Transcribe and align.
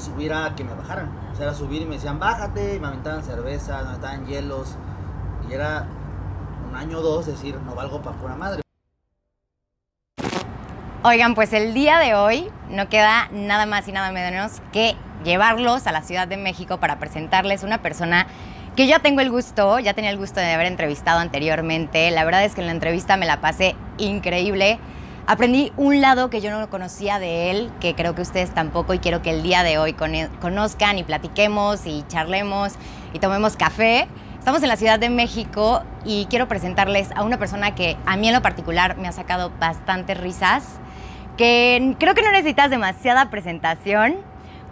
subir 0.00 0.32
a 0.32 0.54
que 0.54 0.64
me 0.64 0.74
bajaran. 0.74 1.10
O 1.32 1.36
sea, 1.36 1.54
subir 1.54 1.82
y 1.82 1.84
me 1.84 1.96
decían, 1.96 2.18
bájate, 2.18 2.74
y 2.76 2.80
me 2.80 2.88
aventaban 2.88 3.22
cerveza, 3.22 3.82
me 3.82 3.88
aventaban 3.90 4.26
hielos. 4.26 4.76
Y 5.48 5.52
era 5.52 5.86
un 6.68 6.76
año 6.76 6.98
o 6.98 7.02
dos 7.02 7.26
decir, 7.26 7.56
no 7.66 7.74
valgo 7.74 8.00
para 8.02 8.16
pura 8.16 8.36
madre. 8.36 8.62
Oigan, 11.02 11.34
pues 11.34 11.52
el 11.52 11.72
día 11.72 11.98
de 11.98 12.14
hoy 12.14 12.50
no 12.68 12.88
queda 12.88 13.28
nada 13.32 13.64
más 13.64 13.88
y 13.88 13.92
nada 13.92 14.12
menos 14.12 14.60
que 14.72 14.96
llevarlos 15.24 15.86
a 15.86 15.92
la 15.92 16.02
Ciudad 16.02 16.28
de 16.28 16.36
México 16.36 16.78
para 16.78 16.98
presentarles 16.98 17.62
una 17.62 17.80
persona 17.80 18.26
que 18.76 18.86
ya 18.86 18.98
tengo 19.00 19.20
el 19.20 19.30
gusto, 19.30 19.78
ya 19.78 19.94
tenía 19.94 20.10
el 20.10 20.18
gusto 20.18 20.40
de 20.40 20.52
haber 20.52 20.66
entrevistado 20.66 21.20
anteriormente. 21.20 22.10
La 22.10 22.24
verdad 22.24 22.44
es 22.44 22.54
que 22.54 22.60
en 22.60 22.66
la 22.66 22.72
entrevista 22.72 23.16
me 23.16 23.26
la 23.26 23.40
pasé 23.40 23.76
increíble. 23.98 24.78
Aprendí 25.26 25.72
un 25.76 26.00
lado 26.00 26.28
que 26.30 26.40
yo 26.40 26.50
no 26.50 26.68
conocía 26.70 27.18
de 27.18 27.50
él, 27.50 27.70
que 27.80 27.94
creo 27.94 28.14
que 28.14 28.22
ustedes 28.22 28.52
tampoco, 28.52 28.94
y 28.94 28.98
quiero 28.98 29.22
que 29.22 29.30
el 29.30 29.42
día 29.42 29.62
de 29.62 29.78
hoy 29.78 29.94
conozcan 30.40 30.98
y 30.98 31.04
platiquemos 31.04 31.86
y 31.86 32.04
charlemos 32.08 32.72
y 33.12 33.18
tomemos 33.20 33.56
café. 33.56 34.08
Estamos 34.38 34.62
en 34.62 34.68
la 34.68 34.76
Ciudad 34.76 34.98
de 34.98 35.10
México 35.10 35.82
y 36.04 36.26
quiero 36.30 36.48
presentarles 36.48 37.10
a 37.12 37.22
una 37.22 37.38
persona 37.38 37.74
que 37.74 37.96
a 38.06 38.16
mí 38.16 38.28
en 38.28 38.34
lo 38.34 38.42
particular 38.42 38.96
me 38.96 39.06
ha 39.06 39.12
sacado 39.12 39.52
bastantes 39.60 40.18
risas 40.18 40.80
que 41.36 41.96
creo 41.98 42.14
que 42.14 42.22
no 42.22 42.32
necesitas 42.32 42.70
demasiada 42.70 43.30
presentación, 43.30 44.16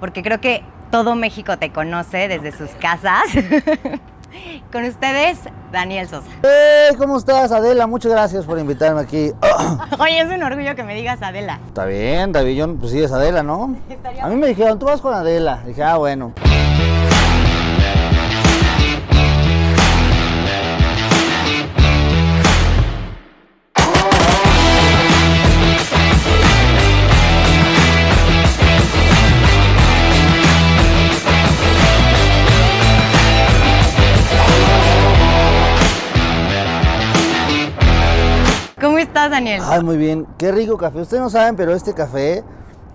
porque 0.00 0.22
creo 0.22 0.40
que 0.40 0.62
todo 0.90 1.14
México 1.14 1.56
te 1.56 1.70
conoce 1.70 2.28
desde 2.28 2.52
sus 2.52 2.70
casas. 2.72 3.24
Con 4.72 4.84
ustedes, 4.84 5.38
Daniel 5.72 6.08
Sosa. 6.08 6.28
¡Hey! 6.42 6.94
¿Cómo 6.98 7.18
estás, 7.18 7.52
Adela? 7.52 7.86
Muchas 7.86 8.12
gracias 8.12 8.44
por 8.44 8.58
invitarme 8.58 9.00
aquí. 9.00 9.32
Oye, 9.98 10.20
es 10.20 10.30
un 10.30 10.42
orgullo 10.42 10.74
que 10.74 10.82
me 10.84 10.94
digas 10.94 11.22
Adela. 11.22 11.60
Está 11.66 11.86
bien, 11.86 12.32
David, 12.32 12.64
pues 12.78 12.92
sí 12.92 13.02
es 13.02 13.12
Adela, 13.12 13.42
¿no? 13.42 13.76
A 14.22 14.28
mí 14.28 14.36
me 14.36 14.48
dijeron, 14.48 14.78
tú 14.78 14.86
vas 14.86 15.00
con 15.00 15.14
Adela. 15.14 15.62
Dije, 15.66 15.82
ah, 15.82 15.96
bueno. 15.96 16.32
Daniel? 39.28 39.62
Ay, 39.64 39.82
muy 39.82 39.96
bien. 39.96 40.26
Qué 40.38 40.52
rico 40.52 40.76
café. 40.76 41.00
Ustedes 41.00 41.22
no 41.22 41.30
saben, 41.30 41.56
pero 41.56 41.74
este 41.74 41.94
café 41.94 42.44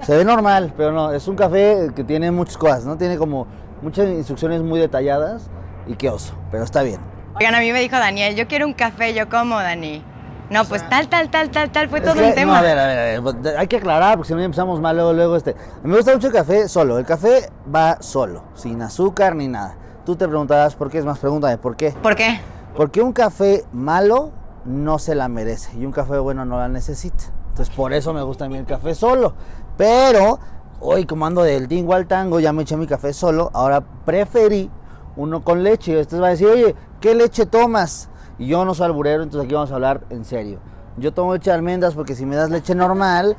se 0.02 0.16
ve 0.18 0.26
normal, 0.26 0.74
pero 0.76 0.92
no. 0.92 1.12
Es 1.12 1.28
un 1.28 1.36
café 1.36 1.90
que 1.96 2.04
tiene 2.04 2.32
muchas 2.32 2.58
cosas, 2.58 2.86
¿no? 2.86 2.98
Tiene 2.98 3.18
como 3.18 3.48
muchas 3.82 4.08
instrucciones 4.10 4.62
muy 4.62 4.80
detalladas 4.80 5.50
y 5.88 5.96
qué 5.96 6.10
oso, 6.10 6.34
pero 6.52 6.64
está 6.64 6.84
bien. 6.84 7.00
Oigan, 7.36 7.56
a 7.56 7.60
mí 7.60 7.72
me 7.72 7.80
dijo 7.80 7.96
Daniel, 7.96 8.36
yo 8.36 8.48
quiero 8.48 8.66
un 8.68 8.74
café, 8.74 9.14
yo 9.14 9.30
como, 9.30 9.56
Dani. 9.56 10.04
No, 10.50 10.66
pues 10.66 10.88
tal, 10.88 11.08
tal, 11.08 11.30
tal, 11.30 11.50
tal, 11.50 11.72
tal, 11.72 11.90
fue 11.90 12.02
todo 12.02 12.14
un 12.24 12.36
tema. 12.36 12.60
a 12.60 12.62
ver, 12.62 12.78
a 12.78 12.86
ver, 12.86 13.18
a 13.18 13.32
ver, 13.32 13.58
hay 13.58 13.68
que 13.68 13.78
aclarar 13.78 14.18
porque 14.18 14.28
si 14.28 14.34
no 14.36 14.42
empezamos 14.42 14.80
mal 14.80 14.96
luego, 14.96 15.14
luego 15.14 15.36
este. 15.36 15.56
Me 15.84 15.96
gusta 15.96 16.14
mucho 16.14 16.28
el 16.28 16.34
café 16.34 16.68
solo. 16.68 17.00
El 17.00 17.06
café 17.06 17.50
va 17.74 17.98
solo, 18.02 18.44
sin 18.54 18.82
azúcar 18.82 19.36
ni 19.36 19.48
nada. 19.48 19.76
Tú 20.06 20.16
te 20.16 20.28
preguntarás 20.28 20.76
por 20.76 20.92
qué, 20.92 21.00
es 21.00 21.06
más, 21.06 21.18
pregúntame, 21.18 21.58
¿por 21.58 21.76
qué? 21.76 21.92
¿Por 21.92 22.16
qué? 22.16 22.40
Porque 22.76 23.02
un 23.02 23.14
café 23.14 23.64
malo 23.72 24.32
no 24.66 25.00
se 25.00 25.16
la 25.16 25.28
merece 25.28 25.78
y 25.78 25.86
un 25.86 25.92
café 25.92 26.18
bueno 26.20 26.46
no 26.46 26.58
la 26.58 26.68
necesita. 26.68 27.26
Entonces 27.50 27.74
por 27.76 27.94
eso 27.94 28.14
me 28.14 28.24
gusta 28.24 28.46
a 28.46 28.50
mí 28.50 28.58
el 28.58 28.66
café 28.66 28.96
solo. 28.96 29.34
Pero 29.78 30.40
hoy 30.80 31.06
como 31.06 31.26
ando 31.26 31.44
del 31.44 31.68
tingo 31.68 31.94
al 31.94 32.08
tango, 32.08 32.40
ya 32.40 32.54
me 32.54 32.64
eché 32.64 32.78
mi 32.78 32.88
café 32.88 33.14
solo, 33.14 33.50
ahora 33.54 33.82
preferí 34.06 34.70
uno 35.16 35.44
con 35.44 35.64
leche. 35.64 35.94
Y 35.94 36.02
ustedes 36.02 36.22
van 36.22 36.30
a 36.30 36.32
decir, 36.32 36.48
oye, 36.48 36.76
¿qué 37.00 37.16
leche 37.16 37.46
tomas? 37.46 38.10
Y 38.38 38.48
yo 38.48 38.66
no 38.66 38.74
soy 38.74 38.88
alburero, 38.88 39.24
entonces 39.24 39.46
aquí 39.46 39.54
vamos 39.54 39.72
a 39.72 39.76
hablar 39.76 40.06
en 40.10 40.26
serio. 40.26 40.60
Yo 40.98 41.14
tomo 41.14 41.34
leche 41.34 41.50
de 41.50 41.56
almendras 41.56 41.94
porque 41.94 42.16
si 42.16 42.26
me 42.26 42.36
das 42.36 42.50
leche 42.50 42.76
normal, 42.76 43.36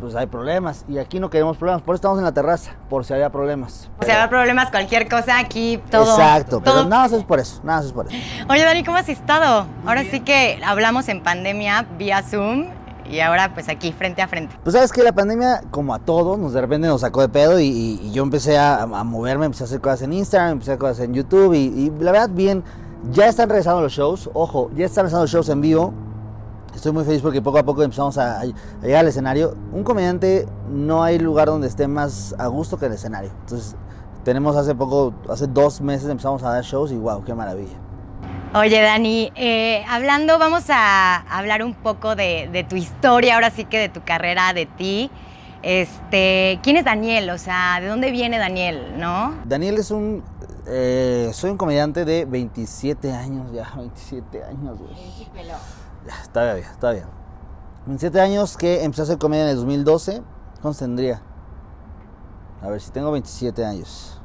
pues 0.00 0.14
hay 0.14 0.26
problemas. 0.26 0.84
Y 0.88 0.98
aquí 0.98 1.20
no 1.20 1.30
queremos 1.30 1.56
problemas. 1.56 1.82
Por 1.82 1.94
eso 1.94 1.96
estamos 1.96 2.18
en 2.18 2.24
la 2.24 2.32
terraza, 2.32 2.72
por 2.88 3.04
si 3.04 3.12
había 3.14 3.30
problemas. 3.30 3.88
Si 4.02 4.10
había 4.10 4.28
problemas, 4.28 4.70
cualquier 4.70 5.08
cosa, 5.08 5.38
aquí 5.38 5.80
todo. 5.90 6.10
Exacto, 6.10 6.60
pero 6.62 6.84
nada 6.84 7.02
más 7.02 7.12
es 7.12 7.24
por 7.24 7.38
eso, 7.38 7.60
nada 7.64 7.78
más 7.78 7.86
es 7.86 7.92
por 7.92 8.06
eso. 8.06 8.16
Oye, 8.48 8.64
Dani, 8.64 8.84
¿cómo 8.84 8.98
has 8.98 9.08
estado? 9.08 9.66
Ahora 9.86 10.04
sí 10.04 10.20
que 10.20 10.60
hablamos 10.64 11.08
en 11.08 11.22
pandemia 11.22 11.86
vía 11.98 12.22
Zoom. 12.22 12.66
Y 13.08 13.20
ahora 13.20 13.54
pues 13.54 13.68
aquí 13.68 13.92
frente 13.92 14.20
a 14.20 14.26
frente. 14.26 14.56
Pues 14.64 14.74
sabes 14.74 14.90
que 14.90 15.00
la 15.04 15.12
pandemia, 15.12 15.60
como 15.70 15.94
a 15.94 16.00
todos, 16.00 16.40
nos 16.40 16.52
de 16.52 16.60
repente 16.60 16.88
nos 16.88 17.02
sacó 17.02 17.20
de 17.20 17.28
pedo 17.28 17.60
y, 17.60 18.10
yo 18.10 18.24
empecé 18.24 18.58
a, 18.58 18.84
moverme, 18.84 19.46
empecé 19.46 19.62
a 19.62 19.66
hacer 19.66 19.80
cosas 19.80 20.02
en 20.02 20.12
Instagram, 20.12 20.54
empecé 20.54 20.72
a 20.72 20.74
hacer 20.74 20.80
cosas 20.80 21.00
en 21.04 21.14
YouTube 21.14 21.54
y, 21.54 21.66
y 21.66 21.92
la 22.00 22.10
verdad 22.10 22.30
bien, 22.30 22.64
ya 23.12 23.28
están 23.28 23.48
regresando 23.48 23.80
los 23.80 23.92
shows, 23.92 24.28
ojo, 24.34 24.72
ya 24.74 24.86
están 24.86 25.04
regresando 25.04 25.22
los 25.22 25.30
shows 25.30 25.48
en 25.50 25.60
vivo, 25.60 25.94
Estoy 26.76 26.92
muy 26.92 27.04
feliz 27.04 27.22
porque 27.22 27.40
poco 27.40 27.58
a 27.58 27.62
poco 27.62 27.82
empezamos 27.82 28.18
a, 28.18 28.42
llegar 28.82 29.00
al 29.00 29.08
escenario. 29.08 29.56
Un 29.72 29.82
comediante 29.82 30.46
no 30.68 31.02
hay 31.02 31.18
lugar 31.18 31.48
donde 31.48 31.68
esté 31.68 31.88
más 31.88 32.34
a 32.38 32.48
gusto 32.48 32.78
que 32.78 32.84
el 32.84 32.92
escenario. 32.92 33.30
Entonces, 33.40 33.74
tenemos 34.24 34.54
hace 34.56 34.74
poco, 34.74 35.14
hace 35.30 35.46
dos 35.46 35.80
meses 35.80 36.10
empezamos 36.10 36.42
a 36.42 36.50
dar 36.50 36.62
shows 36.62 36.92
y 36.92 36.96
wow, 36.96 37.24
qué 37.24 37.32
maravilla. 37.32 37.78
Oye, 38.54 38.82
Dani, 38.82 39.32
eh, 39.36 39.86
hablando, 39.88 40.38
vamos 40.38 40.64
a 40.68 41.16
hablar 41.34 41.64
un 41.64 41.72
poco 41.72 42.14
de, 42.14 42.66
tu 42.68 42.76
historia, 42.76 43.36
ahora 43.36 43.48
sí 43.50 43.64
que 43.64 43.78
de 43.78 43.88
tu 43.88 44.04
carrera, 44.04 44.52
de 44.52 44.66
ti. 44.66 45.10
Este, 45.62 46.60
¿quién 46.62 46.76
es 46.76 46.84
Daniel? 46.84 47.30
O 47.30 47.38
sea, 47.38 47.80
¿de 47.80 47.86
dónde 47.86 48.10
viene 48.10 48.36
Daniel, 48.36 48.98
no? 48.98 49.34
Daniel 49.46 49.78
es 49.78 49.90
un, 49.90 50.22
eh, 50.66 51.30
soy 51.32 51.52
un 51.52 51.56
comediante 51.56 52.04
de 52.04 52.26
27 52.26 53.12
años 53.12 53.50
ya, 53.50 53.72
27 53.74 54.44
años, 54.44 54.78
güey. 54.78 54.94
Está 56.22 56.54
bien, 56.54 56.66
está 56.66 56.92
bien. 56.92 57.04
27 57.86 58.20
años 58.20 58.56
que 58.56 58.82
empecé 58.82 59.02
a 59.02 59.04
hacer 59.04 59.18
comedia 59.18 59.44
en 59.44 59.50
el 59.50 59.56
2012. 59.56 60.22
¿Cuántos 60.60 60.78
tendría? 60.78 61.22
A 62.62 62.68
ver, 62.68 62.80
si 62.80 62.90
tengo 62.90 63.12
27 63.12 63.64
años. 63.64 64.20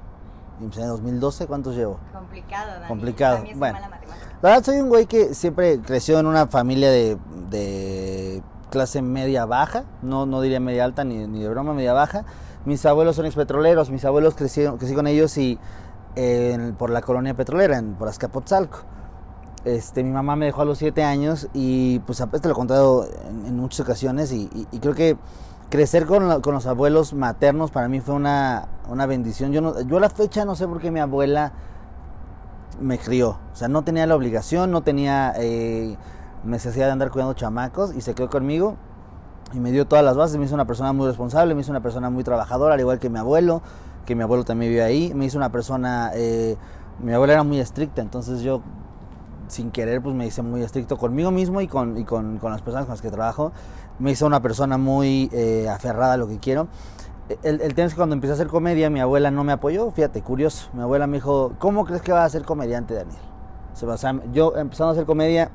Empecé 0.60 0.82
en 0.82 0.88
el 0.88 0.92
2012, 0.94 1.48
¿cuántos 1.48 1.76
llevo? 1.76 2.00
Complicado, 2.14 2.72
Dani. 2.72 2.88
Complicado. 2.88 3.44
bueno, 3.56 3.80
la 3.80 4.50
verdad 4.50 4.64
soy 4.64 4.80
un 4.80 4.90
güey 4.90 5.06
que 5.06 5.34
siempre 5.34 5.80
creció 5.82 6.20
en 6.20 6.26
una 6.26 6.48
familia 6.48 6.90
de, 6.90 8.42
clase 8.70 9.02
media 9.02 9.46
baja. 9.46 9.84
No, 10.02 10.26
no 10.26 10.42
diría 10.42 10.60
media 10.60 10.86
alta 10.86 11.04
ni, 11.04 11.28
ni 11.28 11.42
de 11.42 11.50
broma, 11.50 11.74
media 11.74 11.94
baja. 11.94 12.26
Mis 12.66 12.86
abuelos 12.86 13.16
son 13.16 13.26
expetroleros. 13.26 13.90
Mis 13.90 14.06
abuelos 14.06 14.36
crecieron, 14.36 14.78
crecí 14.78 14.96
con 14.96 15.08
ellos 15.08 15.38
y 15.38 15.60
por 16.78 16.90
la 16.90 17.02
colonia 17.02 17.34
petrolera, 17.34 17.78
en, 17.78 17.96
por 17.96 18.08
Azcapotzalco. 18.08 18.80
Este, 19.64 20.04
mi 20.04 20.10
mamá 20.10 20.36
me 20.36 20.46
dejó 20.46 20.64
a 20.64 20.66
los 20.66 20.80
7 20.80 21.04
años 21.04 21.48
y 21.54 22.00
pues 22.00 22.18
te 22.18 22.48
lo 22.48 22.54
he 22.54 22.56
contado 22.56 23.08
en, 23.46 23.56
muchas 23.58 23.82
ocasiones 23.82 24.32
y, 24.32 24.50
creo 24.82 24.96
que 24.96 25.18
crecer 25.70 26.08
con, 26.08 26.28
los 26.28 26.66
abuelos 26.66 27.14
maternos 27.14 27.70
para 27.70 27.88
mí 27.88 28.02
fue 28.02 28.16
una, 28.16 28.68
bendición. 29.08 29.52
Yo, 29.52 29.82
yo 29.82 29.98
a 29.98 30.00
la 30.00 30.10
fecha 30.10 30.46
no 30.46 30.56
sé 30.56 30.68
por 30.68 30.80
qué 30.80 30.90
mi 30.90 31.00
abuela 31.00 31.54
me 32.80 32.98
crió. 32.98 33.38
O 33.54 33.56
sea, 33.56 33.68
no 33.68 33.84
tenía 33.84 34.08
la 34.08 34.16
obligación, 34.16 34.72
no 34.72 34.82
tenía 34.82 35.34
eh, 35.38 35.96
necesidad 36.44 36.88
de 36.88 36.94
andar 36.94 37.12
cuidando 37.12 37.34
chamacos 37.34 37.96
y 37.96 38.02
se 38.02 38.16
quedó 38.16 38.30
conmigo 38.30 38.78
y 39.54 39.60
me 39.60 39.72
dio 39.72 39.86
todas 39.86 40.04
las 40.04 40.18
bases. 40.18 40.38
Me 40.38 40.46
hizo 40.46 40.56
una 40.56 40.66
persona 40.66 40.92
muy 40.94 41.08
responsable, 41.08 41.54
me 41.54 41.62
hizo 41.62 41.72
una 41.72 41.82
persona 41.82 42.10
muy 42.10 42.24
trabajadora, 42.24 42.74
al 42.74 42.80
igual 42.80 43.00
que 43.00 43.10
mi 43.10 43.20
abuelo, 43.20 43.62
que 44.06 44.16
mi 44.16 44.24
abuelo 44.24 44.44
también 44.44 44.72
vive 44.72 44.84
ahí. 44.84 45.14
Me 45.14 45.26
hizo 45.26 45.38
una 45.38 45.52
persona... 45.52 46.12
Eh, 46.16 46.58
mi 47.00 47.14
abuela 47.14 47.34
era 47.34 47.44
muy 47.44 47.60
estricta, 47.60 48.02
entonces 48.02 48.42
yo 48.42 48.62
sin 49.52 49.72
querer, 49.72 50.02
pues 50.02 50.16
me 50.16 50.26
hice 50.26 50.42
muy 50.42 50.64
estricto 50.64 50.98
conmigo 50.98 51.30
mismo 51.32 51.62
y 51.62 51.68
con, 51.68 51.98
y 51.98 52.06
con, 52.06 52.40
con 52.40 52.52
las 52.52 52.62
personas 52.62 52.86
con 52.86 52.94
las 52.94 53.02
que 53.02 53.12
trabajo. 53.12 53.52
Me 54.00 54.12
hice 54.12 54.26
una 54.26 54.42
persona 54.42 54.78
muy 54.78 55.30
eh, 55.34 55.68
aferrada 55.70 56.14
a 56.14 56.18
lo 56.18 56.28
que 56.28 56.40
quiero. 56.40 56.68
El, 57.44 57.62
el, 57.62 57.74
tema 57.76 57.88
es 57.88 57.94
que 57.94 57.98
cuando 57.98 58.16
empecé 58.16 58.32
a 58.32 58.36
hacer 58.36 58.48
comedia, 58.48 58.90
mi 58.90 59.00
abuela 59.00 59.30
no 59.30 59.44
me 59.44 59.52
apoyó. 59.52 59.92
Fíjate, 59.92 60.22
curioso. 60.22 60.70
Mi 60.74 60.82
abuela 60.82 61.08
me 61.08 61.18
dijo, 61.18 61.54
¿cómo 61.60 61.86
crees 61.86 62.02
que 62.02 62.12
vas 62.12 62.26
a 62.26 62.30
ser 62.30 62.44
comediante, 62.44 62.94
Daniel? 62.94 63.22
O 63.74 63.98
sea, 63.98 64.16
yo 64.34 64.56
empezando 64.58 64.90
a 64.90 64.92
hacer 64.94 65.06
comedia, 65.06 65.50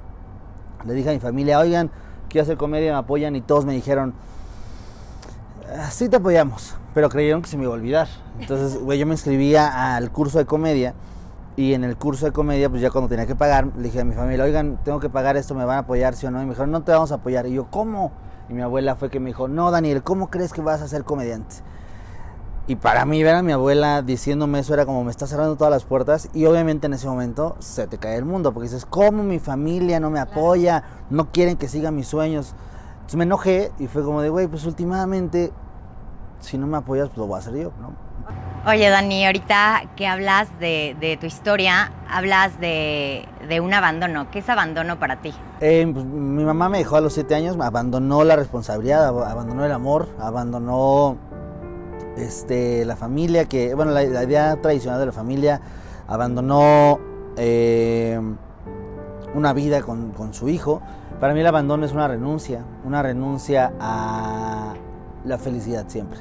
le 0.85 0.95
dije 0.95 1.11
a 1.11 1.13
mi 1.13 1.21
familia, 1.21 1.59
oigan, 1.59 1.91
quiero 2.29 2.45
hacer 2.45 2.57
comedia, 2.57 2.93
me 2.93 2.99
apoyan 2.99 3.37
y 3.37 3.41
todos 3.41 3.65
me 3.65 3.75
dijeron, 3.75 4.15
sí 5.91 6.09
te 6.09 6.17
apoyamos, 6.17 6.75
pero 6.95 7.09
creyeron 7.09 7.43
que 7.43 7.49
se 7.49 7.57
me 7.57 7.65
iba 7.65 7.73
a 7.73 7.77
olvidar. 7.77 8.09
Entonces, 8.41 8.81
güey, 8.81 8.99
yo 8.99 9.07
me 9.07 9.15
inscribía 9.15 9.97
al 9.97 10.11
curso 10.11 10.39
de 10.39 10.47
comedia 10.47 10.95
y 11.57 11.73
en 11.73 11.85
el 11.85 11.97
curso 11.97 12.27
de 12.27 12.33
comedia, 12.33 12.69
pues 12.69 12.83
ya 12.83 12.91
cuando 12.91 13.09
tenía 13.09 13.27
que 13.27 13.35
pagar, 13.35 13.69
le 13.77 13.85
dije 13.85 14.01
a 14.01 14.05
mi 14.05 14.15
familia, 14.15 14.45
oigan, 14.45 14.79
tengo 14.85 15.01
que 15.01 15.09
pagar 15.09 15.39
esto, 15.39 15.55
¿me 15.55 15.65
van 15.65 15.77
a 15.77 15.81
apoyar, 15.81 16.15
sí 16.15 16.27
o 16.27 16.31
no? 16.31 16.43
Y 16.43 16.45
me 16.45 16.51
dijeron, 16.51 16.71
no 16.71 16.83
te 16.83 16.93
vamos 16.93 17.13
a 17.13 17.17
apoyar. 17.17 17.47
Y 17.47 17.55
yo, 17.55 17.71
¿cómo? 17.71 18.13
Y 18.51 18.53
mi 18.53 18.61
abuela 18.61 18.95
fue 18.95 19.09
que 19.09 19.21
me 19.21 19.31
dijo, 19.31 19.49
no, 19.49 19.71
Daniel, 19.71 20.03
¿cómo 20.03 20.29
crees 20.29 20.53
que 20.53 20.61
vas 20.61 20.83
a 20.83 20.89
ser 20.89 21.05
comediante? 21.05 21.57
Y 22.69 22.77
para 22.77 23.07
mí, 23.07 23.23
ver 23.23 23.37
a 23.37 23.43
mi 23.43 23.53
abuela 23.53 24.03
diciéndome 24.03 24.59
eso 24.59 24.75
era 24.75 24.85
como 24.85 25.03
me 25.03 25.11
está 25.11 25.27
cerrando 25.27 25.57
todas 25.57 25.71
las 25.71 25.85
puertas. 25.85 26.29
Y 26.35 26.45
obviamente 26.45 26.89
en 26.89 26.93
ese 26.95 27.07
momento 27.07 27.57
se 27.61 27.87
te 27.87 27.97
cae 27.97 28.17
el 28.17 28.27
mundo, 28.27 28.53
porque 28.53 28.69
dices, 28.69 28.85
¿cómo 28.85 29.23
mi 29.23 29.39
familia 29.39 29.99
no 29.99 30.11
me 30.11 30.21
apoya? 30.21 30.83
No 31.09 31.33
quieren 31.33 31.57
que 31.57 31.69
siga 31.69 31.91
mis 31.91 32.07
sueños. 32.07 32.55
Entonces 32.97 33.17
me 33.17 33.25
enojé 33.25 33.73
y 33.79 33.87
fue 33.87 34.05
como 34.05 34.21
de, 34.21 34.29
güey, 34.29 34.47
pues 34.47 34.67
últimamente, 34.67 35.53
si 36.41 36.59
no 36.59 36.67
me 36.67 36.77
apoyas, 36.77 37.09
pues 37.09 37.19
lo 37.19 37.27
voy 37.29 37.37
a 37.37 37.39
hacer 37.39 37.55
yo, 37.55 37.73
¿no? 37.81 38.06
Oye, 38.69 38.91
Dani, 38.91 39.25
ahorita 39.25 39.85
que 39.95 40.09
hablas 40.09 40.49
de, 40.59 41.17
tu 41.21 41.27
historia, 41.27 41.93
hablas 42.11 42.59
de, 42.59 43.25
un 43.63 43.73
abandono. 43.73 44.29
¿Qué 44.33 44.41
es 44.41 44.49
abandono 44.49 44.99
para 44.99 45.21
ti? 45.21 45.33
Eh, 45.61 45.89
pues, 45.93 46.05
mi 46.05 46.43
mamá 46.43 46.69
me 46.69 46.79
dejó 46.79 46.97
a 46.97 47.01
los 47.01 47.13
siete 47.13 47.37
años, 47.37 47.57
abandonó 47.61 48.25
la 48.25 48.35
responsabilidad, 48.35 49.07
abandonó 49.07 49.65
el 49.65 49.71
amor, 49.71 50.09
abandonó 50.19 51.17
este, 52.17 52.85
la 52.85 52.97
familia, 52.97 53.45
que, 53.45 53.73
bueno, 53.77 53.93
la, 53.93 54.03
idea 54.03 54.61
tradicional 54.61 54.99
de 54.99 55.07
la 55.07 55.13
familia, 55.13 55.61
abandonó 56.09 56.99
eh, 57.37 58.21
una 59.33 59.53
vida 59.53 59.81
con, 59.83 60.11
con 60.11 60.35
su 60.35 60.49
hijo. 60.49 60.83
Para 61.21 61.35
mí 61.35 61.41
el 61.41 61.47
abandono 61.47 61.87
es 61.87 61.93
una 61.93 62.09
renuncia, 62.09 62.65
una 62.85 63.01
renuncia 63.01 63.73
a 63.79 64.75
la 65.25 65.39
felicidad 65.39 65.85
siempre, 65.87 66.19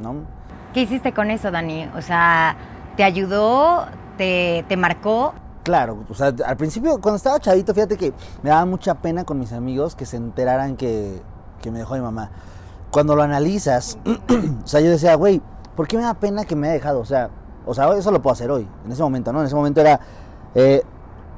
¿no? 0.00 0.37
¿Qué 0.72 0.82
hiciste 0.82 1.14
con 1.14 1.30
eso, 1.30 1.50
Dani? 1.50 1.88
O 1.96 2.02
sea, 2.02 2.56
¿te 2.96 3.02
ayudó? 3.02 3.86
¿Te, 4.18 4.64
marcó? 4.76 5.32
Claro, 5.62 6.04
o 6.10 6.14
sea, 6.14 6.32
al 6.44 6.56
principio, 6.56 7.00
cuando 7.00 7.16
estaba 7.16 7.38
chavito, 7.40 7.72
fíjate 7.72 7.96
que 7.96 8.12
me 8.42 8.50
daba 8.50 8.64
mucha 8.66 8.96
pena 8.96 9.24
con 9.24 9.38
mis 9.38 9.52
amigos 9.52 9.94
que 9.94 10.04
se 10.04 10.16
enteraran 10.16 10.76
que, 10.76 11.22
me 11.64 11.78
dejó 11.78 11.94
mi 11.94 12.00
mamá. 12.00 12.30
Cuando 12.90 13.16
lo 13.16 13.22
analizas, 13.22 13.98
o 14.64 14.66
sea, 14.66 14.80
yo 14.80 14.90
decía, 14.90 15.14
güey, 15.14 15.40
¿por 15.74 15.88
qué 15.88 15.96
me 15.96 16.02
da 16.02 16.14
pena 16.14 16.44
que 16.44 16.54
me 16.54 16.66
haya 16.66 16.74
dejado? 16.74 17.00
O 17.00 17.04
sea, 17.04 17.30
o 17.64 17.72
sea, 17.74 17.92
eso 17.96 18.10
lo 18.10 18.20
puedo 18.20 18.32
hacer 18.32 18.50
hoy, 18.50 18.68
en 18.84 18.92
ese 18.92 19.02
momento, 19.02 19.32
¿no? 19.32 19.40
En 19.40 19.46
ese 19.46 19.54
momento 19.54 19.80
era, 19.80 20.00
eh, 20.54 20.82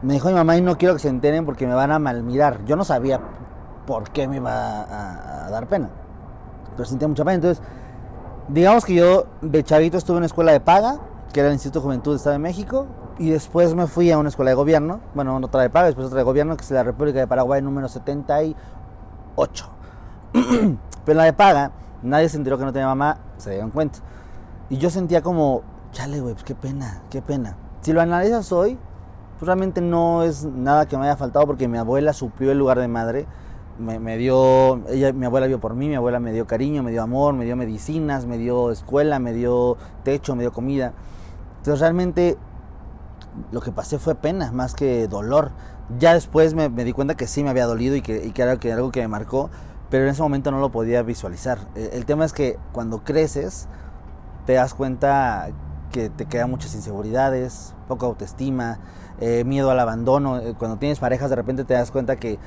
me 0.02 0.14
dejó 0.14 0.28
mi 0.28 0.34
mamá 0.34 0.56
y 0.56 0.62
no 0.62 0.76
quiero 0.76 0.94
que 0.94 1.00
se 1.00 1.08
enteren 1.08 1.44
porque 1.44 1.66
me 1.66 1.74
van 1.74 1.92
a 1.92 1.98
malmirar. 1.98 2.64
Yo 2.64 2.74
no 2.74 2.84
sabía 2.84 3.20
por 3.86 4.10
qué 4.10 4.26
me 4.26 4.36
iba 4.36 4.52
a, 4.52 5.46
a 5.46 5.50
dar 5.50 5.66
pena, 5.66 5.88
pero 6.76 6.88
sentía 6.88 7.06
mucha 7.06 7.24
pena. 7.24 7.34
Entonces, 7.34 7.62
Digamos 8.52 8.84
que 8.84 8.94
yo 8.94 9.26
de 9.42 9.62
chavito 9.62 9.96
estuve 9.96 10.16
en 10.16 10.18
una 10.18 10.26
escuela 10.26 10.50
de 10.50 10.58
paga, 10.58 10.98
que 11.32 11.38
era 11.38 11.50
el 11.50 11.52
Instituto 11.52 11.78
de 11.78 11.84
Juventud 11.84 12.10
del 12.10 12.16
Estado 12.16 12.32
de 12.32 12.40
México, 12.40 12.88
y 13.16 13.30
después 13.30 13.76
me 13.76 13.86
fui 13.86 14.10
a 14.10 14.18
una 14.18 14.28
escuela 14.28 14.50
de 14.50 14.56
gobierno, 14.56 14.98
bueno, 15.14 15.36
otra 15.36 15.62
de 15.62 15.70
paga, 15.70 15.86
después 15.86 16.08
otra 16.08 16.18
de 16.18 16.24
gobierno, 16.24 16.56
que 16.56 16.64
es 16.64 16.70
la 16.72 16.82
República 16.82 17.20
de 17.20 17.28
Paraguay 17.28 17.62
número 17.62 17.86
78. 17.86 18.56
Pero 20.32 20.76
en 21.06 21.16
la 21.16 21.22
de 21.22 21.32
paga, 21.32 21.70
nadie 22.02 22.28
se 22.28 22.38
enteró 22.38 22.58
que 22.58 22.64
no 22.64 22.72
tenía 22.72 22.88
mamá, 22.88 23.18
se 23.36 23.52
dieron 23.52 23.70
cuenta. 23.70 24.00
Y 24.68 24.78
yo 24.78 24.90
sentía 24.90 25.22
como, 25.22 25.62
chale, 25.92 26.20
güey, 26.20 26.34
pues 26.34 26.42
qué 26.42 26.56
pena, 26.56 27.02
qué 27.08 27.22
pena. 27.22 27.56
Si 27.82 27.92
lo 27.92 28.00
analizas 28.00 28.50
hoy, 28.50 28.76
pues 29.38 29.46
realmente 29.46 29.80
no 29.80 30.24
es 30.24 30.44
nada 30.44 30.86
que 30.86 30.98
me 30.98 31.04
haya 31.04 31.16
faltado 31.16 31.46
porque 31.46 31.68
mi 31.68 31.78
abuela 31.78 32.12
suplió 32.12 32.50
el 32.50 32.58
lugar 32.58 32.80
de 32.80 32.88
madre 32.88 33.26
me, 33.80 34.16
dio, 34.16 34.86
ella, 34.88 35.12
mi 35.12 35.26
abuela 35.26 35.46
vio 35.46 35.58
por 35.58 35.74
mí, 35.74 35.88
mi 35.88 35.94
abuela 35.94 36.20
me 36.20 36.32
dio 36.32 36.46
cariño, 36.46 36.82
me 36.82 36.90
dio 36.90 37.02
amor, 37.02 37.34
me 37.34 37.44
dio 37.44 37.56
medicinas, 37.56 38.26
me 38.26 38.38
dio 38.38 38.70
escuela, 38.70 39.18
me 39.18 39.32
dio 39.32 39.76
techo, 40.04 40.36
me 40.36 40.42
dio 40.42 40.52
comida. 40.52 40.92
Entonces 41.58 41.80
realmente 41.80 42.36
lo 43.52 43.60
que 43.60 43.72
pasé 43.72 43.98
fue 43.98 44.14
pena 44.14 44.52
más 44.52 44.74
que 44.74 45.08
dolor. 45.08 45.52
Ya 45.98 46.14
después 46.14 46.54
me, 46.54 46.68
di 46.68 46.92
cuenta 46.92 47.16
que 47.16 47.26
sí 47.26 47.42
me 47.42 47.50
había 47.50 47.66
dolido 47.66 47.96
y 47.96 48.02
que, 48.02 48.32
era 48.36 48.58
que, 48.58 48.72
algo 48.72 48.92
que 48.92 49.00
me 49.00 49.08
marcó, 49.08 49.50
pero 49.88 50.04
en 50.04 50.10
ese 50.10 50.22
momento 50.22 50.50
no 50.50 50.60
lo 50.60 50.70
podía 50.70 51.02
visualizar. 51.02 51.58
El, 51.74 52.04
tema 52.04 52.24
es 52.24 52.32
que 52.32 52.58
cuando 52.72 53.02
creces 53.02 53.66
te 54.46 54.52
das 54.54 54.74
cuenta 54.74 55.48
que 55.90 56.10
te 56.10 56.26
quedan 56.26 56.50
muchas 56.50 56.74
inseguridades, 56.74 57.74
poca 57.88 58.06
autoestima, 58.06 58.78
eh, 59.20 59.42
miedo 59.44 59.70
al 59.70 59.80
abandono. 59.80 60.38
Eh, 60.38 60.54
cuando 60.56 60.78
tienes 60.78 61.00
parejas 61.00 61.30
de 61.30 61.36
repente 61.36 61.64
te 61.64 61.74
das 61.74 61.90
cuenta 61.90 62.16
que 62.16 62.38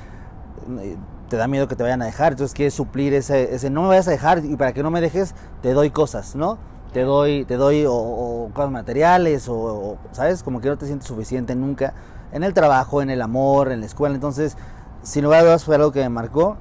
eh, 0.80 0.96
te 1.28 1.36
da 1.36 1.48
miedo 1.48 1.68
que 1.68 1.76
te 1.76 1.82
vayan 1.82 2.02
a 2.02 2.06
dejar, 2.06 2.32
entonces 2.32 2.54
quieres 2.54 2.74
suplir 2.74 3.14
ese, 3.14 3.54
ese 3.54 3.70
no 3.70 3.82
me 3.82 3.88
vayas 3.88 4.08
a 4.08 4.10
dejar 4.10 4.44
y 4.44 4.56
para 4.56 4.72
que 4.72 4.82
no 4.82 4.90
me 4.90 5.00
dejes 5.00 5.34
te 5.62 5.72
doy 5.72 5.90
cosas, 5.90 6.36
¿no? 6.36 6.58
Te 6.92 7.02
doy, 7.02 7.44
te 7.44 7.56
doy 7.56 7.84
o, 7.88 8.50
cosas 8.52 8.70
materiales 8.70 9.48
o, 9.48 9.96
¿sabes? 10.12 10.42
Como 10.42 10.60
que 10.60 10.68
no 10.68 10.78
te 10.78 10.86
sientes 10.86 11.08
suficiente 11.08 11.56
nunca 11.56 11.94
en 12.32 12.44
el 12.44 12.54
trabajo, 12.54 13.02
en 13.02 13.10
el 13.10 13.22
amor, 13.22 13.72
en 13.72 13.80
la 13.80 13.86
escuela, 13.86 14.14
entonces 14.14 14.56
sin 15.02 15.24
lugar 15.24 15.40
a 15.40 15.44
dudas 15.44 15.64
fue 15.64 15.74
algo 15.76 15.92
que 15.92 16.00
me 16.00 16.08
marcó 16.08 16.56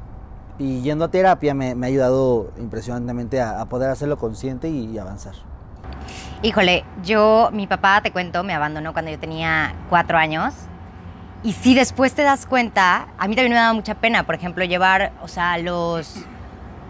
y 0.58 0.82
yendo 0.82 1.06
a 1.06 1.08
terapia 1.10 1.54
me, 1.54 1.72
ha 1.72 1.88
ayudado 1.88 2.52
impresionantemente 2.58 3.42
a, 3.42 3.64
poder 3.66 3.90
hacerlo 3.90 4.18
consciente 4.18 4.70
y 4.70 4.98
avanzar. 4.98 5.34
Híjole, 6.42 6.84
yo, 7.04 7.50
mi 7.54 7.68
papá, 7.68 8.02
te 8.02 8.12
cuento, 8.12 8.44
me 8.44 8.54
abandonó 8.54 8.94
cuando 8.94 9.12
yo 9.12 9.20
tenía 9.20 9.74
cuatro 9.90 10.18
años 10.18 10.54
y 11.44 11.54
si 11.54 11.76
después 11.76 12.14
te 12.14 12.24
das 12.24 12.46
cuenta, 12.46 13.08
a 13.18 13.28
mí 13.28 13.36
también 13.36 13.52
me 13.52 13.58
daba 13.58 13.74
mucha 13.74 13.96
pena, 13.96 14.26
por 14.26 14.36
ejemplo, 14.36 14.64
llevar, 14.64 15.12
o 15.22 15.28
sea, 15.28 15.58
los, 15.58 16.16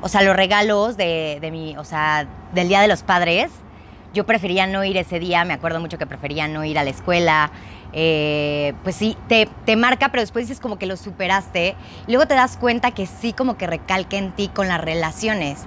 o 0.02 0.10
sea, 0.10 0.22
los 0.22 0.36
regalos 0.36 0.96
de, 0.96 1.40
de 1.42 1.50
mi, 1.50 1.76
o 1.78 1.84
sea, 1.84 2.28
del 2.54 2.68
Día 2.68 2.82
de 2.82 2.88
los 2.88 3.02
Padres. 3.02 3.52
Yo 4.14 4.28
prefería 4.28 4.68
no 4.68 4.84
ir 4.84 4.96
ese 4.98 5.20
día, 5.20 5.44
me 5.44 5.54
acuerdo 5.54 5.80
mucho 5.80 5.98
que 5.98 6.06
prefería 6.06 6.48
no 6.48 6.64
ir 6.64 6.78
a 6.78 6.84
la 6.84 6.92
escuela. 6.92 7.52
Eh, 7.94 8.74
pues 8.84 8.96
sí, 8.96 9.18
te, 9.28 9.48
te, 9.66 9.76
marca, 9.76 10.10
pero 10.10 10.22
después 10.22 10.48
dices 10.48 10.62
como 10.62 10.78
que 10.78 10.86
lo 10.86 10.98
superaste. 10.98 11.76
Y 12.06 12.12
luego 12.12 12.28
te 12.28 12.36
das 12.36 12.58
cuenta 12.58 12.92
que 12.92 13.08
sí 13.08 13.34
como 13.34 13.58
que 13.58 13.66
recalca 13.66 14.18
en 14.18 14.34
ti 14.34 14.50
con 14.50 14.68
las 14.68 14.80
relaciones. 14.80 15.62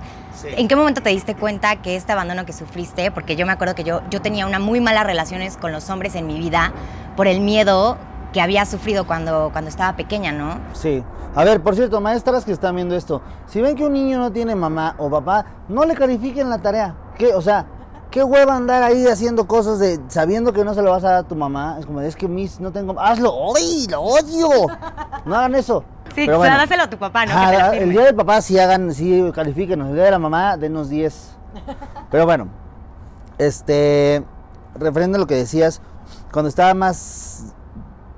¿En 0.45 0.69
qué 0.69 0.77
momento 0.77 1.03
te 1.03 1.11
diste 1.11 1.35
cuenta 1.35 1.77
que 1.77 1.97
este 1.97 2.13
abandono 2.13 2.45
que 2.45 2.53
sufriste, 2.53 3.11
porque 3.11 3.37
yo 3.37 3.47
me 3.47 3.53
acuerdo 3.53 3.75
que 3.75 3.85
yo, 3.85 4.03
yo 4.11 4.21
tenía 4.21 4.47
una 4.47 4.59
muy 4.59 4.81
malas 4.81 5.07
relaciones 5.07 5.57
con 5.57 5.73
los 5.73 5.89
hombres 5.89 6.15
en 6.15 6.27
mi 6.27 6.39
vida 6.39 6.73
por 7.17 7.27
el 7.27 7.41
miedo 7.41 7.97
que 8.37 8.43
había 8.43 8.67
sufrido 8.67 9.07
cuando, 9.07 9.49
cuando 9.51 9.71
estaba 9.71 9.97
pequeña, 9.97 10.31
¿no? 10.31 10.59
Sí. 10.75 11.03
A 11.35 11.43
ver, 11.43 11.63
por 11.63 11.75
cierto, 11.75 12.03
maestras 12.03 12.45
que 12.45 12.53
están 12.53 12.77
viendo 12.77 12.95
esto, 12.95 13.23
si 13.47 13.63
ven 13.63 13.75
que 13.75 13.87
un 13.87 13.95
niño 13.95 14.19
no 14.19 14.31
tiene 14.31 14.55
mamá 14.55 14.95
o 14.99 15.09
papá, 15.09 15.47
no 15.71 15.87
le 15.87 15.95
califiquen 15.95 16.51
la 16.51 16.59
tarea. 16.59 16.95
¿Qué? 17.17 17.35
O 17.35 17.41
sea, 17.41 17.65
qué 18.11 18.23
hueva 18.23 18.55
andar 18.55 18.83
ahí 18.83 19.07
haciendo 19.07 19.47
cosas 19.47 19.79
de 19.79 19.99
sabiendo 20.09 20.53
que 20.53 20.67
no 20.67 20.75
se 20.75 20.83
lo 20.83 20.91
vas 20.91 21.03
a 21.05 21.13
dar 21.13 21.17
a 21.21 21.23
tu 21.23 21.35
mamá. 21.35 21.77
Es 21.81 21.87
como, 21.87 22.03
es 22.03 22.15
que 22.15 22.29
mis 22.29 22.61
no 22.61 22.73
tengo. 22.73 23.01
¡Hazlo! 23.01 23.33
¡Ay! 23.57 23.87
¡Lo 23.91 24.03
odio! 24.03 24.49
No 25.25 25.35
hagan 25.35 25.55
eso. 25.55 25.83
Sí, 26.15 26.25
Pero 26.27 26.37
bueno, 26.37 26.59
dáselo 26.59 26.83
a 26.83 26.91
tu 26.91 26.99
papá, 26.99 27.25
¿no? 27.25 27.73
el 27.73 27.89
día 27.89 28.05
del 28.05 28.15
papá 28.15 28.43
sí 28.43 28.59
hagan, 28.59 28.93
sí 28.93 29.31
califíquenos. 29.35 29.89
El 29.89 29.95
día 29.95 30.05
de 30.05 30.11
la 30.11 30.19
mamá, 30.19 30.59
denos 30.59 30.91
10. 30.91 31.39
Pero 32.11 32.27
bueno, 32.27 32.49
este. 33.39 34.23
Referente 34.75 35.17
a 35.17 35.21
lo 35.21 35.27
que 35.27 35.37
decías, 35.37 35.81
cuando 36.31 36.51
estaba 36.51 36.75
más 36.75 37.55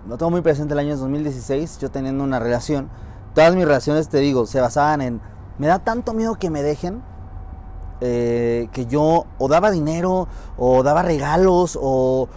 lo 0.08 0.16
tengo 0.16 0.30
muy 0.30 0.40
presente 0.40 0.72
el 0.72 0.80
año 0.80 0.96
2016, 0.96 1.78
yo 1.78 1.90
teniendo 1.90 2.24
una 2.24 2.38
relación. 2.38 2.88
Todas 3.34 3.54
mis 3.54 3.66
relaciones, 3.66 4.08
te 4.08 4.18
digo, 4.18 4.46
se 4.46 4.60
basaban 4.60 5.02
en, 5.02 5.20
me 5.58 5.66
da 5.66 5.80
tanto 5.80 6.14
miedo 6.14 6.36
que 6.36 6.48
me 6.48 6.62
dejen, 6.62 7.02
eh, 8.00 8.68
que 8.72 8.86
yo 8.86 9.26
o 9.36 9.48
daba 9.48 9.70
dinero, 9.70 10.26
o 10.56 10.82
daba 10.82 11.02
regalos, 11.02 11.78
o, 11.80 12.28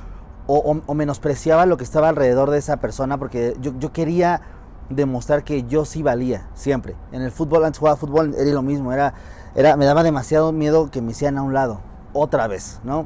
menospreciaba 0.93 1.65
lo 1.65 1.77
que 1.77 1.85
estaba 1.85 2.09
alrededor 2.09 2.49
de 2.49 2.57
esa 2.57 2.77
persona, 2.77 3.17
porque 3.17 3.55
yo, 3.61 3.71
yo, 3.79 3.93
quería 3.93 4.41
demostrar 4.89 5.45
que 5.45 5.63
yo 5.63 5.85
sí 5.85 6.03
valía, 6.03 6.49
siempre. 6.55 6.97
En 7.13 7.21
el 7.21 7.31
fútbol, 7.31 7.63
antes 7.63 7.79
jugaba 7.79 7.95
fútbol, 7.95 8.35
era 8.37 8.51
lo 8.51 8.61
mismo, 8.61 8.91
era, 8.91 9.13
era, 9.55 9.77
me 9.77 9.85
daba 9.85 10.03
demasiado 10.03 10.51
miedo 10.51 10.91
que 10.91 11.01
me 11.01 11.11
hicieran 11.11 11.37
a 11.37 11.43
un 11.43 11.53
lado, 11.53 11.79
otra 12.11 12.47
vez, 12.47 12.81
¿no? 12.83 13.05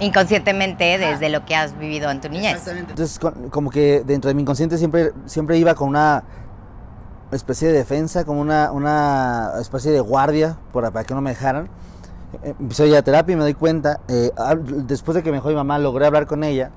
Inconscientemente 0.00 0.98
desde 0.98 1.30
lo 1.30 1.44
que 1.44 1.54
has 1.54 1.78
vivido 1.78 2.10
en 2.10 2.20
tu 2.20 2.28
niñez. 2.28 2.52
Exactamente. 2.52 2.92
Entonces, 2.92 3.20
como 3.50 3.70
que 3.70 4.02
dentro 4.04 4.28
de 4.28 4.34
mi 4.34 4.42
inconsciente 4.42 4.76
siempre, 4.78 5.12
siempre 5.24 5.56
iba 5.58 5.74
con 5.74 5.88
una 5.88 6.22
especie 7.32 7.68
de 7.68 7.74
defensa, 7.74 8.24
como 8.24 8.40
una, 8.40 8.72
una 8.72 9.52
especie 9.60 9.90
de 9.90 10.00
guardia 10.00 10.58
para 10.72 11.04
que 11.04 11.14
no 11.14 11.20
me 11.20 11.30
dejaran. 11.30 11.68
Eh, 12.42 12.54
empecé 12.58 12.84
a 12.84 12.86
ir 12.86 12.96
a 12.96 13.02
terapia 13.02 13.32
y 13.32 13.36
me 13.36 13.42
doy 13.42 13.54
cuenta, 13.54 14.00
eh, 14.08 14.30
después 14.84 15.14
de 15.14 15.22
que 15.22 15.30
me 15.30 15.38
dejó 15.38 15.48
mi 15.48 15.54
mamá, 15.54 15.78
logré 15.78 16.06
hablar 16.06 16.26
con 16.26 16.44
ella 16.44 16.70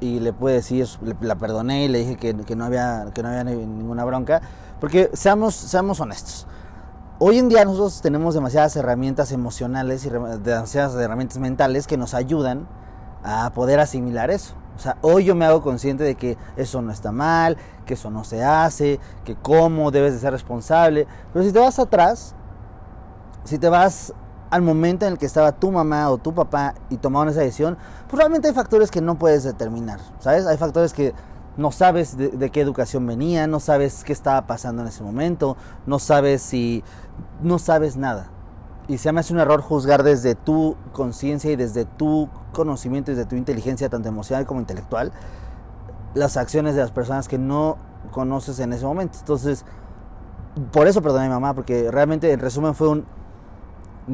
y 0.00 0.20
le 0.20 0.32
pude 0.32 0.54
decir, 0.54 0.86
la 1.20 1.36
perdoné 1.36 1.84
y 1.84 1.88
le 1.88 1.98
dije 1.98 2.16
que, 2.16 2.34
que, 2.34 2.56
no, 2.56 2.64
había, 2.64 3.06
que 3.14 3.22
no 3.22 3.28
había 3.28 3.44
ninguna 3.44 4.04
bronca, 4.04 4.40
porque 4.80 5.10
seamos, 5.12 5.54
seamos 5.54 6.00
honestos, 6.00 6.46
Hoy 7.24 7.38
en 7.38 7.48
día 7.48 7.64
nosotros 7.64 8.00
tenemos 8.02 8.34
demasiadas 8.34 8.74
herramientas 8.74 9.30
emocionales 9.30 10.04
y 10.04 10.10
demasiadas 10.10 10.96
herramientas 10.96 11.38
mentales 11.38 11.86
que 11.86 11.96
nos 11.96 12.14
ayudan 12.14 12.66
a 13.22 13.52
poder 13.52 13.78
asimilar 13.78 14.32
eso. 14.32 14.54
O 14.74 14.80
sea, 14.80 14.96
hoy 15.02 15.22
yo 15.26 15.36
me 15.36 15.44
hago 15.44 15.62
consciente 15.62 16.02
de 16.02 16.16
que 16.16 16.36
eso 16.56 16.82
no 16.82 16.90
está 16.90 17.12
mal, 17.12 17.58
que 17.86 17.94
eso 17.94 18.10
no 18.10 18.24
se 18.24 18.42
hace, 18.42 18.98
que 19.22 19.36
cómo 19.36 19.92
debes 19.92 20.14
de 20.14 20.18
ser 20.18 20.32
responsable. 20.32 21.06
Pero 21.32 21.44
si 21.44 21.52
te 21.52 21.60
vas 21.60 21.78
atrás, 21.78 22.34
si 23.44 23.56
te 23.56 23.68
vas 23.68 24.12
al 24.50 24.62
momento 24.62 25.06
en 25.06 25.12
el 25.12 25.18
que 25.20 25.26
estaba 25.26 25.52
tu 25.52 25.70
mamá 25.70 26.10
o 26.10 26.18
tu 26.18 26.34
papá 26.34 26.74
y 26.90 26.96
tomaron 26.96 27.28
esa 27.28 27.42
decisión, 27.42 27.78
pues 28.08 28.18
realmente 28.18 28.48
hay 28.48 28.54
factores 28.54 28.90
que 28.90 29.00
no 29.00 29.16
puedes 29.16 29.44
determinar, 29.44 30.00
¿sabes? 30.18 30.44
Hay 30.44 30.56
factores 30.56 30.92
que 30.92 31.14
no 31.56 31.70
sabes 31.70 32.16
de, 32.16 32.50
qué 32.50 32.60
educación 32.60 33.06
venía, 33.06 33.46
no 33.46 33.60
sabes 33.60 34.04
qué 34.04 34.12
estaba 34.12 34.46
pasando 34.46 34.82
en 34.82 34.88
ese 34.88 35.02
momento, 35.02 35.56
no 35.86 35.98
sabes 35.98 36.42
si, 36.42 36.82
no 37.42 37.58
sabes 37.58 37.96
nada. 37.96 38.30
Y 38.88 38.98
se 38.98 39.12
me 39.12 39.20
hace 39.20 39.32
un 39.32 39.40
error 39.40 39.60
juzgar 39.60 40.02
desde 40.02 40.34
tu 40.34 40.76
conciencia 40.92 41.50
y 41.52 41.56
desde 41.56 41.84
tu 41.84 42.28
conocimiento 42.52 43.12
y 43.12 43.14
desde 43.14 43.28
tu 43.28 43.36
inteligencia, 43.36 43.88
tanto 43.88 44.08
emocional 44.08 44.46
como 44.46 44.60
intelectual, 44.60 45.12
las 46.14 46.36
acciones 46.36 46.74
de 46.74 46.80
las 46.80 46.90
personas 46.90 47.28
que 47.28 47.38
no 47.38 47.76
conoces 48.10 48.58
en 48.58 48.72
ese 48.72 48.84
momento. 48.84 49.18
Entonces, 49.18 49.64
por 50.72 50.88
eso 50.88 51.00
perdoné 51.02 51.26
a 51.26 51.28
mi 51.28 51.34
mamá, 51.34 51.54
porque 51.54 51.90
realmente 51.90 52.30
en 52.32 52.40
resumen 52.40 52.74
fue 52.74 52.88
un, 52.88 53.04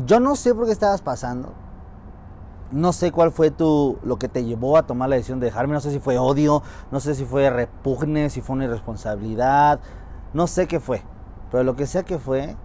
yo 0.07 0.21
no 0.21 0.37
sé 0.37 0.55
por 0.55 0.67
qué 0.67 0.73
estabas 0.73 1.03
pasando, 1.03 1.53
no 2.71 2.93
sé 2.93 3.13
cuál 3.13 3.31
fue 3.31 3.51
tu, 3.51 3.99
lo 4.03 4.19
que 4.19 4.29
te 4.29 4.45
llevó 4.45 4.77
a 4.77 4.85
tomar 4.85 5.09
la 5.09 5.17
decisión 5.17 5.41
de 5.41 5.47
dejarme, 5.47 5.75
no 5.75 5.81
sé 5.81 5.91
si 5.91 5.99
fue 5.99 6.19
odio, 6.19 6.63
no 6.91 7.01
sé 7.01 7.15
si 7.15 7.25
fue 7.25 7.49
repugne, 7.51 8.31
si 8.31 8.41
fue 8.41 8.57
una 8.57 8.65
irresponsabilidad, 8.65 9.81
no 10.35 10.47
sé 10.47 10.67
qué 10.67 10.81
fue, 10.81 11.03
pero 11.51 11.65
lo 11.65 11.77
que 11.77 11.87
sea 11.87 12.03
que 12.03 12.19
fue, 12.19 12.57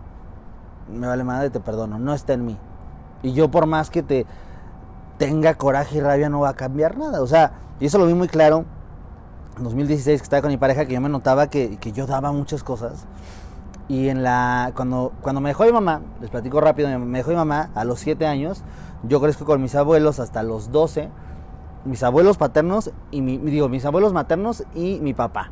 me 0.92 1.08
vale 1.08 1.24
madre, 1.24 1.50
te 1.50 1.60
perdono, 1.60 2.00
no 2.00 2.14
está 2.14 2.34
en 2.34 2.46
mí. 2.46 2.58
Y 3.22 3.34
yo 3.34 3.50
por 3.50 3.66
más 3.66 3.90
que 3.90 4.04
te 4.04 4.26
tenga 5.18 5.56
coraje 5.56 5.98
y 5.98 6.02
rabia 6.02 6.28
no 6.30 6.42
va 6.42 6.50
a 6.50 6.56
cambiar 6.56 6.98
nada, 6.98 7.22
o 7.22 7.28
sea, 7.28 7.54
y 7.80 7.86
eso 7.86 7.98
lo 7.98 8.06
vi 8.06 8.14
muy 8.14 8.28
claro 8.28 8.66
en 9.58 9.64
2016 9.64 10.20
que 10.20 10.24
estaba 10.24 10.42
con 10.42 10.52
mi 10.52 10.58
pareja, 10.58 10.86
que 10.86 10.94
yo 10.94 11.02
me 11.02 11.10
notaba 11.10 11.48
que, 11.48 11.78
que 11.78 11.92
yo 11.92 12.08
daba 12.08 12.32
muchas 12.32 12.64
cosas. 12.64 13.06
Y 13.88 14.08
en 14.10 14.24
la, 14.24 14.72
cuando, 14.76 15.12
cuando 15.22 15.42
me 15.42 15.50
dejó 15.50 15.66
mi 15.66 15.74
mamá, 15.74 16.02
les 16.22 16.30
platico 16.30 16.62
rápido, 16.62 16.88
me 17.00 17.18
dejó 17.18 17.32
mi 17.32 17.36
mamá 17.36 17.70
a 17.76 17.84
los 17.84 18.00
7 18.00 18.26
años, 18.26 18.64
yo 19.04 19.20
crezco 19.20 19.46
con 19.46 19.62
mis 19.62 19.76
abuelos 19.76 20.20
hasta 20.20 20.42
los 20.44 20.72
12, 20.72 21.10
mis 21.86 22.02
abuelos 22.04 22.38
paternos 22.38 22.92
y 23.12 23.22
mi, 23.22 23.38
digo, 23.38 23.68
mis 23.68 23.86
abuelos 23.86 24.14
maternos 24.14 24.64
y 24.74 25.00
mi 25.02 25.14
papá. 25.14 25.52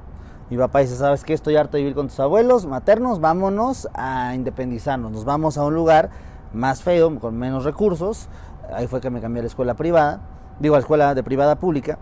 Mi 0.49 0.57
papá 0.57 0.79
dice, 0.79 0.95
¿sabes 0.95 1.23
qué? 1.23 1.33
Estoy 1.33 1.55
harto 1.55 1.77
de 1.77 1.83
vivir 1.83 1.95
con 1.95 2.07
tus 2.07 2.19
abuelos 2.19 2.65
maternos, 2.65 3.19
vámonos 3.19 3.89
a 3.93 4.35
independizarnos, 4.35 5.11
nos 5.11 5.25
vamos 5.25 5.57
a 5.57 5.65
un 5.65 5.73
lugar 5.73 6.09
más 6.53 6.83
feo, 6.83 7.19
con 7.19 7.37
menos 7.37 7.63
recursos. 7.63 8.27
Ahí 8.73 8.87
fue 8.87 9.01
que 9.01 9.09
me 9.09 9.21
cambié 9.21 9.39
a 9.41 9.43
la 9.43 9.47
escuela 9.47 9.73
privada, 9.73 10.21
digo, 10.59 10.75
a 10.75 10.77
la 10.77 10.81
escuela 10.81 11.15
de 11.15 11.23
privada 11.23 11.55
pública. 11.55 11.97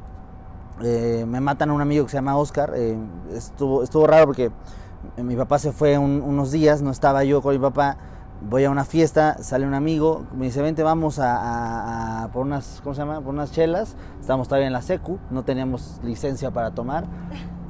Eh, 0.82 1.26
me 1.28 1.42
matan 1.42 1.70
a 1.70 1.74
un 1.74 1.82
amigo 1.82 2.06
que 2.06 2.12
se 2.12 2.18
llama 2.18 2.38
Oscar. 2.38 2.74
Eh, 2.76 2.98
estuvo, 3.34 3.84
estuvo 3.84 4.08
raro 4.08 4.26
porque 4.26 4.52
mi 5.18 5.36
papá 5.36 5.60
se 5.60 5.72
fue 5.72 5.98
unos 5.98 6.52
días, 6.52 6.82
no 6.82 6.92
estaba 6.92 7.24
yo 7.24 7.42
con 7.42 7.54
mi 7.54 7.60
papá 7.60 7.98
voy 8.42 8.64
a 8.64 8.70
una 8.70 8.86
fiesta, 8.86 9.38
sale 9.42 9.68
un 9.68 9.74
amigo, 9.74 10.26
me 10.36 10.46
dice, 10.46 10.62
vente, 10.62 10.84
vamos 10.84 11.20
a, 11.22 12.30
por 12.32 12.46
unas, 12.46 12.80
¿cómo 12.84 12.96
se 12.96 13.02
llama? 13.02 13.22
Por 13.22 13.34
unas 13.34 13.52
chelas. 13.52 13.96
Estamos 14.20 14.48
todavía 14.48 14.68
en 14.68 14.74
la 14.74 14.82
secu, 14.82 15.20
no 15.30 15.44
teníamos 15.44 16.00
licencia 16.04 16.52
para 16.52 16.72
tomar. 16.72 17.06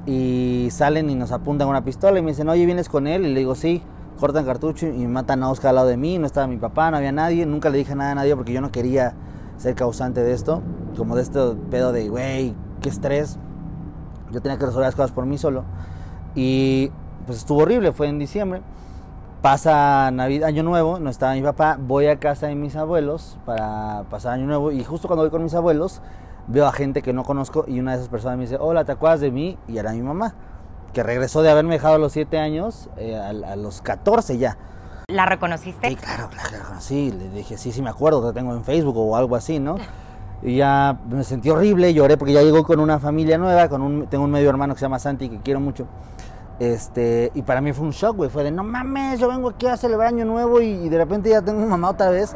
Y 0.05 0.69
salen 0.71 1.09
y 1.09 1.15
nos 1.15 1.31
apuntan 1.31 1.67
una 1.67 1.83
pistola 1.83 2.19
y 2.19 2.21
me 2.21 2.31
dicen, 2.31 2.49
oye, 2.49 2.65
¿vienes 2.65 2.89
con 2.89 3.07
él? 3.07 3.25
Y 3.25 3.33
le 3.33 3.39
digo, 3.39 3.55
sí. 3.55 3.83
Cortan 4.19 4.43
cartucho 4.45 4.85
y 4.85 5.07
matan 5.07 5.43
a 5.43 5.49
Oscar 5.49 5.69
al 5.69 5.75
lado 5.75 5.87
de 5.87 5.97
mí. 5.97 6.17
No 6.17 6.25
estaba 6.25 6.45
mi 6.47 6.57
papá, 6.57 6.91
no 6.91 6.97
había 6.97 7.11
nadie. 7.11 7.45
Nunca 7.45 7.69
le 7.69 7.77
dije 7.77 7.95
nada 7.95 8.11
a 8.11 8.15
nadie 8.15 8.35
porque 8.35 8.51
yo 8.51 8.59
no 8.59 8.71
quería 8.71 9.13
ser 9.57 9.75
causante 9.75 10.21
de 10.23 10.33
esto. 10.33 10.61
Como 10.97 11.15
de 11.15 11.21
este 11.21 11.39
pedo 11.69 11.93
de, 11.93 12.09
güey, 12.09 12.53
qué 12.81 12.89
estrés. 12.89 13.37
Yo 14.31 14.41
tenía 14.41 14.57
que 14.57 14.65
resolver 14.65 14.87
las 14.87 14.95
cosas 14.95 15.11
por 15.11 15.25
mí 15.25 15.37
solo. 15.37 15.63
Y 16.35 16.91
pues 17.29 17.37
estuvo 17.37 17.59
horrible, 17.59 17.91
fue 17.91 18.07
en 18.07 18.17
diciembre. 18.17 18.63
Pasa 19.43 20.09
Navidad, 20.09 20.47
Año 20.47 20.63
Nuevo, 20.63 20.97
no 20.97 21.11
estaba 21.11 21.35
mi 21.35 21.43
papá, 21.43 21.77
voy 21.79 22.07
a 22.07 22.17
casa 22.17 22.47
de 22.47 22.55
mis 22.55 22.75
abuelos 22.75 23.37
para 23.45 24.05
pasar 24.09 24.33
Año 24.33 24.47
Nuevo 24.47 24.71
y 24.71 24.83
justo 24.83 25.07
cuando 25.07 25.21
voy 25.21 25.29
con 25.29 25.43
mis 25.43 25.53
abuelos 25.53 26.01
veo 26.47 26.65
a 26.65 26.71
gente 26.71 27.03
que 27.03 27.13
no 27.13 27.23
conozco 27.23 27.65
y 27.67 27.79
una 27.79 27.91
de 27.91 27.97
esas 27.97 28.09
personas 28.09 28.37
me 28.39 28.45
dice, 28.45 28.57
hola, 28.59 28.83
¿te 28.83 28.93
acuerdas 28.93 29.19
de 29.19 29.29
mí? 29.29 29.59
Y 29.67 29.77
era 29.77 29.91
mi 29.91 30.01
mamá, 30.01 30.33
que 30.91 31.03
regresó 31.03 31.43
de 31.43 31.51
haberme 31.51 31.75
dejado 31.75 31.93
a 31.93 31.97
los 31.99 32.13
7 32.13 32.39
años, 32.39 32.89
eh, 32.97 33.15
a, 33.15 33.55
los 33.55 33.83
14 33.83 34.39
ya. 34.39 34.57
¿La 35.07 35.27
reconociste? 35.27 35.87
Sí, 35.87 35.95
claro, 35.97 36.31
la, 36.35 36.47
reconocí. 36.47 37.11
Le 37.11 37.29
dije, 37.29 37.59
sí, 37.59 37.71
sí 37.71 37.83
me 37.83 37.91
acuerdo, 37.91 38.27
te 38.27 38.33
tengo 38.33 38.55
en 38.55 38.63
Facebook 38.63 38.97
o 38.97 39.15
algo 39.15 39.35
así, 39.35 39.59
¿no? 39.59 39.75
Y 40.41 40.55
ya 40.55 40.97
me 41.09 41.25
sentí 41.25 41.49
horrible, 41.49 41.93
lloré 41.93 42.15
porque 42.15 42.31
ya 42.31 42.41
llegó 42.41 42.63
con 42.63 42.79
una 42.79 42.97
familia 42.97 43.37
nueva, 43.37 43.67
con 43.67 43.81
un, 43.81 44.07
tengo 44.07 44.23
un 44.23 44.31
medio 44.31 44.49
hermano 44.49 44.73
que 44.73 44.79
se 44.79 44.85
llama 44.85 44.97
Santi, 44.97 45.27
que 45.27 45.39
quiero 45.39 45.59
mucho. 45.59 45.85
Este, 46.59 47.31
y 47.33 47.41
para 47.41 47.61
mí 47.61 47.71
fue 47.71 47.85
un 47.85 47.91
shock, 47.91 48.17
güey. 48.17 48.29
Fue 48.29 48.43
de, 48.43 48.51
no 48.51 48.63
mames, 48.63 49.19
yo 49.19 49.29
vengo 49.29 49.49
aquí 49.49 49.65
a 49.65 49.77
celebrar 49.77 50.09
Año 50.09 50.25
Nuevo 50.25 50.61
y, 50.61 50.89
de 50.89 50.97
repente 50.97 51.29
ya 51.29 51.41
tengo 51.41 51.65
mamá 51.65 51.91
otra 51.91 52.09
vez. 52.09 52.35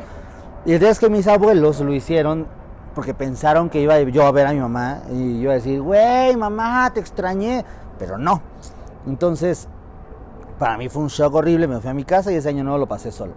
Y 0.65 0.73
el 0.73 0.79
día 0.79 0.89
es 0.89 0.99
que 0.99 1.09
mis 1.09 1.27
abuelos 1.27 1.81
lo 1.81 1.93
hicieron 1.93 2.47
porque 2.95 3.13
pensaron 3.13 3.69
que 3.69 3.81
iba 3.81 3.99
yo 3.99 4.25
a 4.25 4.31
ver 4.31 4.47
a 4.47 4.53
mi 4.53 4.59
mamá 4.59 5.01
y 5.11 5.41
yo 5.41 5.51
a 5.51 5.55
decir, 5.55 5.81
güey, 5.81 6.35
mamá, 6.37 6.89
te 6.93 7.01
extrañé. 7.01 7.65
Pero 7.99 8.17
no. 8.17 8.41
Entonces, 9.05 9.67
para 10.57 10.77
mí 10.77 10.87
fue 10.87 11.01
un 11.03 11.09
shock 11.09 11.35
horrible. 11.35 11.67
Me 11.67 11.81
fui 11.81 11.89
a 11.89 11.93
mi 11.93 12.05
casa 12.05 12.31
y 12.31 12.35
ese 12.35 12.47
año 12.49 12.63
nuevo 12.63 12.79
lo 12.79 12.87
pasé 12.87 13.11
solo. 13.11 13.33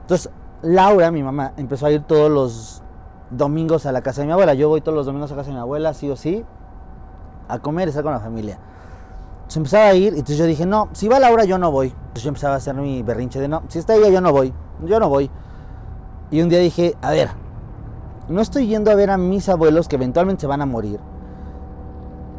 Entonces, 0.00 0.30
Laura, 0.62 1.10
mi 1.10 1.22
mamá, 1.22 1.52
empezó 1.58 1.84
a 1.84 1.90
ir 1.90 2.02
todos 2.02 2.30
los 2.30 2.82
domingos 3.30 3.84
a 3.84 3.92
la 3.92 4.00
casa 4.00 4.22
de 4.22 4.28
mi 4.28 4.32
abuela. 4.32 4.54
Yo 4.54 4.70
voy 4.70 4.80
todos 4.80 4.96
los 4.96 5.04
domingos 5.04 5.30
a 5.32 5.36
casa 5.36 5.48
de 5.48 5.54
mi 5.54 5.60
abuela, 5.60 5.92
sí 5.92 6.08
o 6.08 6.16
sí, 6.16 6.46
a 7.48 7.58
comer 7.58 7.88
estar 7.88 8.02
con 8.02 8.12
la 8.12 8.20
familia 8.20 8.58
se 9.48 9.58
empezaba 9.58 9.86
a 9.86 9.94
ir, 9.94 10.14
y 10.14 10.18
entonces 10.18 10.38
yo 10.38 10.46
dije, 10.46 10.66
no, 10.66 10.88
si 10.92 11.08
va 11.08 11.18
Laura 11.18 11.44
yo 11.44 11.58
no 11.58 11.70
voy. 11.70 11.88
Entonces 11.88 12.22
yo 12.22 12.28
empezaba 12.28 12.54
a 12.54 12.56
hacer 12.58 12.74
mi 12.74 13.02
berrinche 13.02 13.40
de, 13.40 13.48
no, 13.48 13.62
si 13.68 13.78
está 13.78 13.94
ella 13.94 14.08
yo 14.08 14.20
no 14.20 14.32
voy, 14.32 14.52
yo 14.84 14.98
no 15.00 15.08
voy. 15.08 15.30
Y 16.30 16.40
un 16.42 16.48
día 16.48 16.58
dije, 16.58 16.96
a 17.02 17.10
ver, 17.10 17.30
no 18.28 18.40
estoy 18.40 18.66
yendo 18.66 18.90
a 18.90 18.94
ver 18.94 19.10
a 19.10 19.18
mis 19.18 19.48
abuelos 19.48 19.88
que 19.88 19.96
eventualmente 19.96 20.42
se 20.42 20.46
van 20.46 20.62
a 20.62 20.66
morir. 20.66 20.98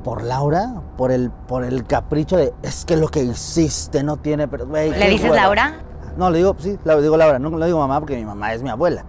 Por 0.03 0.23
Laura, 0.23 0.81
por 0.97 1.11
el, 1.11 1.31
por 1.31 1.63
el 1.63 1.85
capricho 1.85 2.37
de, 2.37 2.53
es 2.61 2.85
que 2.85 2.95
lo 2.95 3.07
que 3.07 3.23
hiciste 3.23 4.03
no 4.03 4.17
tiene... 4.17 4.47
Pero, 4.47 4.65
¿Le 4.65 5.09
dices 5.09 5.31
Laura? 5.31 5.81
No, 6.17 6.29
le 6.29 6.39
digo, 6.39 6.55
sí, 6.59 6.77
le 6.83 7.01
digo 7.01 7.17
Laura, 7.17 7.39
no 7.39 7.57
le 7.57 7.65
digo 7.65 7.79
mamá 7.79 7.99
porque 7.99 8.15
mi 8.15 8.25
mamá 8.25 8.53
es 8.53 8.61
mi 8.61 8.69
abuela. 8.69 9.05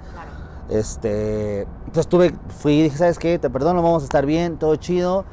Este, 0.68 1.62
entonces 1.86 2.08
tuve, 2.08 2.34
fui 2.48 2.72
y 2.74 2.82
dije, 2.84 2.96
¿sabes 2.96 3.18
qué? 3.18 3.38
Te 3.38 3.50
perdono, 3.50 3.82
vamos 3.82 4.02
a 4.02 4.06
estar 4.06 4.26
bien, 4.26 4.58
todo 4.58 4.74
chido, 4.76 5.24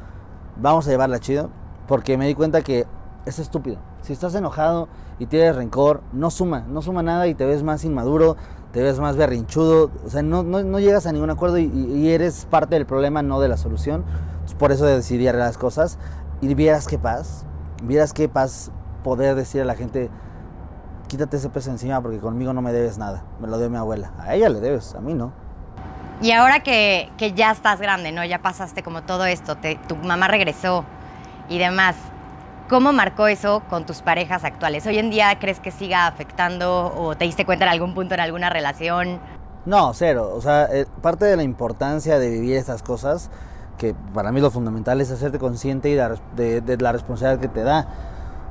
vamos 0.56 0.86
a 0.86 0.90
llevarla 0.90 1.18
chido 1.18 1.50
porque 1.86 2.16
me 2.16 2.26
di 2.26 2.34
cuenta 2.34 2.62
que 2.62 2.86
es 3.26 3.38
estúpido. 3.38 3.78
Si 4.02 4.12
estás 4.12 4.34
enojado 4.34 4.88
y 5.18 5.26
tienes 5.26 5.56
rencor, 5.56 6.02
no 6.12 6.30
suma, 6.30 6.64
no 6.68 6.82
suma 6.82 7.02
nada 7.02 7.26
y 7.26 7.34
te 7.34 7.46
ves 7.46 7.62
más 7.62 7.84
inmaduro, 7.84 8.36
te 8.72 8.82
ves 8.82 8.98
más 8.98 9.16
berrinchudo, 9.16 9.90
o 10.04 10.10
sea, 10.10 10.22
no, 10.22 10.42
no, 10.42 10.80
llegas 10.80 11.06
a 11.06 11.12
ningún 11.12 11.30
acuerdo 11.30 11.58
y, 11.58 12.10
eres 12.10 12.46
parte 12.50 12.74
del 12.74 12.86
problema, 12.86 13.22
no 13.22 13.40
de 13.40 13.48
la 13.48 13.56
solución. 13.56 14.04
por 14.58 14.72
eso 14.72 14.84
decidí 14.84 15.28
arreglar 15.28 15.48
las 15.48 15.58
cosas 15.58 15.98
y 16.40 16.52
vieras 16.54 16.86
qué 16.86 16.98
paz, 16.98 17.46
vieras 17.82 18.12
qué 18.12 18.28
paz 18.28 18.72
poder 19.04 19.36
decir 19.36 19.62
a 19.62 19.64
la 19.64 19.74
gente, 19.74 20.10
quítate 21.06 21.36
ese 21.36 21.50
peso 21.50 21.70
encima 21.70 22.00
porque 22.02 22.18
conmigo 22.18 22.52
no 22.52 22.62
me 22.62 22.72
debes 22.72 22.98
nada, 22.98 23.22
me 23.40 23.46
lo 23.46 23.58
debe 23.58 23.70
mi 23.70 23.76
abuela. 23.76 24.12
A 24.18 24.34
ella 24.34 24.48
le 24.48 24.60
debes, 24.60 24.94
a 24.94 25.00
mí 25.00 25.14
no. 25.14 25.32
Y 26.20 26.32
ahora 26.32 26.60
que, 26.60 27.10
que 27.16 27.32
ya 27.32 27.50
estás 27.50 27.80
grande, 27.80 28.12
¿no? 28.12 28.24
Ya 28.24 28.40
pasaste 28.40 28.82
como 28.82 29.02
todo 29.02 29.24
esto, 29.24 29.56
tu 29.86 29.96
mamá 29.96 30.28
regresó, 30.28 30.84
y 31.48 31.58
demás. 31.58 31.96
¿Cómo 32.68 32.92
marcó 32.92 33.26
eso 33.26 33.62
con 33.68 33.84
tus 33.84 34.00
parejas 34.00 34.42
actuales? 34.44 34.86
¿Hoy 34.86 34.98
en 34.98 35.10
día 35.10 35.38
crees 35.38 35.60
que 35.60 35.70
siga 35.70 36.06
afectando 36.06 36.94
o 36.96 37.14
te 37.14 37.26
diste 37.26 37.44
cuenta 37.44 37.66
en 37.66 37.70
algún 37.70 37.94
punto 37.94 38.14
en 38.14 38.20
alguna 38.20 38.48
relación? 38.48 39.20
No, 39.66 39.92
cero. 39.92 40.32
O 40.34 40.40
sea, 40.40 40.64
eh, 40.72 40.86
parte 41.02 41.26
de 41.26 41.36
la 41.36 41.42
importancia 41.42 42.18
de 42.18 42.30
vivir 42.30 42.56
estas 42.56 42.82
cosas, 42.82 43.30
que 43.76 43.94
para 44.14 44.32
mí 44.32 44.40
lo 44.40 44.50
fundamental 44.50 45.00
es 45.00 45.10
hacerte 45.10 45.38
consciente 45.38 45.90
y 45.90 45.94
de, 45.94 46.76
la 46.80 46.92
responsabilidad 46.92 47.40
que 47.40 47.48
te 47.48 47.62
da. 47.62 47.86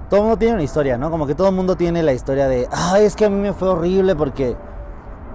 Todo 0.09 0.19
el 0.19 0.23
mundo 0.25 0.37
tiene 0.37 0.55
una 0.55 0.63
historia, 0.63 0.97
¿no? 0.97 1.09
Como 1.09 1.25
que 1.25 1.33
todo 1.33 1.49
el 1.49 1.55
mundo 1.55 1.75
tiene 1.75 2.03
la 2.03 2.13
historia 2.13 2.47
de, 2.47 2.67
ay, 2.71 3.05
es 3.05 3.15
que 3.15 3.25
a 3.25 3.29
mí 3.29 3.39
me 3.39 3.53
fue 3.53 3.69
horrible 3.69 4.15
porque, 4.15 4.55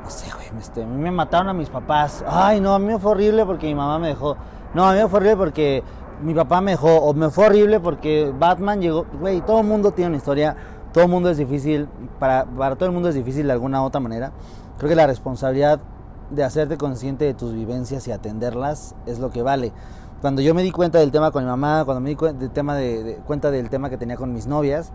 no 0.04 0.10
sé, 0.10 0.30
güey, 0.32 0.46
este, 0.60 0.84
a 0.84 0.86
mí 0.86 0.96
me 0.96 1.10
mataron 1.10 1.48
a 1.48 1.52
mis 1.52 1.68
papás. 1.68 2.24
Ay, 2.28 2.60
no, 2.60 2.74
a 2.74 2.78
mí 2.78 2.86
me 2.86 2.98
fue 2.98 3.12
horrible 3.12 3.44
porque 3.44 3.66
mi 3.66 3.74
mamá 3.74 3.98
me 3.98 4.08
dejó. 4.08 4.36
No, 4.74 4.86
a 4.86 4.92
mí 4.92 5.00
me 5.00 5.08
fue 5.08 5.18
horrible 5.18 5.36
porque 5.36 5.82
mi 6.22 6.34
papá 6.34 6.60
me 6.60 6.72
dejó, 6.72 6.96
o 6.96 7.14
me 7.14 7.30
fue 7.30 7.46
horrible 7.46 7.80
porque 7.80 8.32
Batman 8.38 8.80
llegó, 8.80 9.06
güey, 9.20 9.40
todo 9.40 9.60
el 9.60 9.66
mundo 9.66 9.92
tiene 9.92 10.08
una 10.08 10.16
historia, 10.16 10.56
todo 10.92 11.04
el 11.04 11.10
mundo 11.10 11.30
es 11.30 11.36
difícil, 11.36 11.88
para, 12.18 12.44
para 12.44 12.76
todo 12.76 12.86
el 12.86 12.94
mundo 12.94 13.08
es 13.08 13.14
difícil 13.14 13.46
de 13.46 13.52
alguna 13.52 13.82
u 13.82 13.86
otra 13.86 14.00
manera. 14.00 14.32
Creo 14.78 14.88
que 14.88 14.96
la 14.96 15.06
responsabilidad 15.06 15.80
de 16.30 16.44
hacerte 16.44 16.76
consciente 16.76 17.24
de 17.24 17.34
tus 17.34 17.52
vivencias 17.52 18.06
y 18.08 18.12
atenderlas 18.12 18.94
es 19.06 19.18
lo 19.18 19.30
que 19.30 19.42
vale. 19.42 19.72
Cuando 20.20 20.42
yo 20.42 20.54
me 20.54 20.62
di 20.62 20.72
cuenta 20.72 20.98
del 20.98 21.10
tema 21.10 21.30
con 21.30 21.44
mi 21.44 21.48
mamá, 21.48 21.84
cuando 21.84 22.00
me 22.00 22.10
di 22.10 22.16
cuenta 22.16 22.40
del 22.40 22.50
tema, 22.50 22.74
de, 22.74 23.20
cuenta 23.26 23.50
del 23.50 23.70
tema 23.70 23.88
que 23.88 23.96
tenía 23.96 24.16
con 24.16 24.32
mis 24.32 24.46
novias, 24.46 24.92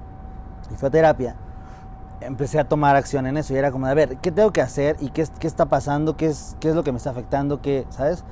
y 0.72 0.76
fue 0.76 0.90
a 0.90 0.92
terapia, 0.92 1.36
empecé 2.22 2.60
a 2.60 2.68
tomar 2.68 2.96
acción 2.96 3.26
en 3.26 3.38
eso 3.38 3.54
y 3.54 3.58
era 3.58 3.72
como, 3.72 3.86
a 3.86 3.94
ver, 3.94 4.18
¿qué 4.18 4.32
tengo 4.32 4.52
que 4.52 4.62
hacer? 4.62 4.98
¿Y 5.00 5.10
qué, 5.10 5.26
qué 5.40 5.48
está 5.48 5.66
pasando? 5.66 6.16
¿Qué 6.18 6.28
es, 6.28 6.56
¿Qué 6.60 6.70
es 6.70 6.76
lo 6.76 6.84
que 6.84 6.92
me 6.92 6.98
está 6.98 7.12
afectando? 7.12 7.62
¿Qué, 7.62 7.86
¿Sabes? 7.90 8.24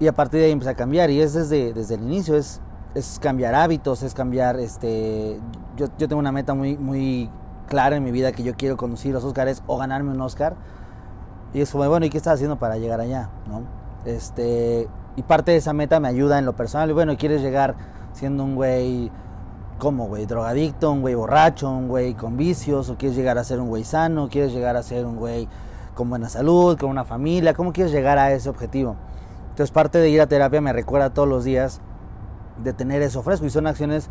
Y 0.00 0.06
a 0.06 0.12
partir 0.12 0.40
de 0.40 0.46
ahí 0.46 0.52
empecé 0.52 0.70
a 0.70 0.74
cambiar 0.74 1.10
y 1.10 1.20
es 1.20 1.32
desde, 1.32 1.72
desde 1.72 1.96
el 1.96 2.02
inicio, 2.02 2.36
es, 2.36 2.60
es 2.94 3.18
cambiar 3.20 3.54
hábitos, 3.54 4.02
es 4.02 4.14
cambiar, 4.14 4.58
este, 4.60 5.40
yo, 5.76 5.86
yo, 5.98 6.08
tengo 6.08 6.20
una 6.20 6.32
meta 6.32 6.54
muy, 6.54 6.76
muy 6.76 7.30
clara 7.66 7.96
en 7.96 8.04
mi 8.04 8.12
vida 8.12 8.32
que 8.32 8.42
yo 8.42 8.54
quiero 8.54 8.76
conducir 8.76 9.12
los 9.12 9.24
Oscars 9.24 9.62
o 9.66 9.76
ganarme 9.76 10.10
un 10.12 10.20
Oscar 10.20 10.56
y 11.52 11.60
es 11.60 11.70
como, 11.70 11.88
bueno, 11.88 12.06
¿y 12.06 12.10
qué 12.10 12.18
estás 12.18 12.34
haciendo 12.34 12.58
para 12.58 12.76
llegar 12.76 13.00
allá? 13.00 13.30
¿no? 13.48 13.62
Este, 14.04 14.88
y 15.16 15.22
parte 15.22 15.52
de 15.52 15.56
esa 15.56 15.72
meta 15.72 15.98
me 15.98 16.08
ayuda 16.08 16.38
en 16.38 16.44
lo 16.44 16.54
personal 16.54 16.90
y 16.90 16.92
bueno, 16.92 17.16
¿quieres 17.16 17.42
llegar 17.42 17.74
siendo 18.12 18.44
un 18.44 18.54
güey 18.54 19.10
como 19.78 20.06
güey? 20.06 20.26
Drogadicto, 20.26 20.92
un 20.92 21.00
güey 21.00 21.14
borracho, 21.14 21.70
un 21.70 21.88
güey 21.88 22.14
con 22.14 22.36
vicios, 22.36 22.88
o 22.90 22.96
quieres 22.96 23.16
llegar 23.16 23.38
a 23.38 23.44
ser 23.44 23.60
un 23.60 23.68
güey 23.68 23.84
sano, 23.84 24.28
quieres 24.28 24.52
llegar 24.52 24.76
a 24.76 24.82
ser 24.82 25.06
un 25.06 25.16
güey 25.16 25.48
con 25.94 26.08
buena 26.08 26.28
salud, 26.28 26.78
con 26.78 26.90
una 26.90 27.04
familia, 27.04 27.54
¿cómo 27.54 27.72
quieres 27.72 27.92
llegar 27.92 28.18
a 28.18 28.30
ese 28.30 28.48
objetivo? 28.48 28.94
Entonces 29.58 29.72
parte 29.72 29.98
de 29.98 30.08
ir 30.08 30.20
a 30.20 30.28
terapia 30.28 30.60
me 30.60 30.72
recuerda 30.72 31.10
todos 31.10 31.28
los 31.28 31.42
días 31.42 31.80
de 32.62 32.72
tener 32.72 33.02
eso 33.02 33.24
fresco 33.24 33.44
y 33.44 33.50
son 33.50 33.66
acciones 33.66 34.08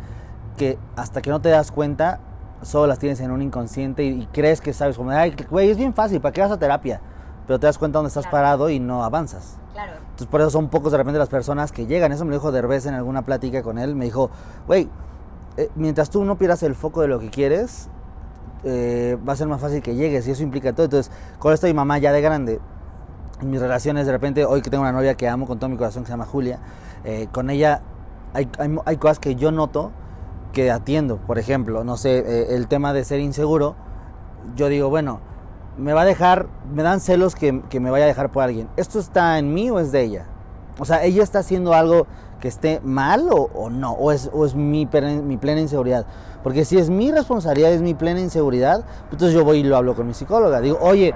que 0.58 0.78
hasta 0.94 1.22
que 1.22 1.30
no 1.30 1.40
te 1.40 1.48
das 1.48 1.72
cuenta 1.72 2.20
solo 2.60 2.86
las 2.86 2.98
tienes 2.98 3.18
en 3.20 3.30
un 3.30 3.40
inconsciente 3.40 4.04
y, 4.04 4.28
crees 4.30 4.60
que 4.60 4.74
sabes 4.74 4.98
como, 4.98 5.10
ay, 5.10 5.34
güey, 5.48 5.70
es 5.70 5.78
bien 5.78 5.94
fácil, 5.94 6.20
¿para 6.20 6.34
qué 6.34 6.42
vas 6.42 6.50
a 6.50 6.58
terapia? 6.58 7.00
pero 7.46 7.58
te 7.58 7.64
das 7.64 7.78
cuenta 7.78 7.96
dónde 7.96 8.08
estás 8.08 8.26
parado 8.26 8.68
y 8.68 8.78
no 8.78 9.02
avanzas. 9.02 9.56
Claro. 9.72 9.92
Entonces 10.02 10.26
por 10.26 10.42
eso 10.42 10.50
son 10.50 10.68
pocos 10.68 10.92
de 10.92 10.98
repente 10.98 11.18
las 11.18 11.30
personas 11.30 11.72
que 11.72 11.86
llegan. 11.86 12.12
Eso 12.12 12.26
me 12.26 12.32
lo 12.32 12.36
dijo 12.36 12.52
Derbez 12.52 12.84
en 12.84 12.92
alguna 12.92 13.22
plática 13.22 13.62
con 13.62 13.78
él. 13.78 13.94
Me 13.94 14.04
dijo, 14.04 14.28
güey, 14.66 14.90
eh, 15.56 15.70
mientras 15.76 16.10
tú 16.10 16.26
no 16.26 16.36
pierdas 16.36 16.62
el 16.62 16.74
foco 16.74 17.00
de 17.00 17.08
lo 17.08 17.18
que 17.18 17.30
quieres, 17.30 17.88
eh, 18.64 19.16
va 19.26 19.32
a 19.32 19.36
ser 19.36 19.46
más 19.46 19.62
fácil 19.62 19.80
que 19.80 19.94
llegues 19.94 20.28
y 20.28 20.32
eso 20.32 20.42
implica 20.42 20.74
todo. 20.74 20.84
Entonces, 20.84 21.10
con 21.38 21.54
esto 21.54 21.66
mi 21.66 21.72
mamá 21.72 21.96
ya 21.96 22.12
de 22.12 22.20
grande, 22.20 22.60
en 23.40 23.50
mis 23.50 23.60
relaciones, 23.60 24.06
de 24.06 24.12
repente, 24.12 24.44
hoy 24.44 24.62
que 24.62 24.70
tengo 24.70 24.82
una 24.82 24.92
novia 24.92 25.14
que 25.14 25.28
amo 25.28 25.46
con 25.46 25.58
todo 25.58 25.70
mi 25.70 25.76
corazón, 25.76 26.02
que 26.02 26.08
se 26.08 26.12
llama 26.12 26.26
Julia, 26.26 26.58
eh, 27.04 27.28
con 27.32 27.50
ella 27.50 27.82
hay, 28.34 28.48
hay, 28.58 28.76
hay, 28.84 28.96
cosas 28.96 29.18
que 29.18 29.34
yo 29.36 29.52
noto 29.52 29.92
que 30.52 30.70
atiendo. 30.70 31.18
Por 31.18 31.38
ejemplo, 31.38 31.84
no 31.84 31.96
sé, 31.96 32.18
eh, 32.18 32.54
el 32.56 32.68
tema 32.68 32.92
de 32.92 33.04
ser 33.04 33.20
inseguro, 33.20 33.76
yo 34.56 34.68
digo, 34.68 34.88
bueno, 34.88 35.20
me 35.76 35.92
va 35.92 36.02
a 36.02 36.04
dejar, 36.04 36.48
me 36.72 36.82
dan 36.82 37.00
celos 37.00 37.34
que, 37.34 37.62
que 37.68 37.80
me 37.80 37.90
vaya 37.90 38.04
a 38.04 38.08
dejar 38.08 38.30
por 38.30 38.42
alguien. 38.42 38.68
¿Esto 38.76 38.98
está 38.98 39.38
en 39.38 39.54
mí 39.54 39.70
o 39.70 39.78
es 39.78 39.92
de 39.92 40.02
ella? 40.02 40.26
O 40.78 40.84
sea, 40.84 41.04
ella 41.04 41.22
está 41.22 41.40
haciendo 41.40 41.72
algo 41.74 42.06
que 42.40 42.48
esté 42.48 42.80
mal 42.84 43.28
o, 43.30 43.50
o 43.54 43.70
no, 43.70 43.92
o 43.92 44.12
es, 44.12 44.30
o 44.32 44.44
es 44.44 44.54
mi, 44.54 44.86
mi, 44.86 45.36
plena 45.36 45.60
inseguridad. 45.60 46.06
Porque 46.42 46.64
si 46.64 46.78
es 46.78 46.88
mi 46.88 47.10
responsabilidad, 47.10 47.72
es 47.72 47.82
mi 47.82 47.94
plena 47.94 48.20
inseguridad, 48.20 48.82
pues 48.82 49.12
entonces 49.12 49.34
yo 49.34 49.44
voy 49.44 49.58
y 49.58 49.62
lo 49.64 49.76
hablo 49.76 49.94
con 49.94 50.06
mi 50.06 50.14
psicóloga. 50.14 50.60
Digo, 50.60 50.78
oye, 50.80 51.14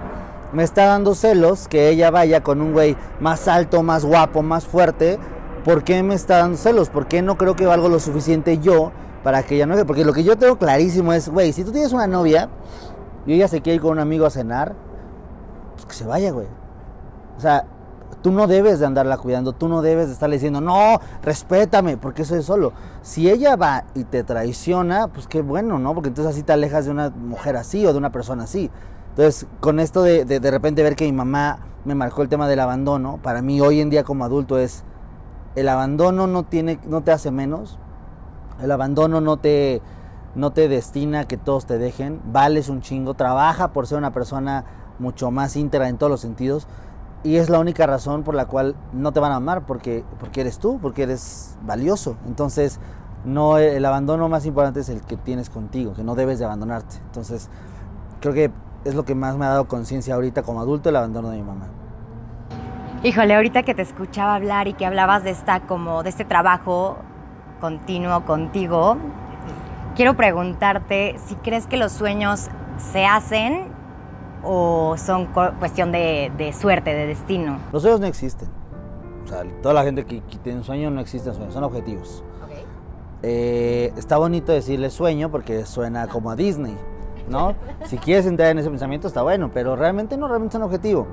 me 0.53 0.63
está 0.63 0.87
dando 0.87 1.15
celos 1.15 1.69
que 1.69 1.89
ella 1.89 2.11
vaya 2.11 2.43
con 2.43 2.61
un 2.61 2.73
güey 2.73 2.97
más 3.21 3.49
alto, 3.49 3.83
más 3.83 4.05
guapo, 4.05 4.43
más 4.43 4.67
fuerte. 4.67 5.19
¿Por 5.65 5.85
qué 5.85 6.03
me 6.03 6.15
está 6.15 6.39
dando 6.39 6.59
celos? 6.59 6.89
¿Por 6.89 7.07
qué 7.07 7.23
no 7.23 7.37
creo 7.37 7.55
que 7.57 7.67
valgo 7.67 7.89
lo 7.89 8.01
suficiente 8.01 8.59
yo 8.59 8.93
para 9.23 9.43
que 9.43 9.57
ella 9.57 9.67
no... 9.67 9.87
Porque 9.87 10.05
lo 10.05 10.13
que 10.13 10.25
yo 10.25 10.37
tengo 10.37 10.59
clarísimo 10.59 11.13
es, 11.13 11.29
güey, 11.29 11.53
si 11.53 11.65
tú 11.65 11.73
tienes 11.73 11.93
una 11.93 12.07
novia 12.07 12.49
y 13.27 13.35
ella 13.35 13.49
se 13.49 13.63
quiere 13.63 13.77
ir 13.77 13.81
con 13.83 13.93
un 13.93 14.01
amigo 14.01 14.27
a 14.27 14.31
cenar, 14.31 14.75
pues 15.75 15.87
que 15.87 15.95
se 15.95 16.05
vaya, 16.05 16.33
güey. 16.33 16.49
O 17.37 17.41
sea, 17.41 17.65
Tú 18.23 18.31
no 18.31 18.47
debes 18.47 18.79
de 18.79 18.87
andarla 18.87 19.19
cuidando, 19.19 19.53
tú 19.53 19.69
no 19.69 19.83
debes 19.83 20.07
de 20.07 20.13
estarle 20.13 20.37
diciendo, 20.37 20.61
no, 20.61 21.01
respétame, 21.23 21.97
porque 21.97 22.23
eso 22.23 22.37
es 22.37 22.45
solo. 22.45 22.73
Si 23.03 23.29
ella 23.29 23.57
va 23.57 23.85
y 23.95 24.05
te 24.05 24.23
traiciona, 24.23 25.09
pues 25.09 25.27
qué 25.27 25.43
bueno, 25.43 25.81
¿no? 25.81 25.93
Porque 25.93 26.09
entonces 26.09 26.33
así 26.33 26.45
te 26.45 26.53
alejas 26.53 26.85
de 26.85 26.93
una 26.93 27.11
mujer 27.11 27.57
así 27.57 27.85
o 27.85 27.93
de 27.93 27.99
una 27.99 28.13
persona 28.13 28.45
así. 28.45 28.71
Entonces, 29.13 29.47
con 29.61 29.79
esto 29.79 30.03
de 30.03 30.25
de, 30.25 30.51
repente 30.51 30.83
ver 30.83 30.97
que 30.97 31.05
mi 31.05 31.13
mamá 31.13 31.59
me 31.85 31.95
marcó 31.95 32.23
el 32.23 32.31
tema 32.31 32.49
del 32.49 32.61
abandono, 32.61 33.19
para 33.23 33.43
mí 33.43 33.61
hoy 33.61 33.81
en 33.81 33.91
día 33.91 34.05
como 34.05 34.25
adulto 34.25 34.59
es, 34.59 34.85
el 35.55 35.69
abandono 35.69 36.27
no, 36.27 36.45
tiene, 36.45 36.79
no 36.87 37.03
te 37.03 37.13
hace 37.13 37.31
menos, 37.31 37.79
el 38.63 38.71
abandono 38.71 39.21
no 39.21 39.37
te, 39.37 39.83
no 40.35 40.51
te 40.51 40.67
destina 40.69 41.21
a 41.21 41.25
que 41.29 41.37
todos 41.37 41.67
te 41.67 41.77
dejen, 41.77 42.23
vales 42.25 42.71
un 42.71 42.81
chingo, 42.81 43.13
trabaja 43.13 43.73
por 43.73 43.87
ser 43.87 43.99
una 43.99 44.15
persona 44.15 44.65
mucho 44.99 45.31
más 45.31 45.57
íntegra 45.57 45.91
en 45.91 45.99
todos 45.99 46.11
los 46.11 46.21
sentidos 46.21 46.67
y 47.23 47.37
es 47.37 47.51
la 47.51 47.61
única 47.61 47.87
razón 47.87 48.23
por 48.23 48.35
la 48.35 48.47
cual 48.47 48.77
no 48.95 49.13
te 49.13 49.21
van 49.21 49.33
a 49.33 49.37
amar, 49.37 49.67
porque, 49.67 50.05
porque 50.19 50.41
eres 50.41 50.59
tú, 50.59 50.79
porque 50.81 51.05
eres 51.05 51.57
valioso. 51.63 52.17
Entonces, 52.27 52.81
no 53.25 53.59
el 53.59 53.85
abandono 53.85 54.29
más 54.29 54.45
importante 54.47 54.81
es 54.81 54.89
el 54.89 55.03
que 55.03 55.17
tienes 55.17 55.49
contigo, 55.49 55.93
que 55.93 56.03
no 56.03 56.15
debes 56.15 56.39
de 56.39 56.47
abandonarte. 56.47 56.97
Entonces, 57.07 57.49
creo 58.21 58.35
que 58.35 58.51
es 58.85 58.95
lo 58.95 59.05
que 59.05 59.15
más 59.15 59.37
me 59.37 59.47
ha 59.47 59.51
dado 59.51 59.69
conciencia 59.69 60.15
ahorita 60.15 60.43
como 60.43 60.61
adulto, 60.61 60.89
el 60.89 60.97
abandono 60.97 61.31
de 61.31 61.39
mi 61.39 61.43
mamá. 61.43 61.67
Híjole, 63.05 63.35
ahorita 63.35 63.65
que 63.65 63.75
te 63.75 63.83
escuchaba 63.83 64.35
hablar 64.35 64.69
y 64.69 64.75
que 64.75 64.87
hablabas 64.87 65.25
de 65.25 65.31
esta 65.31 65.61
como 65.61 66.03
de 66.03 66.11
este 66.11 66.25
trabajo 66.25 66.99
continuo 67.61 68.25
contigo, 68.25 68.97
quiero 69.97 70.17
preguntarte 70.17 71.17
si 71.27 71.35
crees 71.37 71.67
que 71.67 71.77
los 71.77 71.93
sueños 71.93 72.49
se 72.77 73.05
hacen 73.05 73.73
o 74.45 74.97
son 74.99 75.27
cuestión 75.59 75.93
de, 75.93 76.33
de, 76.37 76.53
suerte, 76.53 76.95
de 76.95 77.07
destino? 77.07 77.59
Los 77.73 77.83
sueños 77.83 78.01
no 78.01 78.07
existen. 78.07 78.49
O 79.25 79.29
sea, 79.29 79.43
toda 79.63 79.75
la 79.75 79.85
gente 79.85 80.05
que, 80.05 80.21
que 80.21 80.37
tiene 80.39 80.63
sueños 80.63 80.93
no 80.93 81.01
existen 81.01 81.35
sueños, 81.35 81.55
son 81.55 81.65
objetivos. 81.65 82.25
Okay. 82.45 82.65
Eh, 83.23 83.93
está 83.97 84.17
bonito 84.17 84.53
decirle 84.53 84.91
sueño 84.91 85.31
porque 85.31 85.65
suena 85.65 86.09
como 86.09 86.31
a 86.31 86.37
Disney, 86.37 86.77
¿no? 87.29 87.55
si 87.85 87.99
quieres 87.99 88.27
entrar 88.27 88.51
en 88.51 88.59
ese 88.59 88.69
pensamiento 88.69 89.09
está 89.09 89.23
bueno, 89.23 89.51
pero 89.53 89.77
realmente 89.77 90.17
no, 90.17 90.29
realmente 90.29 90.57
es 90.57 90.61
un 90.61 90.65
objetivo. 90.65 91.07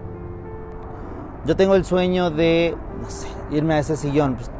Yo 1.45 1.55
tengo 1.55 1.75
el 1.75 1.85
sueño 1.85 2.31
de, 2.31 2.75
no 3.01 3.09
sé, 3.09 3.27
irme 3.51 3.75
a 3.75 3.79
ese 3.79 3.95
sillón. 3.95 4.35
Pues, 4.35 4.51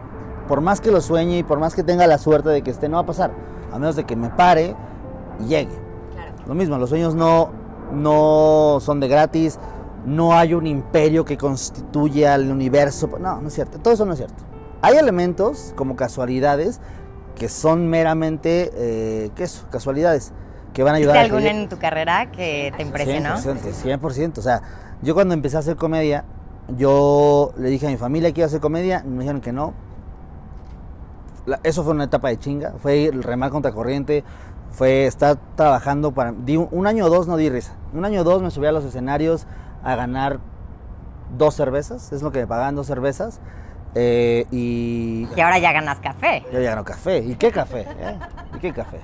por 0.48 0.62
más 0.62 0.82
que 0.82 0.92
lo 0.92 1.02
sueñe 1.02 1.40
y 1.40 1.44
por 1.44 1.60
más 1.60 1.76
que 1.76 1.84
tenga 1.84 2.08
la 2.08 2.18
suerte 2.18 2.50
de 2.50 2.62
que 2.62 2.72
esté, 2.72 2.90
no 2.90 2.98
va 2.98 3.04
a 3.04 3.06
pasar. 3.06 3.32
A 3.72 3.78
menos 3.78 3.96
de 3.96 4.06
que 4.06 4.16
me 4.16 4.30
pare 4.30 4.76
y 5.40 5.48
llegue. 5.48 5.78
Claro. 6.14 6.32
Lo 6.48 6.56
mismo, 6.56 6.78
los 6.78 6.90
sueños 6.90 7.14
no, 7.14 7.52
no 7.94 8.80
son 8.80 9.00
de 9.00 9.08
gratis, 9.08 9.60
no 10.06 10.34
hay 10.34 10.54
un 10.54 10.66
imperio 10.66 11.26
que 11.26 11.38
constituya 11.38 12.36
el 12.36 12.50
universo. 12.50 13.10
No, 13.20 13.42
no 13.42 13.48
es 13.48 13.54
cierto, 13.54 13.80
todo 13.80 13.94
eso 13.94 14.06
no 14.06 14.14
es 14.14 14.20
cierto. 14.20 14.44
Hay 14.82 14.98
elementos 14.98 15.74
como 15.76 15.96
casualidades 15.96 16.80
que 17.36 17.50
son 17.50 17.88
meramente, 17.88 18.72
eh, 18.74 19.32
¿qué 19.36 19.44
es? 19.44 19.66
Casualidades 19.70 20.34
que 20.74 20.84
van 20.84 20.96
a 20.96 20.98
ayudar. 20.98 21.16
¿Viste 21.16 21.36
alguna 21.36 21.52
en 21.52 21.70
tu 21.70 21.78
carrera 21.78 22.32
que 22.32 22.74
te 22.76 22.84
impresionó? 22.84 23.36
100%, 23.36 24.00
100%. 24.00 24.38
O 24.38 24.42
sea, 24.42 24.62
yo 25.02 25.14
cuando 25.14 25.34
empecé 25.34 25.58
a 25.58 25.60
hacer 25.60 25.76
comedia, 25.76 26.26
yo 26.78 27.54
le 27.58 27.70
dije 27.70 27.88
a 27.88 27.90
mi 27.90 27.98
familia 27.98 28.32
que 28.32 28.42
iba 28.42 28.46
a 28.46 28.48
hacer 28.48 28.62
comedia, 28.62 29.04
me 29.06 29.20
dijeron 29.20 29.42
que 29.42 29.52
no. 29.52 29.74
Eso 31.64 31.84
fue 31.84 31.94
una 31.94 32.04
etapa 32.04 32.30
de 32.30 32.38
chinga, 32.38 32.74
fue 32.80 33.10
remar 33.12 33.50
contra 33.50 33.72
corriente, 33.72 34.24
fue 34.72 35.06
estar 35.06 35.38
trabajando 35.56 36.12
para... 36.12 36.32
Di 36.32 36.58
un, 36.58 36.68
un, 36.72 36.86
año 36.86 37.06
o 37.06 37.10
dos 37.10 37.28
no 37.28 37.38
di 37.38 37.50
risa. 37.50 37.74
Un 37.94 38.06
año 38.06 38.22
o 38.22 38.24
dos 38.24 38.42
me 38.44 38.52
subí 38.52 38.68
a 38.68 38.72
los 38.72 38.86
escenarios 38.86 39.48
a 39.84 39.96
ganar 39.96 40.40
dos 41.38 41.56
cervezas, 41.56 42.12
es 42.12 42.22
lo 42.22 42.32
que 42.32 42.40
me 42.40 42.48
pagaban 42.48 42.76
dos 42.76 42.88
cervezas. 42.88 43.40
Eh, 43.96 44.46
y... 44.52 45.28
Y 45.36 45.42
ahora 45.42 45.58
ya 45.58 45.72
ganas 45.72 46.00
café. 46.00 46.44
Yo 46.52 46.60
ya 46.60 46.72
gano 46.72 46.84
café. 46.84 47.20
¿Y 47.20 47.36
qué 47.36 47.52
café? 47.52 47.82
¿Eh? 47.82 48.20
¿Y 48.56 48.60
qué 48.60 48.72
café? 48.74 49.00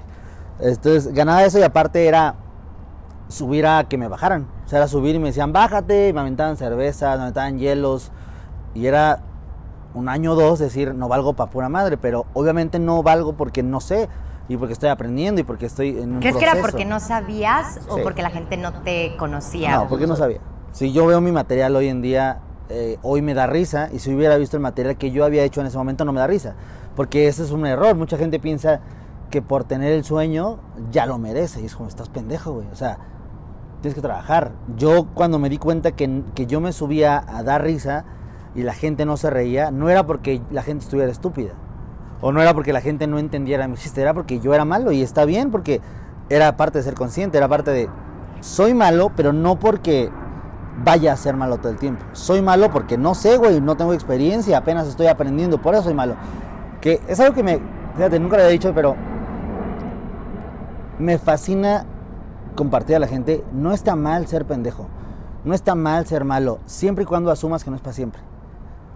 Entonces 0.60 1.14
ganaba 1.14 1.44
eso 1.44 1.60
y 1.60 1.64
aparte 1.64 2.08
era 2.08 2.36
subir 3.28 3.66
a 3.66 3.84
que 3.86 3.98
me 3.98 4.08
bajaran. 4.08 4.48
O 4.66 4.70
sea, 4.70 4.80
era 4.80 4.88
subir 4.88 5.16
y 5.16 5.20
me 5.20 5.28
decían, 5.28 5.54
bájate, 5.54 6.10
y 6.10 6.14
me 6.14 6.22
aventaban 6.22 6.58
cervezas, 6.58 7.18
me 7.18 7.24
aventaban 7.24 7.58
hielos. 7.58 8.12
Y 8.74 8.88
era 8.88 9.22
un 9.94 10.10
año 10.10 10.34
o 10.34 10.36
dos 10.36 10.60
decir, 10.60 10.94
no 10.94 11.08
valgo 11.08 11.34
para 11.34 11.50
pura 11.50 11.70
madre, 11.70 11.98
pero 11.98 12.26
obviamente 12.34 12.80
no 12.80 13.02
valgo 13.04 13.34
porque 13.34 13.64
no 13.64 13.80
sé 13.80 14.10
y 14.48 14.58
porque 14.58 14.74
estoy 14.74 14.90
aprendiendo 14.90 15.42
y 15.42 15.44
porque 15.44 15.66
estoy 15.66 15.90
en 15.90 16.16
un 16.16 16.20
¿Crees 16.20 16.36
proceso. 16.36 16.40
que 16.40 16.60
era 16.60 16.62
porque 16.62 16.86
no 16.86 17.00
sabías 17.00 17.80
o 17.88 17.96
sí. 17.96 18.02
porque 18.04 18.22
la 18.22 18.30
gente 18.30 18.58
no 18.58 18.74
te 18.84 19.16
conocía? 19.18 19.78
No, 19.78 19.88
porque 19.88 20.06
no 20.08 20.16
sabía. 20.16 20.40
Si 20.72 20.92
yo 20.92 21.06
veo 21.08 21.22
mi 21.22 21.32
material 21.32 21.76
hoy 21.76 21.88
en 21.88 22.02
día, 22.02 22.40
eh, 22.70 22.98
hoy 23.02 23.22
me 23.22 23.34
da 23.34 23.48
risa 23.48 23.90
y 23.92 24.00
si 24.00 24.14
hubiera 24.14 24.38
visto 24.38 24.58
el 24.58 24.62
material 24.62 24.98
que 24.98 25.12
yo 25.12 25.24
había 25.26 25.44
hecho 25.44 25.62
en 25.62 25.68
ese 25.68 25.78
momento 25.78 26.06
no 26.06 26.12
me 26.14 26.20
da 26.20 26.28
risa. 26.28 26.56
Porque 26.96 27.28
ese 27.28 27.44
es 27.44 27.52
un 27.52 27.66
error. 27.66 27.96
Mucha 27.96 28.18
gente 28.18 28.40
piensa 28.40 28.82
que 29.30 29.42
por 29.42 29.64
tener 29.64 29.92
el 29.94 30.04
sueño 30.04 30.60
ya 30.92 31.06
lo 31.06 31.18
merece. 31.18 31.62
Y 31.62 31.66
es 31.66 31.76
como, 31.76 31.90
estás 31.90 32.10
pendejo, 32.10 32.54
güey. 32.54 32.68
O 32.72 32.76
sea, 32.76 32.98
tienes 33.82 33.96
que 33.96 34.02
trabajar. 34.02 34.52
Yo 34.78 35.08
cuando 35.14 35.40
me 35.40 35.50
di 35.50 35.58
cuenta 35.58 35.92
que, 35.92 36.24
que 36.34 36.46
yo 36.46 36.62
me 36.62 36.72
subía 36.72 37.24
a 37.28 37.44
dar 37.44 37.64
risa 37.64 38.06
y 38.56 38.64
la 38.64 38.74
gente 38.74 39.06
no 39.06 39.18
se 39.18 39.30
reía, 39.30 39.72
no 39.72 39.90
era 39.90 40.06
porque 40.06 40.42
la 40.52 40.64
gente 40.64 40.84
estuviera 40.84 41.12
estúpida 41.12 41.54
o 42.22 42.32
no 42.32 42.42
era 42.42 42.54
porque 42.54 42.74
la 42.74 42.82
gente 42.82 43.08
no 43.08 43.20
entendiera 43.20 43.68
mi 43.68 43.76
chiste, 43.76 44.02
era 44.02 44.14
porque 44.14 44.40
yo 44.40 44.54
era 44.54 44.66
malo 44.66 44.92
y 44.92 45.02
está 45.02 45.26
bien 45.26 45.52
porque 45.52 45.82
era 46.30 46.58
parte 46.58 46.80
de 46.80 46.84
ser 46.84 46.96
consciente, 46.96 47.38
era 47.38 47.48
parte 47.48 47.72
de 47.72 47.90
soy 48.40 48.74
malo, 48.74 49.12
pero 49.16 49.34
no 49.34 49.60
porque 49.60 50.10
vaya 50.84 51.14
a 51.14 51.18
ser 51.18 51.36
malo 51.36 51.58
todo 51.58 51.72
el 51.72 51.78
tiempo. 51.78 52.04
Soy 52.14 52.42
malo 52.42 52.72
porque 52.72 52.98
no 52.98 53.16
sé, 53.16 53.38
güey, 53.38 53.62
no 53.62 53.78
tengo 53.78 53.94
experiencia, 53.94 54.58
apenas 54.58 54.88
estoy 54.88 55.08
aprendiendo, 55.08 55.62
por 55.62 55.74
eso 55.74 55.84
soy 55.84 55.94
malo. 55.94 56.16
Que 56.82 57.02
es 57.08 57.20
algo 57.20 57.34
que 57.34 57.44
me, 57.44 57.60
fíjate, 57.96 58.20
nunca 58.20 58.38
lo 58.38 58.44
había 58.44 58.54
dicho, 58.54 58.74
pero 58.74 58.96
me 61.00 61.18
fascina 61.18 61.86
compartir 62.56 62.96
a 62.96 63.00
la 63.00 63.08
gente, 63.08 63.44
no 63.52 63.74
está 63.74 63.96
mal 63.96 64.28
ser 64.28 64.46
pendejo, 64.46 64.88
no 65.44 65.54
está 65.54 65.76
mal 65.76 66.06
ser 66.08 66.24
malo, 66.24 66.60
siempre 66.66 67.04
y 67.04 67.06
cuando 67.06 67.32
asumas 67.32 67.64
que 67.64 67.70
no 67.70 67.76
es 67.76 67.82
para 67.82 67.94
siempre. 67.94 68.22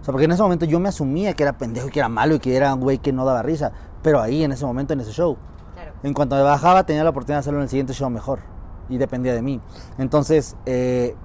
O 0.02 0.04
sea, 0.04 0.12
porque 0.12 0.26
en 0.26 0.32
ese 0.32 0.42
momento 0.42 0.66
yo 0.66 0.80
me 0.80 0.90
asumía 0.90 1.34
que 1.34 1.44
era 1.44 1.54
pendejo 1.54 1.88
y 1.90 1.92
que 1.92 2.00
era 2.00 2.10
malo 2.10 2.36
y 2.36 2.40
que 2.40 2.56
era 2.56 2.74
un 2.74 2.80
güey 2.80 3.00
que 3.00 3.12
no 3.12 3.26
daba 3.26 3.42
risa. 3.42 3.72
Pero 4.02 4.22
ahí, 4.22 4.44
en 4.44 4.52
ese 4.52 4.66
momento, 4.66 4.94
en 4.94 5.02
ese 5.02 5.12
show. 5.12 5.38
Claro. 5.74 5.92
En 6.04 6.14
cuanto 6.14 6.36
me 6.36 6.42
bajaba, 6.42 6.86
tenía 6.86 7.04
la 7.04 7.10
oportunidad 7.10 7.38
de 7.38 7.40
hacerlo 7.42 7.60
en 7.60 7.64
el 7.64 7.70
siguiente 7.70 7.94
show 7.94 8.10
mejor. 8.10 8.40
Y 8.88 8.98
dependía 8.98 9.34
de 9.34 9.42
mí. 9.42 9.60
Entonces, 9.98 10.56
eh, 10.66 11.16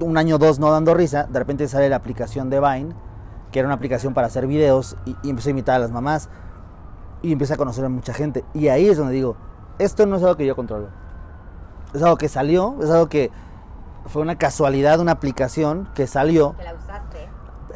un 0.00 0.16
año 0.16 0.36
o 0.36 0.38
dos 0.38 0.58
no 0.58 0.70
dando 0.70 0.94
risa, 0.94 1.24
de 1.24 1.38
repente 1.38 1.68
sale 1.68 1.88
la 1.90 1.96
aplicación 1.96 2.48
de 2.48 2.60
Vine, 2.60 2.94
que 3.52 3.58
era 3.58 3.68
una 3.68 3.74
aplicación 3.74 4.14
para 4.14 4.28
hacer 4.28 4.46
videos, 4.46 4.96
y, 5.04 5.14
y 5.22 5.30
empecé 5.30 5.50
a 5.50 5.52
imitar 5.52 5.76
a 5.76 5.80
las 5.80 5.90
mamás. 5.90 6.30
Y 7.22 7.32
empecé 7.32 7.54
a 7.54 7.56
conocer 7.58 7.84
a 7.84 7.90
mucha 7.90 8.14
gente. 8.14 8.42
Y 8.54 8.68
ahí 8.68 8.88
es 8.88 8.96
donde 8.96 9.12
digo, 9.12 9.36
esto 9.84 10.06
no 10.06 10.16
es 10.16 10.22
algo 10.22 10.36
que 10.36 10.46
yo 10.46 10.56
controlo. 10.56 10.88
Es 11.94 12.02
algo 12.02 12.16
que 12.16 12.28
salió, 12.28 12.76
es 12.82 12.90
algo 12.90 13.08
que 13.08 13.30
fue 14.06 14.22
una 14.22 14.36
casualidad, 14.36 15.00
una 15.00 15.12
aplicación 15.12 15.88
que 15.94 16.06
salió. 16.06 16.54
Que 16.56 16.64
la 16.64 16.74
usaste 16.74 17.30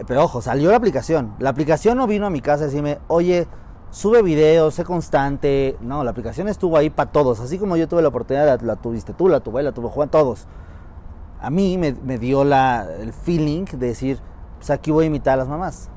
pero 0.07 0.25
ojo, 0.25 0.43
salió 0.43 0.71
la 0.71 0.77
aplicación. 0.77 1.35
La 1.39 1.51
aplicación 1.51 1.97
no 1.97 2.07
vino 2.07 2.27
a 2.27 2.31
mi 2.31 2.41
casa 2.41 2.65
a 2.65 2.67
decirme, 2.67 2.99
oye, 3.07 3.47
sube 3.91 4.23
videos, 4.23 4.75
sé 4.75 4.85
constante. 4.85 5.77
No, 5.81 6.03
la 6.05 6.11
aplicación 6.11 6.49
estuvo 6.49 6.77
ahí 6.77 6.91
para 6.91 7.13
todos. 7.13 7.41
Así 7.41 7.59
como 7.59 7.77
yo 7.77 7.89
tuve 7.89 8.03
la 8.03 8.09
oportunidad, 8.09 8.61
la, 8.61 8.67
la, 8.67 8.77
tuviste 8.77 9.15
tú, 9.15 9.29
la 9.29 9.41
tuve, 9.41 9.63
la 9.63 9.73
tuvo 9.73 9.89
Juan, 9.89 10.09
todos. 10.11 10.47
a 11.41 11.51
mí 11.51 11.79
me, 11.79 12.19
dio 12.19 12.45
la, 12.45 12.89
el 12.99 13.13
feeling 13.13 13.65
de 13.65 13.87
decir, 13.87 14.19
pues 14.57 14.71
aquí 14.71 14.91
voy 14.91 15.05
a 15.05 15.07
imitar 15.09 15.35
a 15.35 15.37
las 15.37 15.49
mamás. 15.49 15.91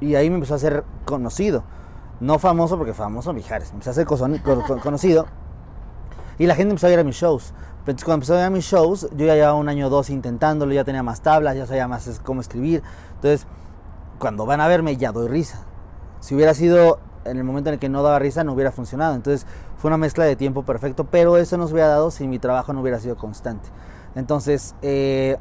Y 0.00 0.14
ahí 0.14 0.28
me 0.28 0.36
empezó 0.36 0.54
a 0.54 0.58
ser 0.58 0.84
conocido. 1.04 1.64
No 2.24 2.38
famoso, 2.38 2.78
porque 2.78 2.94
famoso 2.94 3.34
Mijares. 3.34 3.68
Me 3.68 3.74
empezó 3.74 3.90
a 3.90 3.92
ser 3.92 4.06
conocido. 4.06 5.26
Y 6.38 6.46
la 6.46 6.54
gente 6.54 6.70
empezó 6.70 6.86
a 6.86 6.90
ir 6.90 6.98
a 6.98 7.04
mis 7.04 7.16
shows. 7.16 7.52
Entonces, 7.80 8.02
cuando 8.02 8.14
empezó 8.14 8.34
a 8.34 8.38
ir 8.38 8.44
a 8.44 8.50
mis 8.50 8.64
shows, 8.64 9.10
yo 9.14 9.26
ya 9.26 9.34
llevaba 9.34 9.54
un 9.54 9.68
año 9.68 9.88
o 9.88 9.90
dos 9.90 10.08
intentándolo, 10.08 10.72
ya 10.72 10.84
tenía 10.84 11.02
más 11.02 11.20
tablas, 11.20 11.54
ya 11.54 11.66
sabía 11.66 11.86
más 11.86 12.22
cómo 12.24 12.40
escribir. 12.40 12.82
Entonces, 13.16 13.46
cuando 14.18 14.46
van 14.46 14.62
a 14.62 14.68
verme, 14.68 14.96
ya 14.96 15.12
doy 15.12 15.28
risa. 15.28 15.66
Si 16.20 16.34
hubiera 16.34 16.54
sido 16.54 16.98
en 17.26 17.36
el 17.36 17.44
momento 17.44 17.68
en 17.68 17.74
el 17.74 17.78
que 17.78 17.90
no 17.90 18.02
daba 18.02 18.18
risa, 18.18 18.42
no 18.42 18.54
hubiera 18.54 18.72
funcionado. 18.72 19.14
Entonces, 19.14 19.46
fue 19.76 19.88
una 19.88 19.98
mezcla 19.98 20.24
de 20.24 20.34
tiempo 20.34 20.62
perfecto, 20.62 21.04
pero 21.04 21.36
eso 21.36 21.58
no 21.58 21.66
se 21.66 21.74
hubiera 21.74 21.90
dado 21.90 22.10
si 22.10 22.26
mi 22.26 22.38
trabajo 22.38 22.72
no 22.72 22.80
hubiera 22.80 23.00
sido 23.00 23.16
constante. 23.16 23.68
Entonces, 24.14 24.74
eh, 24.80 25.36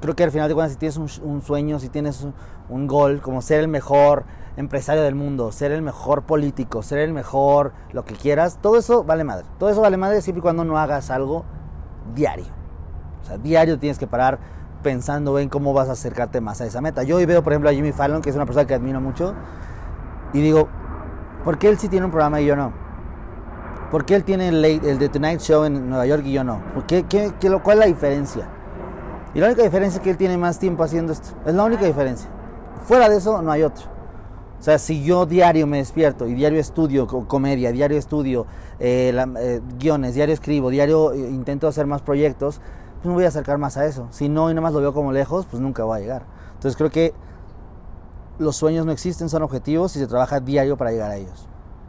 creo 0.00 0.16
que 0.16 0.24
al 0.24 0.30
final 0.30 0.48
de 0.48 0.54
cuentas, 0.54 0.72
si 0.72 0.78
tienes 0.78 0.96
un, 0.96 1.42
sueño, 1.42 1.78
si 1.78 1.90
tienes 1.90 2.26
un, 2.70 2.86
gol, 2.86 3.20
como 3.20 3.42
ser 3.42 3.60
el 3.60 3.68
mejor 3.68 4.24
empresario 4.60 5.02
del 5.02 5.14
mundo, 5.14 5.50
ser 5.52 5.72
el 5.72 5.82
mejor 5.82 6.22
político, 6.22 6.82
ser 6.82 6.98
el 6.98 7.12
mejor, 7.12 7.72
lo 7.92 8.04
que 8.04 8.14
quieras, 8.14 8.58
todo 8.60 8.78
eso 8.78 9.04
vale 9.04 9.24
madre. 9.24 9.46
Todo 9.58 9.70
eso 9.70 9.80
vale 9.80 9.96
madre 9.96 10.22
siempre 10.22 10.38
y 10.38 10.42
cuando 10.42 10.64
no 10.64 10.78
hagas 10.78 11.10
algo 11.10 11.44
diario. 12.14 12.46
O 13.22 13.26
sea, 13.26 13.38
diario 13.38 13.78
tienes 13.78 13.98
que 13.98 14.06
parar 14.06 14.38
pensando 14.82 15.38
en 15.38 15.48
cómo 15.48 15.72
vas 15.72 15.88
a 15.88 15.92
acercarte 15.92 16.40
más 16.40 16.60
a 16.60 16.66
esa 16.66 16.80
meta. 16.80 17.02
Yo 17.02 17.16
hoy 17.16 17.26
veo, 17.26 17.42
por 17.42 17.52
ejemplo, 17.52 17.70
a 17.70 17.72
Jimmy 17.72 17.92
Fallon, 17.92 18.22
que 18.22 18.30
es 18.30 18.36
una 18.36 18.46
persona 18.46 18.66
que 18.66 18.74
admiro 18.74 19.00
mucho, 19.00 19.34
y 20.32 20.40
digo, 20.40 20.68
¿por 21.44 21.58
qué 21.58 21.68
él 21.68 21.78
sí 21.78 21.88
tiene 21.88 22.06
un 22.06 22.12
programa 22.12 22.40
y 22.40 22.46
yo 22.46 22.56
no? 22.56 22.72
¿Por 23.90 24.04
qué 24.04 24.14
él 24.14 24.24
tiene 24.24 24.48
el, 24.48 24.64
el 24.64 24.98
The 24.98 25.08
Tonight 25.08 25.40
Show 25.40 25.64
en 25.64 25.88
Nueva 25.88 26.06
York 26.06 26.22
y 26.24 26.32
yo 26.32 26.44
no? 26.44 26.60
¿Por 26.74 26.86
qué, 26.86 27.04
qué, 27.04 27.32
¿Cuál 27.62 27.78
es 27.78 27.80
la 27.80 27.86
diferencia? 27.86 28.46
Y 29.34 29.40
la 29.40 29.46
única 29.46 29.62
diferencia 29.62 29.98
es 29.98 30.02
que 30.02 30.10
él 30.10 30.16
tiene 30.16 30.36
más 30.36 30.58
tiempo 30.58 30.84
haciendo 30.84 31.12
esto. 31.12 31.30
Es 31.44 31.54
la 31.54 31.64
única 31.64 31.84
diferencia. 31.84 32.28
Fuera 32.84 33.08
de 33.08 33.16
eso, 33.16 33.42
no 33.42 33.50
hay 33.50 33.62
otro. 33.62 33.86
O 34.60 34.62
sea, 34.62 34.78
si 34.78 35.02
yo 35.02 35.24
diario 35.24 35.66
me 35.66 35.78
despierto 35.78 36.28
y 36.28 36.34
diario 36.34 36.60
estudio 36.60 37.06
comedia, 37.06 37.72
diario 37.72 37.96
estudio 37.96 38.46
eh, 38.78 39.10
eh, 39.38 39.60
guiones, 39.78 40.14
diario 40.14 40.34
escribo, 40.34 40.68
diario 40.68 41.12
eh, 41.12 41.18
intento 41.18 41.66
hacer 41.66 41.86
más 41.86 42.02
proyectos, 42.02 42.60
pues 42.96 43.06
me 43.06 43.14
voy 43.14 43.24
a 43.24 43.28
acercar 43.28 43.56
más 43.56 43.78
a 43.78 43.86
eso. 43.86 44.08
Si 44.10 44.28
no 44.28 44.50
y 44.50 44.54
nada 44.54 44.60
más 44.60 44.74
lo 44.74 44.80
veo 44.80 44.92
como 44.92 45.12
lejos, 45.12 45.46
pues 45.46 45.62
nunca 45.62 45.84
voy 45.84 45.96
a 45.96 46.00
llegar. 46.00 46.22
Entonces 46.52 46.76
creo 46.76 46.90
que 46.90 47.14
los 48.38 48.54
sueños 48.54 48.84
no 48.84 48.92
existen, 48.92 49.30
son 49.30 49.42
objetivos 49.42 49.96
y 49.96 49.98
se 49.98 50.06
trabaja 50.06 50.40
diario 50.40 50.76
para 50.76 50.90
llegar 50.90 51.10
a 51.10 51.16
ellos. 51.16 51.48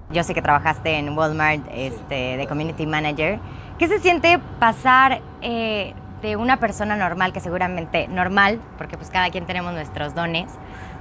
Yo 0.09 0.23
sé 0.23 0.33
que 0.33 0.41
trabajaste 0.41 0.97
en 0.97 1.17
Walmart 1.17 1.65
este, 1.73 2.37
de 2.37 2.47
Community 2.47 2.87
Manager. 2.87 3.39
¿Qué 3.79 3.89
se 3.89 3.99
siente 3.99 4.39
pasar 4.59 5.21
eh, 5.41 5.93
de 6.21 6.37
una 6.37 6.57
persona 6.57 6.95
normal, 6.95 7.33
que 7.33 7.41
seguramente 7.41 8.07
normal, 8.07 8.61
porque 8.77 8.95
pues 8.95 9.09
cada 9.09 9.29
quien 9.29 9.45
tenemos 9.45 9.73
nuestros 9.73 10.15
dones, 10.15 10.47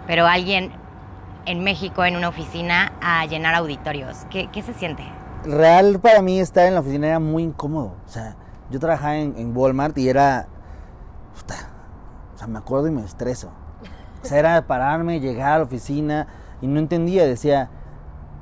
pero 0.07 0.27
alguien 0.27 0.73
en 1.47 1.65
México 1.65 2.05
en 2.05 2.17
una 2.17 2.29
oficina 2.29 2.93
a 3.01 3.25
llenar 3.27 3.55
auditorios? 3.55 4.27
¿Qué, 4.31 4.49
qué 4.53 4.63
se 4.63 4.75
siente? 4.75 5.05
Real 5.45 6.01
para 6.01 6.23
mí 6.23 6.41
estar 6.41 6.67
en 6.67 6.75
la 6.75 6.81
oficina 6.81 7.09
era 7.09 7.19
muy 7.19 7.43
incómodo. 7.43 7.97
O 8.07 8.09
sea, 8.09 8.37
yo 8.71 8.79
trabajaba 8.79 9.17
en, 9.17 9.57
Walmart 9.57 9.97
y 9.99 10.09
era... 10.09 10.49
o 12.35 12.39
sea, 12.39 12.47
me 12.47 12.59
acuerdo 12.59 12.89
y 12.89 12.91
me 12.91 13.05
estreso. 13.05 13.51
O 14.23 14.27
sea, 14.27 14.39
era 14.39 14.67
pararme, 14.67 15.21
llegar 15.21 15.53
a 15.53 15.59
la 15.59 15.65
oficina 15.65 16.27
y 16.61 16.67
no 16.67 16.79
entendía, 16.79 17.25
decía 17.25 17.71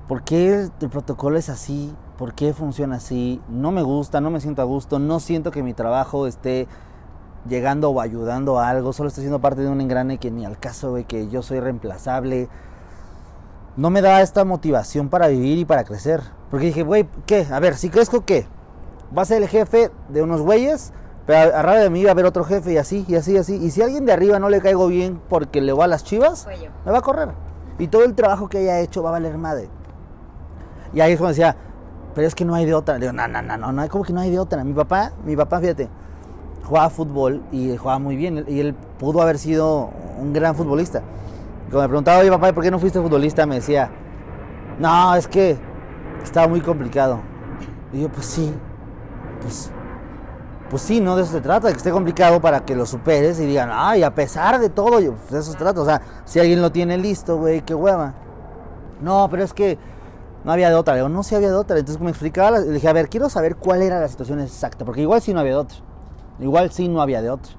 ¿Por 0.08 0.22
qué 0.22 0.70
el 0.80 0.88
protocolo 0.88 1.36
es 1.36 1.50
así? 1.50 1.94
¿Por 2.16 2.32
qué 2.32 2.54
funciona 2.54 2.96
así? 2.96 3.42
No 3.50 3.72
me 3.72 3.82
gusta, 3.82 4.22
no 4.22 4.30
me 4.30 4.40
siento 4.40 4.62
a 4.62 4.64
gusto, 4.64 4.98
no 4.98 5.20
siento 5.20 5.50
que 5.50 5.62
mi 5.62 5.74
trabajo 5.74 6.26
esté 6.26 6.66
llegando 7.46 7.90
o 7.90 8.00
ayudando 8.00 8.58
a 8.58 8.70
algo, 8.70 8.94
solo 8.94 9.08
estoy 9.08 9.24
siendo 9.24 9.42
parte 9.42 9.60
de 9.60 9.68
un 9.68 9.82
engrane 9.82 10.16
que 10.16 10.30
ni 10.30 10.46
al 10.46 10.58
caso, 10.58 10.94
ve 10.94 11.04
que 11.04 11.28
yo 11.28 11.42
soy 11.42 11.60
reemplazable. 11.60 12.48
No 13.78 13.90
me 13.90 14.02
da 14.02 14.22
esta 14.22 14.44
motivación 14.44 15.08
para 15.08 15.28
vivir 15.28 15.56
y 15.56 15.64
para 15.64 15.84
crecer. 15.84 16.20
Porque 16.50 16.66
dije, 16.66 16.82
güey, 16.82 17.08
¿qué? 17.26 17.46
A 17.48 17.60
ver, 17.60 17.76
si 17.76 17.90
crezco, 17.90 18.24
¿qué? 18.24 18.44
Va 19.16 19.22
a 19.22 19.24
ser 19.24 19.40
el 19.40 19.48
jefe 19.48 19.92
de 20.08 20.20
unos 20.20 20.40
güeyes, 20.42 20.92
pero 21.26 21.56
a, 21.56 21.74
de 21.76 21.88
mí 21.88 22.02
va 22.02 22.10
a 22.10 22.12
haber 22.12 22.26
otro 22.26 22.42
jefe 22.42 22.72
y 22.72 22.76
así, 22.76 23.04
y 23.06 23.14
así, 23.14 23.34
y 23.34 23.36
así. 23.36 23.54
Y 23.54 23.70
si 23.70 23.80
a 23.80 23.84
alguien 23.84 24.04
de 24.04 24.12
arriba 24.12 24.40
no 24.40 24.48
le 24.48 24.60
caigo 24.60 24.88
bien 24.88 25.20
porque 25.28 25.60
le 25.60 25.72
va 25.72 25.84
a 25.84 25.86
las 25.86 26.02
chivas, 26.02 26.48
me 26.84 26.90
va 26.90 26.98
a 26.98 27.02
correr. 27.02 27.28
Y 27.78 27.86
todo 27.86 28.02
el 28.02 28.16
trabajo 28.16 28.48
que 28.48 28.58
haya 28.58 28.80
hecho 28.80 29.00
va 29.04 29.10
a 29.10 29.12
valer 29.12 29.38
madre. 29.38 29.68
Y 30.92 31.00
ahí 31.00 31.12
es 31.12 31.18
cuando 31.18 31.34
decía, 31.34 31.54
pero 32.16 32.26
es 32.26 32.34
que 32.34 32.44
no 32.44 32.56
hay 32.56 32.66
de 32.66 32.74
otra. 32.74 32.94
Le 32.94 33.02
digo, 33.02 33.12
no, 33.12 33.28
no, 33.28 33.42
no, 33.42 33.56
no, 33.56 33.70
no, 33.70 33.88
como 33.88 34.02
que 34.02 34.12
no 34.12 34.22
hay 34.22 34.32
de 34.32 34.40
otra. 34.40 34.64
Mi 34.64 34.72
papá, 34.72 35.12
mi 35.24 35.36
papá, 35.36 35.60
fíjate, 35.60 35.88
jugaba 36.64 36.90
fútbol 36.90 37.44
y 37.52 37.76
jugaba 37.76 38.00
muy 38.00 38.16
bien. 38.16 38.44
Y 38.48 38.58
él 38.58 38.74
pudo 38.98 39.22
haber 39.22 39.38
sido 39.38 39.90
un 40.20 40.32
gran 40.32 40.56
futbolista. 40.56 41.04
Cuando 41.70 41.82
me 41.82 41.88
preguntaba, 41.88 42.18
oye 42.20 42.30
papá, 42.30 42.52
¿por 42.52 42.64
qué 42.64 42.70
no 42.70 42.78
fuiste 42.78 43.00
futbolista? 43.00 43.44
Me 43.44 43.56
decía, 43.56 43.90
no, 44.78 45.14
es 45.14 45.28
que 45.28 45.58
estaba 46.22 46.48
muy 46.48 46.62
complicado. 46.62 47.20
Y 47.92 48.02
yo, 48.02 48.08
pues 48.08 48.26
sí, 48.26 48.54
pues, 49.42 49.70
pues 50.70 50.82
sí, 50.82 51.00
no 51.00 51.16
de 51.16 51.22
eso 51.22 51.32
se 51.32 51.40
trata, 51.42 51.68
de 51.68 51.74
que 51.74 51.78
esté 51.78 51.90
complicado 51.90 52.40
para 52.40 52.64
que 52.64 52.74
lo 52.74 52.86
superes 52.86 53.38
y 53.38 53.46
digan, 53.46 53.68
ay, 53.70 54.02
a 54.02 54.14
pesar 54.14 54.58
de 54.58 54.70
todo, 54.70 54.92
pues 54.92 55.30
de 55.30 55.38
eso 55.40 55.52
se 55.52 55.58
trata. 55.58 55.80
O 55.80 55.84
sea, 55.84 56.00
si 56.24 56.40
alguien 56.40 56.62
lo 56.62 56.72
tiene 56.72 56.96
listo, 56.96 57.36
güey, 57.36 57.60
qué 57.60 57.74
hueva. 57.74 58.14
No, 59.02 59.28
pero 59.30 59.42
es 59.42 59.52
que 59.52 59.78
no 60.44 60.52
había 60.52 60.70
de 60.70 60.74
otra. 60.74 60.94
Le 60.94 61.00
digo, 61.00 61.10
no, 61.10 61.22
sí 61.22 61.34
había 61.34 61.50
de 61.50 61.56
otra. 61.56 61.78
Entonces 61.78 62.02
me 62.02 62.10
explicaba, 62.10 62.58
le 62.58 62.72
dije, 62.72 62.88
a 62.88 62.92
ver, 62.94 63.10
quiero 63.10 63.28
saber 63.28 63.56
cuál 63.56 63.82
era 63.82 64.00
la 64.00 64.08
situación 64.08 64.40
exacta, 64.40 64.84
porque 64.86 65.02
igual 65.02 65.20
sí 65.20 65.34
no 65.34 65.40
había 65.40 65.52
de 65.52 65.58
otra. 65.58 65.78
Igual 66.40 66.70
sí 66.72 66.88
no 66.88 67.02
había 67.02 67.20
de 67.20 67.30
otra. 67.30 67.52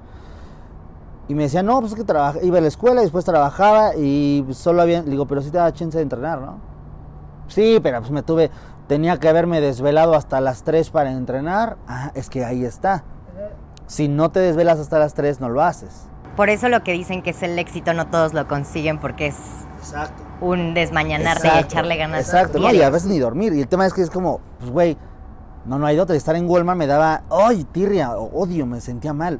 Y 1.30 1.36
me 1.36 1.44
decía, 1.44 1.64
no, 1.64 1.80
pues 1.80 1.94
es 1.94 1.98
que 1.98 2.04
trabaja, 2.04 2.40
iba 2.42 2.58
a 2.58 2.62
la 2.62 2.68
escuela, 2.68 3.00
y 3.00 3.04
después 3.06 3.24
trabajaba 3.24 3.96
y 3.96 4.46
solo 4.52 4.82
había, 4.82 5.02
le 5.02 5.12
digo, 5.12 5.28
pero 5.28 5.42
sí 5.42 5.50
te 5.52 5.58
daba 5.58 5.72
chance 5.72 5.98
de 5.98 6.02
entrenar, 6.02 6.42
¿no? 6.42 6.58
Sí, 7.48 7.80
pero 7.82 8.00
pues 8.00 8.12
me 8.12 8.24
tuve, 8.24 8.52
tenía 8.88 9.18
que 9.18 9.30
haberme 9.30 9.62
desvelado 9.62 10.16
hasta 10.16 10.42
las 10.42 10.64
3 10.64 10.90
para 10.90 11.12
entrenar. 11.12 11.78
Ah, 11.88 12.12
es 12.16 12.30
que 12.30 12.44
ahí 12.44 12.66
está. 12.66 13.06
Si 13.86 14.10
no 14.10 14.30
te 14.30 14.42
desvelas 14.42 14.80
hasta 14.80 15.00
las 15.00 15.14
3, 15.14 15.40
no 15.40 15.50
lo 15.50 15.62
haces. 15.62 16.10
Por 16.36 16.50
eso 16.50 16.68
lo 16.68 16.84
que 16.84 16.92
dicen 16.92 17.22
que 17.22 17.30
es 17.30 17.42
el 17.44 17.58
éxito, 17.58 17.94
no 17.94 18.08
todos 18.08 18.34
lo 18.34 18.48
consiguen 18.48 19.00
porque 19.00 19.28
es 19.28 19.38
Exacto 19.80 20.30
un 20.42 20.74
desmañanarte 20.74 21.48
y 21.48 21.60
echarle 21.60 21.98
ganas. 21.98 22.22
Exacto, 22.22 22.60
no, 22.60 22.74
y 22.74 22.82
a 22.82 22.90
veces 22.90 23.10
ni 23.10 23.20
dormir. 23.20 23.54
Y 23.54 23.62
el 23.62 23.68
tema 23.68 23.86
es 23.86 23.94
que 23.94 24.02
es 24.02 24.10
como, 24.10 24.40
pues 24.60 24.72
güey, 24.72 24.98
no, 25.66 25.80
no 25.80 25.86
hay 25.86 25.96
de 25.96 26.02
otra. 26.02 26.16
Estar 26.16 26.36
en 26.36 26.50
Walmart 26.50 26.78
me 26.78 26.88
daba, 26.88 27.24
¡ay, 27.30 27.64
tirria! 27.66 28.12
Odio, 28.12 28.66
me 28.66 28.82
sentía 28.82 29.14
mal. 29.14 29.40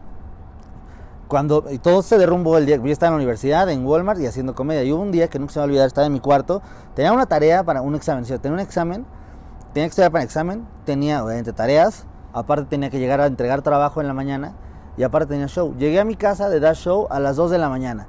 Cuando 1.30 1.66
y 1.70 1.78
todo 1.78 2.02
se 2.02 2.18
derrumbó 2.18 2.58
el 2.58 2.66
día 2.66 2.78
yo 2.78 2.86
estaba 2.88 3.10
en 3.10 3.14
la 3.14 3.18
universidad, 3.18 3.70
en 3.70 3.86
Walmart 3.86 4.20
y 4.20 4.26
haciendo 4.26 4.56
comedia. 4.56 4.84
Y 4.84 4.92
hubo 4.92 5.04
un 5.04 5.12
día 5.12 5.28
que 5.28 5.38
nunca 5.38 5.54
se 5.54 5.60
me 5.60 5.62
va 5.62 5.64
a 5.66 5.68
olvidar, 5.68 5.86
estaba 5.86 6.08
en 6.08 6.14
mi 6.14 6.20
cuarto, 6.20 6.64
tenía 6.96 7.14
una 7.14 7.28
tarea 7.28 7.64
para 7.64 7.84
un 7.84 7.94
examen. 7.94 8.26
Sea, 8.26 8.40
tenía 8.40 8.56
un 8.56 8.60
examen, 8.60 9.06
tenía 9.72 9.86
que 9.86 9.92
estudiar 9.92 10.12
para 10.12 10.24
el 10.24 10.26
examen, 10.26 10.68
tenía 10.86 11.24
obviamente 11.24 11.54
tareas, 11.54 12.08
aparte 12.34 12.66
tenía 12.66 12.90
que 12.90 12.98
llegar 12.98 13.22
a 13.22 13.28
entregar 13.28 13.62
trabajo 13.62 14.02
en 14.02 14.08
la 14.08 14.16
mañana 14.16 14.56
y 14.98 15.04
aparte 15.04 15.34
tenía 15.34 15.46
show. 15.46 15.76
Llegué 15.78 16.00
a 16.00 16.04
mi 16.04 16.16
casa 16.16 16.50
de 16.50 16.60
dar 16.60 16.76
show 16.76 17.06
a 17.12 17.20
las 17.20 17.36
2 17.36 17.52
de 17.52 17.60
la 17.60 17.70
mañana 17.70 18.08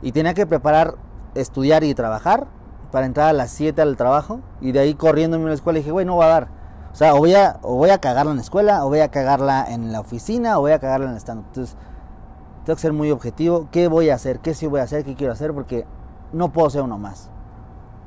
y 0.00 0.12
tenía 0.12 0.32
que 0.32 0.46
preparar 0.46 0.94
estudiar 1.34 1.84
y 1.84 1.94
trabajar 1.94 2.46
para 2.90 3.04
entrar 3.04 3.28
a 3.28 3.34
las 3.34 3.50
7 3.50 3.82
al 3.82 3.98
trabajo 3.98 4.40
y 4.62 4.72
de 4.72 4.78
ahí 4.78 4.94
corriendo 4.94 5.36
en 5.36 5.44
la 5.44 5.52
escuela 5.52 5.80
dije, 5.80 5.90
güey, 5.90 6.06
no 6.06 6.16
va 6.16 6.24
a 6.24 6.28
dar. 6.28 6.48
O 6.94 6.96
sea, 6.96 7.14
o 7.14 7.18
voy 7.18 7.34
a, 7.34 7.58
o 7.60 7.74
voy 7.74 7.90
a 7.90 7.98
cagarla 7.98 8.30
en 8.30 8.36
la 8.38 8.42
escuela, 8.42 8.86
o 8.86 8.88
voy 8.88 9.00
a 9.00 9.10
cagarla 9.10 9.66
en 9.68 9.92
la 9.92 10.00
oficina, 10.00 10.58
o 10.58 10.62
voy 10.62 10.72
a 10.72 10.78
cagarla 10.78 11.06
en 11.06 11.12
el 11.12 11.18
stand. 11.18 11.44
Entonces, 11.48 11.76
tengo 12.64 12.76
que 12.76 12.82
ser 12.82 12.92
muy 12.92 13.10
objetivo. 13.10 13.68
¿Qué 13.70 13.88
voy 13.88 14.10
a 14.10 14.14
hacer? 14.14 14.40
¿Qué 14.40 14.54
sí 14.54 14.66
voy 14.66 14.80
a 14.80 14.84
hacer? 14.84 15.04
¿Qué 15.04 15.14
quiero 15.14 15.32
hacer? 15.32 15.52
Porque 15.52 15.84
no 16.32 16.52
puedo 16.52 16.70
ser 16.70 16.82
uno 16.82 16.98
más. 16.98 17.30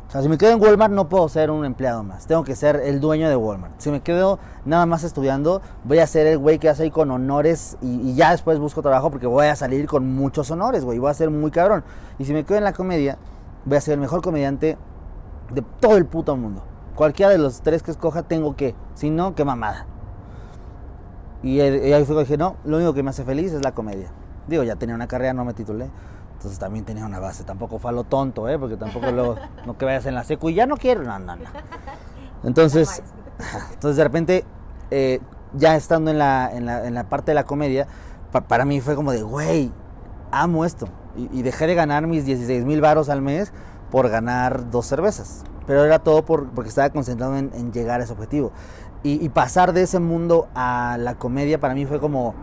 O 0.07 0.09
sea, 0.09 0.21
si 0.21 0.29
me 0.29 0.37
quedo 0.37 0.51
en 0.51 0.61
Walmart 0.61 0.93
no 0.93 1.09
puedo 1.09 1.27
ser 1.27 1.51
un 1.51 1.65
empleado 1.65 2.01
más. 2.01 2.27
Tengo 2.27 2.43
que 2.43 2.55
ser 2.55 2.77
el 2.85 3.01
dueño 3.01 3.27
de 3.27 3.35
Walmart. 3.35 3.73
Si 3.77 3.91
me 3.91 3.99
quedo 3.99 4.39
nada 4.63 4.85
más 4.85 5.03
estudiando, 5.03 5.61
voy 5.83 5.99
a 5.99 6.07
ser 6.07 6.27
el 6.27 6.37
güey 6.37 6.59
que 6.59 6.69
hace 6.69 6.83
ahí 6.83 6.91
con 6.91 7.11
honores 7.11 7.77
y, 7.81 8.15
ya 8.15 8.31
después 8.31 8.57
busco 8.57 8.81
trabajo 8.81 9.11
porque 9.11 9.27
voy 9.27 9.47
a 9.47 9.55
salir 9.57 9.85
con 9.85 10.15
muchos 10.15 10.49
honores, 10.49 10.85
güey. 10.85 10.97
Voy 10.97 11.11
a 11.11 11.13
ser 11.13 11.29
muy 11.29 11.51
cabrón. 11.51 11.83
Y 12.19 12.25
si 12.25 12.33
me 12.33 12.45
quedo 12.45 12.57
en 12.57 12.63
la 12.63 12.71
comedia, 12.71 13.17
voy 13.65 13.77
a 13.77 13.81
ser 13.81 13.95
el 13.95 13.99
mejor 13.99 14.21
comediante 14.21 14.77
de 15.51 15.61
todo 15.61 15.97
el 15.97 16.05
puto 16.05 16.37
mundo. 16.37 16.63
Cualquiera 16.95 17.31
de 17.31 17.37
los 17.37 17.61
tres 17.61 17.83
que 17.83 17.91
escoja 17.91 18.23
tengo 18.23 18.55
que. 18.55 18.75
Si 18.95 19.09
no, 19.09 19.35
qué 19.35 19.43
mamada. 19.43 19.87
Y, 21.43 21.59
ahí 21.59 22.05
fue 22.05 22.15
que 22.15 22.21
dije, 22.21 22.37
no, 22.37 22.55
lo 22.63 22.77
único 22.77 22.93
que 22.93 23.03
me 23.03 23.09
hace 23.09 23.25
feliz 23.25 23.51
es 23.51 23.61
la 23.61 23.73
comedia. 23.73 24.09
Digo, 24.47 24.63
ya 24.63 24.75
tenía 24.75 24.95
una 24.95 25.07
carrera, 25.07 25.33
no 25.33 25.45
me 25.45 25.53
titulé. 25.53 25.89
Entonces 26.33 26.59
también 26.59 26.85
tenía 26.85 27.05
una 27.05 27.19
base. 27.19 27.43
Tampoco 27.43 27.79
fue 27.79 27.89
a 27.89 27.93
lo 27.93 28.03
tonto, 28.03 28.47
¿eh? 28.47 28.59
Porque 28.59 28.77
tampoco 28.77 29.11
lo, 29.11 29.35
no 29.65 29.77
que 29.77 29.85
vayas 29.85 30.05
en 30.05 30.15
la 30.15 30.23
secu 30.23 30.49
y 30.49 30.53
ya 30.53 30.65
no 30.65 30.77
quiero. 30.77 31.03
No, 31.03 31.17
no, 31.19 31.35
no. 31.35 31.43
Entonces, 32.43 33.01
entonces 33.73 33.97
de 33.97 34.03
repente, 34.03 34.45
eh, 34.91 35.19
ya 35.53 35.75
estando 35.75 36.11
en 36.11 36.19
la, 36.19 36.49
en, 36.53 36.65
la, 36.65 36.85
en 36.85 36.93
la, 36.93 37.09
parte 37.09 37.31
de 37.31 37.35
la 37.35 37.43
comedia, 37.43 37.87
para 38.47 38.65
mí 38.65 38.81
fue 38.81 38.95
como 38.95 39.11
de, 39.11 39.23
güey, 39.23 39.71
amo 40.31 40.63
esto. 40.63 40.87
Y, 41.15 41.41
dejé 41.41 41.65
de 41.65 41.73
ganar 41.73 42.05
mis 42.05 42.25
16 42.25 42.63
mil 42.65 42.79
varos 42.79 43.09
al 43.09 43.23
mes 43.23 43.51
por 43.89 44.07
ganar 44.07 44.69
dos 44.69 44.85
cervezas. 44.85 45.43
Pero 45.65 45.83
era 45.83 45.97
todo 45.99 46.23
por, 46.23 46.51
porque 46.51 46.69
estaba 46.69 46.91
concentrado 46.91 47.35
en, 47.35 47.73
llegar 47.73 47.99
a 47.99 48.03
ese 48.03 48.13
objetivo. 48.13 48.51
Y, 49.01 49.23
y 49.25 49.29
pasar 49.29 49.73
de 49.73 49.81
ese 49.81 49.99
mundo 49.99 50.47
a 50.53 50.97
la 50.99 51.15
comedia 51.15 51.59
para 51.59 51.73
mí 51.73 51.87
fue 51.87 51.99
como 51.99 52.35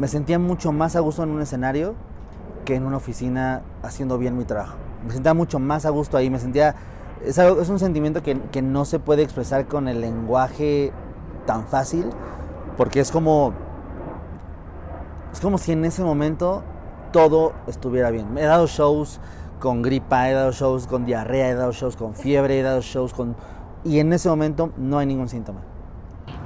me 0.00 0.08
sentía 0.08 0.38
mucho 0.38 0.72
más 0.72 0.96
a 0.96 1.00
gusto 1.00 1.22
en 1.22 1.28
un 1.28 1.42
escenario 1.42 1.94
que 2.64 2.74
en 2.74 2.86
una 2.86 2.96
oficina 2.96 3.60
haciendo 3.82 4.16
bien 4.16 4.34
mi 4.34 4.46
trabajo. 4.46 4.76
Me 5.06 5.12
sentía 5.12 5.34
mucho 5.34 5.58
más 5.58 5.84
a 5.84 5.90
gusto 5.90 6.16
ahí, 6.16 6.30
me 6.30 6.38
sentía... 6.38 6.74
Es, 7.22 7.38
algo, 7.38 7.60
es 7.60 7.68
un 7.68 7.78
sentimiento 7.78 8.22
que, 8.22 8.40
que 8.50 8.62
no 8.62 8.86
se 8.86 8.98
puede 8.98 9.22
expresar 9.22 9.66
con 9.66 9.88
el 9.88 10.00
lenguaje 10.00 10.90
tan 11.44 11.66
fácil, 11.66 12.06
porque 12.78 13.00
es 13.00 13.10
como... 13.10 13.52
Es 15.34 15.40
como 15.40 15.58
si 15.58 15.72
en 15.72 15.84
ese 15.84 16.02
momento 16.02 16.62
todo 17.12 17.52
estuviera 17.66 18.10
bien. 18.10 18.38
He 18.38 18.44
dado 18.44 18.66
shows 18.68 19.20
con 19.58 19.82
gripa, 19.82 20.30
he 20.30 20.32
dado 20.32 20.52
shows 20.52 20.86
con 20.86 21.04
diarrea, 21.04 21.50
he 21.50 21.54
dado 21.54 21.72
shows 21.72 21.96
con 21.96 22.14
fiebre, 22.14 22.58
he 22.58 22.62
dado 22.62 22.80
shows 22.80 23.12
con... 23.12 23.36
Y 23.84 23.98
en 23.98 24.14
ese 24.14 24.30
momento 24.30 24.72
no 24.78 24.96
hay 24.96 25.04
ningún 25.04 25.28
síntoma. 25.28 25.60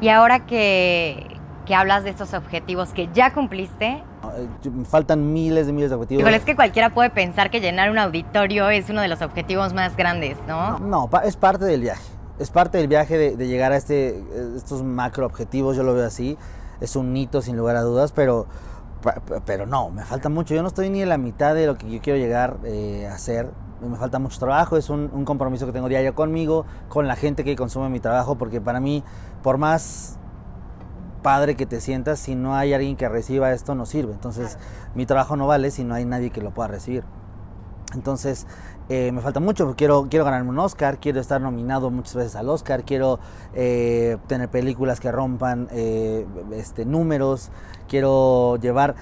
Y 0.00 0.08
ahora 0.08 0.44
que, 0.44 1.38
que 1.64 1.74
hablas 1.74 2.04
de 2.04 2.10
estos 2.10 2.34
objetivos 2.34 2.92
que 2.92 3.08
ya 3.12 3.32
cumpliste. 3.32 4.02
Faltan 4.88 5.32
miles 5.32 5.66
de 5.66 5.72
miles 5.72 5.90
de 5.90 5.96
objetivos. 5.96 6.24
Pero 6.24 6.36
es 6.36 6.44
que 6.44 6.56
cualquiera 6.56 6.90
puede 6.90 7.10
pensar 7.10 7.50
que 7.50 7.60
llenar 7.60 7.90
un 7.90 7.98
auditorio 7.98 8.68
es 8.70 8.90
uno 8.90 9.00
de 9.00 9.08
los 9.08 9.22
objetivos 9.22 9.72
más 9.74 9.96
grandes, 9.96 10.36
¿no? 10.46 10.78
No, 10.78 11.08
es 11.24 11.36
parte 11.36 11.64
del 11.64 11.82
viaje. 11.82 12.02
Es 12.38 12.50
parte 12.50 12.78
del 12.78 12.88
viaje 12.88 13.16
de, 13.16 13.46
llegar 13.46 13.72
a 13.72 13.76
este, 13.76 14.22
estos 14.56 14.82
macro 14.82 15.24
objetivos, 15.26 15.76
yo 15.76 15.84
lo 15.84 15.94
veo 15.94 16.06
así. 16.06 16.36
Es 16.80 16.96
un 16.96 17.16
hito 17.16 17.42
sin 17.42 17.56
lugar 17.56 17.76
a 17.76 17.82
dudas, 17.82 18.10
pero, 18.12 18.46
pero 19.46 19.66
no, 19.66 19.90
me 19.90 20.02
falta 20.04 20.28
mucho. 20.28 20.54
Yo 20.54 20.62
no 20.62 20.68
estoy 20.68 20.90
ni 20.90 21.02
en 21.02 21.08
la 21.08 21.18
mitad 21.18 21.54
de 21.54 21.66
lo 21.66 21.76
que 21.76 21.88
yo 21.88 22.00
quiero 22.00 22.18
llegar 22.18 22.56
eh, 22.64 23.06
a 23.08 23.14
hacer. 23.14 23.50
Me 23.80 23.96
falta 23.96 24.18
mucho 24.18 24.38
trabajo, 24.38 24.76
es 24.76 24.88
un, 24.88 25.10
un 25.12 25.24
compromiso 25.24 25.66
que 25.66 25.72
tengo 25.72 25.88
diario 25.88 26.14
conmigo, 26.14 26.64
con 26.88 27.06
la 27.06 27.16
gente 27.16 27.44
que 27.44 27.54
consume 27.54 27.90
mi 27.90 28.00
trabajo, 28.00 28.36
porque 28.36 28.60
para 28.60 28.80
mí, 28.80 29.04
por 29.42 29.58
más 29.58 30.18
padre 31.24 31.56
que 31.56 31.64
te 31.64 31.80
sientas, 31.80 32.18
si 32.18 32.34
no 32.34 32.54
hay 32.54 32.74
alguien 32.74 32.96
que 32.96 33.08
reciba 33.08 33.50
esto, 33.52 33.74
no 33.74 33.86
sirve. 33.86 34.12
Entonces, 34.12 34.58
mi 34.94 35.06
trabajo 35.06 35.36
no 35.36 35.46
vale 35.46 35.70
si 35.70 35.82
no 35.82 35.94
hay 35.94 36.04
nadie 36.04 36.28
que 36.28 36.42
lo 36.42 36.50
pueda 36.52 36.68
recibir. 36.68 37.02
Entonces, 37.94 38.46
eh, 38.90 39.10
me 39.10 39.22
falta 39.22 39.40
mucho. 39.40 39.74
Quiero, 39.74 40.06
quiero 40.10 40.26
ganarme 40.26 40.50
un 40.50 40.58
Oscar, 40.58 40.98
quiero 41.00 41.20
estar 41.20 41.40
nominado 41.40 41.90
muchas 41.90 42.14
veces 42.14 42.36
al 42.36 42.50
Oscar, 42.50 42.84
quiero 42.84 43.20
eh, 43.54 44.18
tener 44.26 44.50
películas 44.50 45.00
que 45.00 45.10
rompan 45.10 45.68
eh, 45.72 46.26
este, 46.52 46.84
números, 46.84 47.50
quiero 47.88 48.56
llevar... 48.56 48.94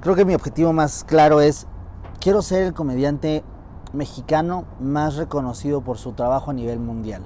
Creo 0.00 0.14
que 0.14 0.24
mi 0.24 0.34
objetivo 0.34 0.72
más 0.72 1.04
claro 1.04 1.42
es, 1.42 1.66
quiero 2.18 2.40
ser 2.40 2.62
el 2.62 2.72
comediante 2.72 3.44
mexicano 3.92 4.64
más 4.80 5.16
reconocido 5.16 5.82
por 5.82 5.98
su 5.98 6.12
trabajo 6.12 6.50
a 6.50 6.54
nivel 6.54 6.80
mundial. 6.80 7.22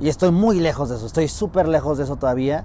Y 0.00 0.08
estoy 0.08 0.30
muy 0.30 0.60
lejos 0.60 0.88
de 0.88 0.96
eso, 0.96 1.04
estoy 1.04 1.28
súper 1.28 1.68
lejos 1.68 1.98
de 1.98 2.04
eso 2.04 2.16
todavía 2.16 2.64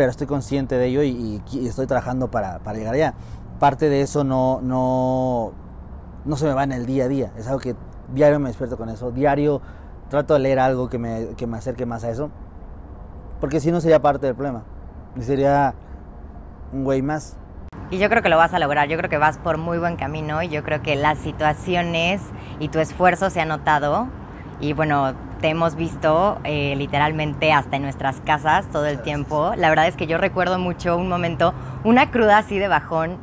pero 0.00 0.08
estoy 0.08 0.26
consciente 0.26 0.78
de 0.78 0.86
ello 0.86 1.02
y, 1.02 1.42
estoy 1.62 1.86
trabajando 1.86 2.30
para, 2.30 2.60
para, 2.60 2.78
llegar 2.78 2.94
allá. 2.94 3.12
Parte 3.58 3.90
de 3.90 4.00
eso 4.00 4.24
no, 4.24 4.62
no, 4.62 5.52
no 6.24 6.36
se 6.36 6.46
me 6.46 6.54
va 6.54 6.64
en 6.64 6.72
el 6.72 6.86
día 6.86 7.04
a 7.04 7.08
día, 7.08 7.32
es 7.36 7.46
algo 7.48 7.60
que 7.60 7.76
diario 8.14 8.40
me 8.40 8.48
despierto 8.48 8.78
con 8.78 8.88
eso, 8.88 9.10
diario 9.10 9.60
trato 10.08 10.32
de 10.32 10.40
leer 10.40 10.58
algo 10.58 10.88
que 10.88 10.96
me, 10.96 11.34
que 11.36 11.46
me 11.46 11.58
acerque 11.58 11.84
más 11.84 12.02
a 12.04 12.08
eso, 12.08 12.30
porque 13.40 13.60
si 13.60 13.70
no 13.70 13.82
sería 13.82 14.00
parte 14.00 14.24
del 14.24 14.34
problema, 14.34 14.62
y 15.16 15.22
sería 15.22 15.74
un 16.72 16.84
güey 16.84 17.02
más. 17.02 17.36
Y 17.90 17.98
yo 17.98 18.08
creo 18.08 18.22
que 18.22 18.30
lo 18.30 18.38
vas 18.38 18.54
a 18.54 18.58
lograr, 18.58 18.88
yo 18.88 18.96
creo 18.96 19.10
que 19.10 19.18
vas 19.18 19.36
por 19.36 19.58
muy 19.58 19.76
buen 19.76 19.96
camino 19.96 20.42
y 20.42 20.48
yo 20.48 20.62
creo 20.64 20.80
que 20.80 20.96
las 20.96 21.18
situaciones 21.18 22.22
y 22.58 22.70
tu 22.70 22.78
esfuerzo 22.78 23.28
se 23.28 23.42
ha 23.42 23.44
notado 23.44 24.08
y 24.60 24.72
bueno, 24.72 25.12
te 25.40 25.48
hemos 25.48 25.74
visto 25.74 26.38
eh, 26.44 26.74
literalmente 26.76 27.52
hasta 27.52 27.76
en 27.76 27.82
nuestras 27.82 28.20
casas 28.20 28.68
todo 28.70 28.86
el 28.86 29.00
tiempo. 29.02 29.52
La 29.56 29.68
verdad 29.68 29.86
es 29.86 29.96
que 29.96 30.06
yo 30.06 30.18
recuerdo 30.18 30.58
mucho 30.58 30.96
un 30.96 31.08
momento, 31.08 31.54
una 31.84 32.10
cruda 32.10 32.38
así 32.38 32.58
de 32.58 32.68
bajón, 32.68 33.18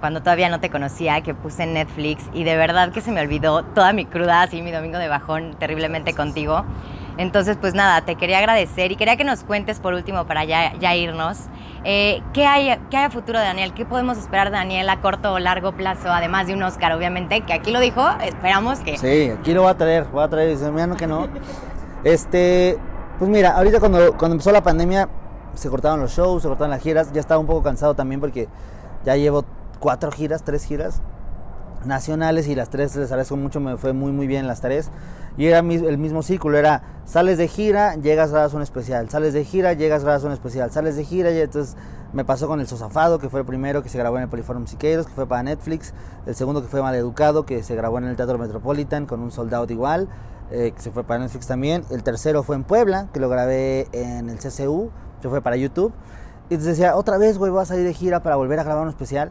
cuando 0.00 0.20
todavía 0.20 0.48
no 0.48 0.60
te 0.60 0.70
conocía, 0.70 1.20
que 1.22 1.34
puse 1.34 1.64
en 1.64 1.74
Netflix 1.74 2.24
y 2.32 2.44
de 2.44 2.56
verdad 2.56 2.92
que 2.92 3.00
se 3.00 3.12
me 3.12 3.20
olvidó 3.20 3.64
toda 3.64 3.92
mi 3.92 4.04
cruda, 4.04 4.42
así 4.42 4.62
mi 4.62 4.70
domingo 4.70 4.98
de 4.98 5.08
bajón 5.08 5.56
terriblemente 5.58 6.14
contigo. 6.14 6.64
Entonces, 7.18 7.56
pues 7.60 7.74
nada, 7.74 8.00
te 8.02 8.14
quería 8.14 8.38
agradecer 8.38 8.92
y 8.92 8.96
quería 8.96 9.16
que 9.16 9.24
nos 9.24 9.42
cuentes 9.42 9.80
por 9.80 9.92
último 9.92 10.24
para 10.26 10.44
ya, 10.44 10.94
irnos. 10.94 11.38
Eh, 11.82 12.22
¿qué, 12.32 12.46
hay, 12.46 12.78
¿Qué 12.90 12.96
hay 12.96 13.04
a 13.04 13.10
futuro 13.10 13.40
de 13.40 13.44
Daniel? 13.44 13.74
¿Qué 13.74 13.84
podemos 13.84 14.16
esperar 14.18 14.50
de 14.50 14.56
Daniel 14.56 14.88
a 14.88 15.00
corto 15.00 15.32
o 15.32 15.38
largo 15.40 15.72
plazo? 15.72 16.10
Además 16.12 16.46
de 16.46 16.54
un 16.54 16.62
Oscar, 16.62 16.92
obviamente, 16.92 17.40
que 17.40 17.52
aquí 17.52 17.72
lo 17.72 17.80
dijo, 17.80 18.08
esperamos 18.22 18.78
que... 18.78 18.96
Sí, 18.98 19.32
aquí 19.36 19.52
lo 19.52 19.64
va 19.64 19.70
a 19.70 19.76
traer, 19.76 20.06
va 20.16 20.24
a 20.24 20.28
traer, 20.28 20.50
dice, 20.50 20.70
mira, 20.70 20.94
que 20.96 21.08
no. 21.08 21.26
Este, 22.04 22.78
pues 23.18 23.28
mira, 23.28 23.50
ahorita 23.50 23.80
cuando, 23.80 24.16
cuando 24.16 24.34
empezó 24.34 24.52
la 24.52 24.62
pandemia, 24.62 25.08
se 25.54 25.68
cortaron 25.68 25.98
los 25.98 26.16
shows, 26.16 26.42
se 26.42 26.48
cortaron 26.48 26.70
las 26.70 26.82
giras, 26.82 27.12
ya 27.12 27.20
estaba 27.20 27.40
un 27.40 27.48
poco 27.48 27.64
cansado 27.64 27.94
también 27.94 28.20
porque 28.20 28.46
ya 29.04 29.16
llevo 29.16 29.44
cuatro 29.80 30.12
giras, 30.12 30.44
tres 30.44 30.64
giras 30.64 31.02
nacionales 31.84 32.48
y 32.48 32.54
las 32.54 32.70
tres 32.70 32.94
les 32.96 33.10
agradezco 33.10 33.36
mucho, 33.36 33.60
me 33.60 33.76
fue 33.76 33.92
muy 33.92 34.12
muy 34.12 34.26
bien 34.26 34.46
las 34.46 34.60
tres. 34.60 34.90
Y 35.36 35.46
era 35.46 35.60
el 35.60 35.98
mismo 35.98 36.22
círculo, 36.22 36.58
era 36.58 36.82
sales 37.04 37.38
de 37.38 37.46
gira, 37.46 37.94
llegas, 37.94 38.32
grabas 38.32 38.54
un 38.54 38.62
especial, 38.62 39.08
sales 39.08 39.34
de 39.34 39.44
gira, 39.44 39.72
llegas, 39.72 40.02
grabas 40.02 40.24
un 40.24 40.32
especial, 40.32 40.72
sales 40.72 40.96
de 40.96 41.04
gira 41.04 41.30
y 41.30 41.38
entonces 41.38 41.76
me 42.12 42.24
pasó 42.24 42.48
con 42.48 42.58
El 42.58 42.66
Sosafado, 42.66 43.18
que 43.18 43.28
fue 43.28 43.40
el 43.40 43.46
primero 43.46 43.82
que 43.82 43.88
se 43.88 43.98
grabó 43.98 44.16
en 44.16 44.24
el 44.24 44.28
Poliforum 44.28 44.66
Siqueiros, 44.66 45.06
que 45.06 45.12
fue 45.12 45.26
para 45.26 45.42
Netflix, 45.42 45.92
el 46.26 46.34
segundo 46.34 46.62
que 46.62 46.68
fue 46.68 46.82
Maleducado, 46.82 47.44
que 47.44 47.62
se 47.62 47.76
grabó 47.76 47.98
en 47.98 48.04
el 48.04 48.16
Teatro 48.16 48.38
Metropolitan 48.38 49.06
con 49.06 49.20
un 49.20 49.30
soldado 49.30 49.66
igual, 49.70 50.08
eh, 50.50 50.72
que 50.74 50.80
se 50.80 50.90
fue 50.90 51.04
para 51.04 51.20
Netflix 51.20 51.46
también, 51.46 51.84
el 51.90 52.02
tercero 52.02 52.42
fue 52.42 52.56
en 52.56 52.64
Puebla, 52.64 53.08
que 53.12 53.20
lo 53.20 53.28
grabé 53.28 53.88
en 53.92 54.30
el 54.30 54.38
CCU, 54.38 54.90
que 55.20 55.28
fue 55.28 55.42
para 55.42 55.56
YouTube. 55.56 55.92
Y 56.50 56.54
entonces 56.54 56.78
decía, 56.78 56.96
otra 56.96 57.18
vez, 57.18 57.36
güey, 57.36 57.52
voy 57.52 57.60
a 57.60 57.66
salir 57.66 57.84
de 57.84 57.92
gira 57.92 58.22
para 58.22 58.36
volver 58.36 58.58
a 58.58 58.64
grabar 58.64 58.82
un 58.82 58.88
especial. 58.88 59.30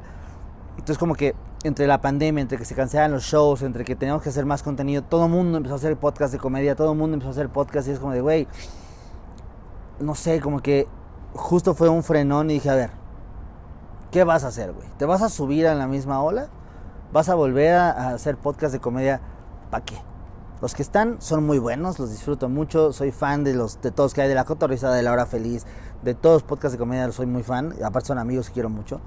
Entonces 0.77 0.99
como 0.99 1.15
que 1.15 1.33
entre 1.67 1.87
la 1.87 2.01
pandemia, 2.01 2.41
entre 2.41 2.57
que 2.57 2.65
se 2.65 2.75
cancelaban 2.75 3.11
los 3.11 3.23
shows, 3.23 3.61
entre 3.61 3.83
que 3.83 3.95
teníamos 3.95 4.23
que 4.23 4.29
hacer 4.29 4.45
más 4.45 4.63
contenido, 4.63 5.03
todo 5.03 5.25
el 5.25 5.31
mundo 5.31 5.57
empezó 5.57 5.75
a 5.75 5.77
hacer 5.77 5.97
podcast 5.97 6.33
de 6.33 6.39
comedia, 6.39 6.75
todo 6.75 6.91
el 6.91 6.97
mundo 6.97 7.15
empezó 7.15 7.29
a 7.29 7.31
hacer 7.31 7.49
podcast 7.49 7.87
y 7.87 7.91
es 7.91 7.99
como 7.99 8.13
de, 8.13 8.21
güey, 8.21 8.47
no 9.99 10.15
sé, 10.15 10.39
como 10.39 10.61
que 10.61 10.87
justo 11.33 11.73
fue 11.73 11.89
un 11.89 12.03
frenón 12.03 12.49
y 12.49 12.55
dije, 12.55 12.69
a 12.69 12.75
ver, 12.75 12.91
¿qué 14.11 14.23
vas 14.23 14.43
a 14.43 14.47
hacer, 14.47 14.73
güey? 14.73 14.87
¿Te 14.97 15.05
vas 15.05 15.21
a 15.21 15.29
subir 15.29 15.65
en 15.65 15.77
la 15.77 15.87
misma 15.87 16.21
ola? 16.21 16.49
¿Vas 17.11 17.29
a 17.29 17.35
volver 17.35 17.75
a, 17.75 18.09
hacer 18.09 18.37
podcast 18.37 18.73
de 18.73 18.79
comedia? 18.79 19.21
¿Para 19.69 19.83
qué? 19.85 19.95
Los 20.61 20.73
que 20.73 20.81
están 20.81 21.21
son 21.21 21.45
muy 21.45 21.59
buenos, 21.59 21.99
los 21.99 22.09
disfruto 22.09 22.49
mucho, 22.49 22.91
soy 22.91 23.11
fan 23.11 23.43
de 23.43 23.53
los 23.53 23.79
de 23.81 23.91
todos 23.91 24.13
que 24.13 24.21
hay, 24.21 24.29
de 24.29 24.35
la 24.35 24.43
cotorrizada, 24.43 24.95
de 24.95 25.03
la 25.03 25.11
hora 25.11 25.25
feliz, 25.25 25.65
de 26.03 26.15
todos 26.15 26.37
los 26.37 26.43
podcasts 26.43 26.73
de 26.73 26.79
comedia, 26.79 27.11
soy 27.11 27.27
muy 27.27 27.43
fan, 27.43 27.75
aparte 27.83 28.07
son 28.07 28.17
amigos 28.17 28.47
que 28.47 28.53
quiero 28.53 28.69
mucho. 28.69 28.99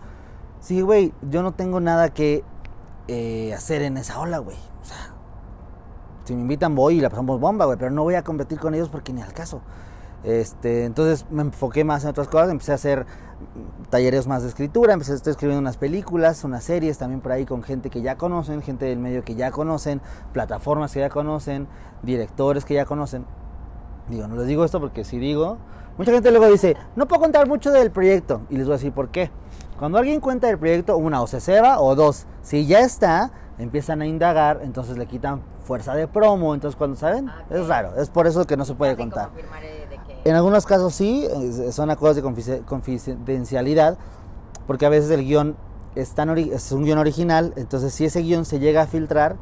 Sí, 0.61 0.83
güey, 0.83 1.13
yo 1.23 1.43
no 1.43 1.53
tengo 1.53 1.81
nada 1.81 2.11
que 2.11 2.45
eh, 3.09 3.55
hacer 3.55 3.83
en 3.83 3.97
esa 3.97 4.21
ola, 4.21 4.39
güey. 4.39 4.57
O 4.57 4.85
sea, 4.85 5.15
si 6.25 6.35
me 6.35 6.43
invitan 6.43 6.75
voy 6.75 6.99
y 6.99 7.01
la 7.01 7.09
pasamos 7.09 7.41
bomba, 7.41 7.65
güey, 7.65 7.79
pero 7.79 7.91
no 7.91 8.03
voy 8.03 8.15
a 8.15 8.23
competir 8.23 8.59
con 8.59 8.75
ellos 8.75 8.89
porque 8.89 9.13
ni 9.13 9.23
al 9.23 9.33
caso. 9.33 9.63
Este, 10.23 10.85
entonces 10.85 11.25
me 11.31 11.43
enfoqué 11.43 11.83
más 11.83 12.05
en 12.05 12.11
otras 12.11 12.29
cosas, 12.29 12.51
empecé 12.51 12.73
a 12.73 12.75
hacer 12.75 13.07
talleres 13.89 14.27
más 14.27 14.43
de 14.43 14.51
escritura, 14.51 14.93
empecé 14.93 15.13
a 15.13 15.15
estar 15.15 15.31
escribiendo 15.31 15.61
unas 15.61 15.79
películas, 15.79 16.45
unas 16.45 16.63
series 16.63 16.99
también 16.99 17.23
por 17.23 17.33
ahí 17.33 17.47
con 17.47 17.63
gente 17.63 17.89
que 17.89 18.03
ya 18.03 18.17
conocen, 18.17 18.61
gente 18.61 18.85
del 18.85 18.99
medio 18.99 19.25
que 19.25 19.35
ya 19.35 19.51
conocen, 19.51 20.03
plataformas 20.33 20.93
que 20.93 21.01
ya 21.01 21.09
conocen, 21.09 21.69
directores 22.03 22.67
que 22.67 22.75
ya 22.75 22.85
conocen. 22.85 23.25
Digo, 24.11 24.27
no 24.27 24.37
les 24.37 24.49
digo 24.49 24.65
esto 24.65 24.81
porque 24.81 25.05
si 25.05 25.19
digo, 25.19 25.57
mucha 25.97 26.11
gente 26.13 26.31
luego 26.31 26.51
dice, 26.51 26.77
no 26.97 27.07
puedo 27.07 27.23
contar 27.23 27.47
mucho 27.47 27.71
del 27.71 27.93
proyecto 27.93 28.43
y 28.51 28.57
les 28.57 28.67
voy 28.67 28.75
a 28.75 28.77
decir 28.77 28.93
por 28.93 29.11
qué. 29.11 29.31
Cuando 29.79 29.99
alguien 29.99 30.21
cuenta 30.21 30.51
el 30.51 30.59
proyecto, 30.59 30.97
una, 30.97 31.23
o 31.23 31.27
se 31.27 31.41
ceba, 31.41 31.81
o 31.81 31.95
dos, 31.95 32.27
si 32.43 32.67
ya 32.67 32.81
está, 32.81 33.31
empiezan 33.59 34.03
a 34.03 34.07
indagar, 34.07 34.61
entonces 34.63 34.99
le 34.99 35.07
quitan 35.07 35.43
fuerza 35.65 35.95
de 35.95 36.09
promo, 36.09 36.55
entonces 36.55 36.77
cuando 36.77 36.97
saben, 36.97 37.29
ah, 37.29 37.45
es 37.51 37.67
raro, 37.69 37.95
es 37.97 38.11
por 38.11 38.27
eso 38.27 38.45
que 38.47 38.57
no 38.57 38.65
se 38.65 38.75
puede 38.75 38.97
contar. 38.97 39.31
Eh, 39.63 39.87
en 40.25 40.35
algunos 40.35 40.67
casos 40.67 40.93
sí, 40.93 41.27
son 41.71 41.91
acuerdos 41.91 42.17
de 42.17 42.63
confidencialidad, 42.65 43.97
porque 44.67 44.87
a 44.87 44.89
veces 44.89 45.11
el 45.13 45.25
guion 45.25 45.57
es, 45.95 46.13
es 46.19 46.73
un 46.73 46.85
guion 46.85 46.99
original, 46.99 47.53
entonces 47.57 47.95
si 47.95 48.05
ese 48.05 48.21
guion 48.21 48.45
se 48.45 48.59
llega 48.59 48.83
a 48.83 48.87
filtrar, 48.87 49.37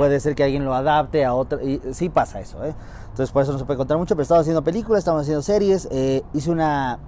puede 0.00 0.18
ser 0.18 0.34
que 0.34 0.44
alguien 0.44 0.64
lo 0.64 0.74
adapte 0.74 1.26
a 1.26 1.34
otro, 1.34 1.60
y 1.60 1.78
sí 1.92 2.08
pasa 2.08 2.40
eso, 2.40 2.64
¿eh? 2.64 2.72
entonces 3.10 3.30
por 3.30 3.42
eso 3.42 3.52
no 3.52 3.58
se 3.58 3.66
puede 3.66 3.76
contar 3.76 3.98
mucho, 3.98 4.14
pero 4.14 4.22
estamos 4.22 4.40
haciendo 4.40 4.64
películas, 4.64 5.00
estamos 5.00 5.20
haciendo 5.20 5.42
series, 5.42 5.86
eh, 5.90 6.22
hice 6.32 6.50
una, 6.50 6.98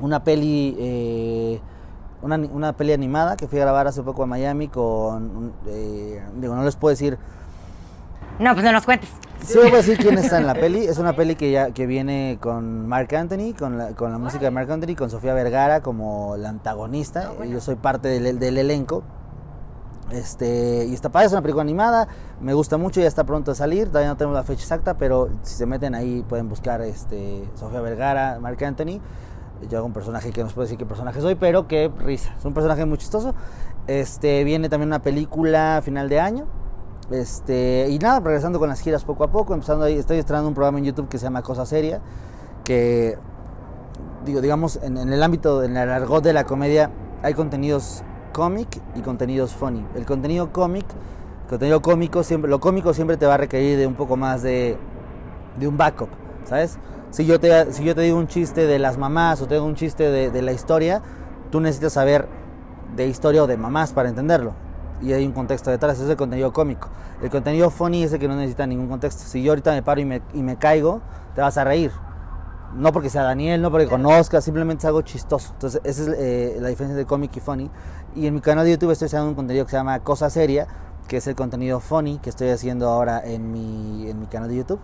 una 0.00 0.24
peli... 0.24 0.74
Eh, 0.78 1.60
una, 2.22 2.36
una 2.36 2.72
peli 2.72 2.94
animada 2.94 3.36
que 3.36 3.46
fui 3.46 3.58
a 3.58 3.62
grabar 3.62 3.86
hace 3.86 4.02
poco 4.02 4.22
en 4.22 4.30
Miami 4.30 4.68
con, 4.68 5.52
eh, 5.66 6.22
digo, 6.40 6.56
no 6.56 6.64
les 6.64 6.74
puedo 6.74 6.90
decir. 6.90 7.18
No, 8.38 8.54
pues 8.54 8.64
no 8.64 8.72
nos 8.72 8.86
cuentes. 8.86 9.10
Sí, 9.42 9.58
voy 9.58 9.70
a 9.70 9.76
decir 9.76 9.98
quién 9.98 10.16
está 10.16 10.38
en 10.38 10.46
la 10.46 10.54
peli. 10.54 10.86
Es 10.86 10.96
una 10.96 11.14
peli 11.14 11.36
que 11.36 11.50
ya 11.52 11.72
que 11.72 11.86
viene 11.86 12.38
con 12.40 12.88
Mark 12.88 13.14
Anthony, 13.14 13.52
con 13.56 13.76
la, 13.76 13.90
con 13.90 14.10
la 14.10 14.18
música 14.18 14.46
de 14.46 14.50
Mark 14.50 14.72
Anthony, 14.72 14.96
con 14.96 15.10
Sofía 15.10 15.34
Vergara 15.34 15.82
como 15.82 16.36
la 16.38 16.48
antagonista. 16.48 17.32
Ah, 17.38 17.44
Yo 17.44 17.60
soy 17.60 17.76
parte 17.76 18.08
del, 18.08 18.38
del 18.38 18.56
elenco. 18.56 19.04
Este, 20.10 20.86
y 20.86 20.94
está 20.94 21.08
padre, 21.08 21.26
es 21.26 21.32
una 21.32 21.42
película 21.42 21.62
animada, 21.62 22.06
me 22.40 22.54
gusta 22.54 22.76
mucho, 22.76 23.00
ya 23.00 23.08
está 23.08 23.24
pronto 23.24 23.50
a 23.50 23.54
salir, 23.56 23.88
todavía 23.88 24.08
no 24.08 24.16
tenemos 24.16 24.36
la 24.36 24.44
fecha 24.44 24.62
exacta, 24.62 24.96
pero 24.96 25.30
si 25.42 25.56
se 25.56 25.66
meten 25.66 25.96
ahí 25.96 26.24
pueden 26.28 26.48
buscar 26.48 26.80
este, 26.82 27.48
Sofía 27.56 27.80
Vergara, 27.80 28.38
Mark 28.40 28.62
Anthony. 28.64 29.00
Yo 29.68 29.78
hago 29.78 29.86
un 29.86 29.94
personaje 29.94 30.30
que 30.32 30.42
no 30.42 30.48
se 30.48 30.54
puede 30.54 30.66
decir 30.66 30.78
qué 30.78 30.84
personaje 30.84 31.20
soy, 31.20 31.34
pero 31.34 31.66
que 31.66 31.90
risa. 31.98 32.34
Es 32.38 32.44
un 32.44 32.52
personaje 32.52 32.84
muy 32.84 32.98
chistoso. 32.98 33.34
Este, 33.86 34.44
viene 34.44 34.68
también 34.68 34.88
una 34.88 35.00
película 35.00 35.78
a 35.78 35.82
final 35.82 36.08
de 36.10 36.20
año. 36.20 36.46
Este, 37.10 37.86
y 37.88 37.98
nada, 37.98 38.20
regresando 38.20 38.58
con 38.58 38.68
las 38.68 38.80
giras 38.80 39.04
poco 39.04 39.24
a 39.24 39.30
poco, 39.30 39.54
empezando 39.54 39.84
ahí, 39.84 39.96
estoy 39.96 40.18
estrenando 40.18 40.48
un 40.48 40.54
programa 40.54 40.78
en 40.78 40.84
YouTube 40.84 41.08
que 41.08 41.18
se 41.18 41.24
llama 41.24 41.42
Cosa 41.42 41.64
Seria, 41.64 42.00
que 42.64 43.16
digo, 44.24 44.40
digamos, 44.40 44.80
en, 44.82 44.96
el 44.98 45.22
ámbito, 45.22 45.62
en 45.62 45.76
el 45.76 45.90
argot 45.90 46.22
de 46.22 46.32
la 46.32 46.44
comedia, 46.44 46.90
hay 47.22 47.34
contenidos 47.34 48.02
cómic 48.36 48.68
y 48.94 49.00
contenidos 49.00 49.54
funny. 49.54 49.82
El 49.94 50.04
contenido 50.04 50.52
cómic, 50.52 50.84
contenido 51.48 51.80
cómico, 51.80 52.22
siempre, 52.22 52.50
lo 52.50 52.60
cómico 52.60 52.92
siempre 52.92 53.16
te 53.16 53.24
va 53.24 53.32
a 53.32 53.36
requerir 53.38 53.78
de 53.78 53.86
un 53.86 53.94
poco 53.94 54.18
más 54.18 54.42
de, 54.42 54.76
de 55.58 55.66
un 55.66 55.78
backup, 55.78 56.10
¿sabes? 56.44 56.78
Si 57.12 57.24
yo, 57.24 57.40
te, 57.40 57.72
si 57.72 57.82
yo 57.82 57.94
te 57.94 58.02
digo 58.02 58.18
un 58.18 58.28
chiste 58.28 58.66
de 58.66 58.78
las 58.78 58.98
mamás 58.98 59.40
o 59.40 59.46
te 59.46 59.54
digo 59.54 59.64
un 59.64 59.74
chiste 59.74 60.10
de, 60.10 60.30
de 60.30 60.42
la 60.42 60.52
historia, 60.52 61.00
tú 61.50 61.62
necesitas 61.62 61.94
saber 61.94 62.28
de 62.94 63.06
historia 63.06 63.42
o 63.42 63.46
de 63.46 63.56
mamás 63.56 63.94
para 63.94 64.10
entenderlo. 64.10 64.52
Y 65.00 65.14
hay 65.14 65.24
un 65.24 65.32
contexto 65.32 65.70
detrás, 65.70 65.98
es 65.98 66.10
el 66.10 66.16
contenido 66.16 66.52
cómico. 66.52 66.88
El 67.22 67.30
contenido 67.30 67.70
funny 67.70 68.02
es 68.02 68.12
el 68.12 68.18
que 68.18 68.28
no 68.28 68.36
necesita 68.36 68.66
ningún 68.66 68.88
contexto. 68.88 69.24
Si 69.24 69.42
yo 69.42 69.52
ahorita 69.52 69.72
me 69.72 69.82
paro 69.82 70.02
y 70.02 70.04
me, 70.04 70.20
y 70.34 70.42
me 70.42 70.56
caigo, 70.56 71.00
te 71.34 71.40
vas 71.40 71.56
a 71.56 71.64
reír. 71.64 71.90
No 72.74 72.92
porque 72.92 73.08
sea 73.08 73.22
Daniel, 73.22 73.62
no 73.62 73.70
porque 73.70 73.86
conozca, 73.86 74.42
simplemente 74.42 74.82
es 74.82 74.84
algo 74.84 75.00
chistoso. 75.00 75.52
Entonces, 75.54 75.80
esa 75.84 76.02
es 76.02 76.08
eh, 76.18 76.58
la 76.60 76.68
diferencia 76.68 76.96
de 76.96 77.06
cómic 77.06 77.34
y 77.36 77.40
funny. 77.40 77.70
Y 78.16 78.26
en 78.26 78.34
mi 78.34 78.40
canal 78.40 78.64
de 78.64 78.70
YouTube 78.70 78.92
estoy 78.92 79.06
haciendo 79.06 79.28
un 79.28 79.34
contenido 79.34 79.66
que 79.66 79.72
se 79.72 79.76
llama 79.76 80.00
Cosa 80.00 80.30
Seria, 80.30 80.66
que 81.06 81.18
es 81.18 81.26
el 81.26 81.34
contenido 81.34 81.80
funny 81.80 82.18
que 82.18 82.30
estoy 82.30 82.48
haciendo 82.48 82.88
ahora 82.88 83.22
en 83.22 83.52
mi, 83.52 84.08
en 84.08 84.18
mi 84.18 84.26
canal 84.26 84.48
de 84.48 84.56
YouTube. 84.56 84.80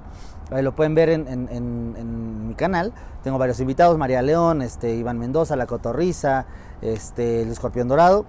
Ahí 0.51 0.63
lo 0.63 0.77
pueden 0.77 0.95
ver 0.95 1.09
en, 1.09 1.27
en, 1.27 2.47
mi 2.47 2.55
canal. 2.55 2.93
Tengo 3.23 3.39
varios 3.39 3.59
invitados, 3.59 3.97
María 3.97 4.21
León, 4.21 4.61
este, 4.61 4.95
Iván 4.97 5.19
Mendoza, 5.19 5.57
La 5.57 5.67
Cotorriza, 5.67 6.45
este, 6.83 7.41
El 7.41 7.49
Escorpión 7.49 7.89
Dorado. 7.89 8.27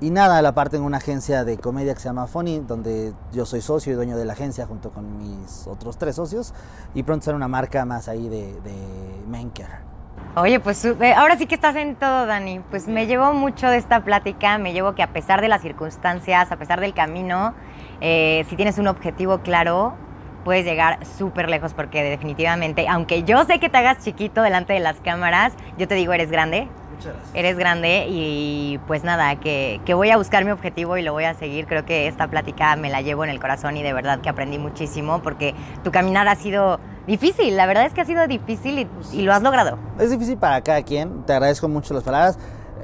Y 0.00 0.10
nada, 0.10 0.40
la 0.40 0.54
parte 0.54 0.78
en 0.78 0.84
una 0.84 0.96
agencia 0.96 1.44
de 1.44 1.58
comedia 1.58 1.92
que 1.92 2.00
se 2.00 2.08
llama 2.08 2.26
Funny, 2.26 2.60
donde 2.60 3.12
yo 3.30 3.44
soy 3.44 3.60
socio 3.60 3.92
y 3.92 3.94
dueño 3.94 4.16
de 4.16 4.24
la 4.24 4.32
agencia 4.32 4.66
junto 4.66 4.90
con 4.90 5.18
mis 5.18 5.66
otros 5.66 5.98
tres 5.98 6.16
socios. 6.16 6.54
Y 6.94 7.02
pronto 7.02 7.26
será 7.26 7.36
una 7.36 7.48
marca 7.48 7.84
más 7.84 8.08
ahí 8.08 8.30
de, 8.30 8.58
de 8.62 9.22
Menker. 9.28 9.93
Oye, 10.36 10.58
pues 10.58 10.84
eh, 10.84 11.14
ahora 11.16 11.38
sí 11.38 11.46
que 11.46 11.54
estás 11.54 11.76
en 11.76 11.94
todo, 11.94 12.26
Dani. 12.26 12.58
Pues 12.70 12.88
me 12.88 13.06
llevó 13.06 13.32
mucho 13.32 13.68
de 13.68 13.76
esta 13.76 14.02
plática, 14.02 14.58
me 14.58 14.72
llevo 14.72 14.96
que 14.96 15.04
a 15.04 15.12
pesar 15.12 15.40
de 15.40 15.46
las 15.46 15.62
circunstancias, 15.62 16.50
a 16.50 16.56
pesar 16.56 16.80
del 16.80 16.92
camino, 16.92 17.54
eh, 18.00 18.44
si 18.48 18.56
tienes 18.56 18.78
un 18.78 18.88
objetivo 18.88 19.38
claro, 19.42 19.94
puedes 20.42 20.64
llegar 20.64 21.06
súper 21.06 21.48
lejos 21.48 21.72
porque 21.72 22.02
definitivamente, 22.02 22.88
aunque 22.88 23.22
yo 23.22 23.44
sé 23.44 23.60
que 23.60 23.68
te 23.68 23.78
hagas 23.78 24.02
chiquito 24.04 24.42
delante 24.42 24.72
de 24.72 24.80
las 24.80 24.96
cámaras, 24.96 25.52
yo 25.78 25.86
te 25.86 25.94
digo, 25.94 26.12
eres 26.12 26.32
grande, 26.32 26.66
Eres 27.34 27.58
grande 27.58 28.06
y 28.08 28.78
pues 28.86 29.04
nada, 29.04 29.36
que, 29.36 29.80
voy 29.94 30.10
a 30.10 30.16
buscar 30.16 30.44
mi 30.44 30.52
objetivo 30.52 30.96
y 30.96 31.02
lo 31.02 31.12
voy 31.12 31.24
a 31.24 31.34
seguir. 31.34 31.66
Creo 31.66 31.84
que 31.84 32.06
esta 32.06 32.28
plática 32.28 32.74
me 32.76 32.88
la 32.88 33.02
llevo 33.02 33.24
en 33.24 33.30
el 33.30 33.40
corazón 33.40 33.76
y 33.76 33.82
de 33.82 33.92
verdad 33.92 34.20
que 34.20 34.28
aprendí 34.28 34.58
muchísimo 34.58 35.20
porque 35.22 35.54
tu 35.82 35.90
caminar 35.90 36.28
ha 36.28 36.34
sido 36.34 36.80
difícil. 37.06 37.56
La 37.56 37.66
verdad 37.66 37.86
es 37.86 37.92
que 37.92 38.00
ha 38.00 38.04
sido 38.04 38.26
difícil 38.26 38.88
y, 39.12 39.22
lo 39.22 39.32
has 39.32 39.42
logrado. 39.42 39.78
Es 39.98 40.10
difícil 40.10 40.36
para 40.36 40.60
cada 40.62 40.82
quien. 40.82 41.24
Te 41.24 41.32
agradezco 41.32 41.68
mucho 41.68 41.94
las 41.94 42.02
palabras. 42.02 42.38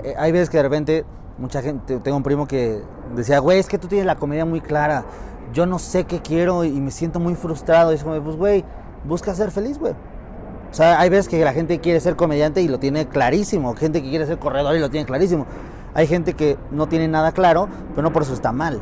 Eh, 0.04 0.14
hay 0.18 0.32
veces 0.32 0.50
que 0.50 0.56
de 0.56 0.62
repente 0.62 1.04
mucha 1.38 1.62
gente, 1.62 1.98
tengo 2.00 2.16
un 2.16 2.22
primo 2.22 2.46
que 2.46 2.82
decía, 3.14 3.38
güey, 3.38 3.58
es 3.58 3.66
que 3.66 3.78
tú 3.78 3.88
tienes 3.88 4.06
la 4.06 4.16
comedia 4.16 4.44
muy 4.44 4.60
clara. 4.60 5.04
Yo 5.52 5.66
no 5.66 5.78
sé 5.78 6.04
qué 6.04 6.20
quiero 6.20 6.64
y 6.64 6.80
me 6.80 6.90
siento 6.90 7.18
muy 7.18 7.34
frustrado. 7.34 7.92
Y 7.92 7.96
es 7.96 8.04
como, 8.04 8.20
pues, 8.22 8.36
güey, 8.36 8.64
busca 9.04 9.34
ser 9.34 9.50
feliz, 9.50 9.78
güey. 9.78 9.94
O 10.70 10.74
sea, 10.74 11.00
hay 11.00 11.10
veces 11.10 11.28
que 11.28 11.44
la 11.44 11.52
gente 11.52 11.80
quiere 11.80 11.98
ser 11.98 12.14
comediante 12.14 12.62
y 12.62 12.68
lo 12.68 12.78
tiene 12.78 13.08
clarísimo, 13.08 13.74
gente 13.74 14.02
que 14.02 14.08
quiere 14.08 14.24
ser 14.26 14.38
corredor 14.38 14.76
y 14.76 14.78
lo 14.78 14.88
tiene 14.88 15.04
clarísimo. 15.04 15.46
Hay 15.94 16.06
gente 16.06 16.34
que 16.34 16.56
no 16.70 16.86
tiene 16.86 17.08
nada 17.08 17.32
claro, 17.32 17.68
pero 17.90 18.02
no 18.02 18.12
por 18.12 18.22
eso 18.22 18.34
está 18.34 18.52
mal. 18.52 18.80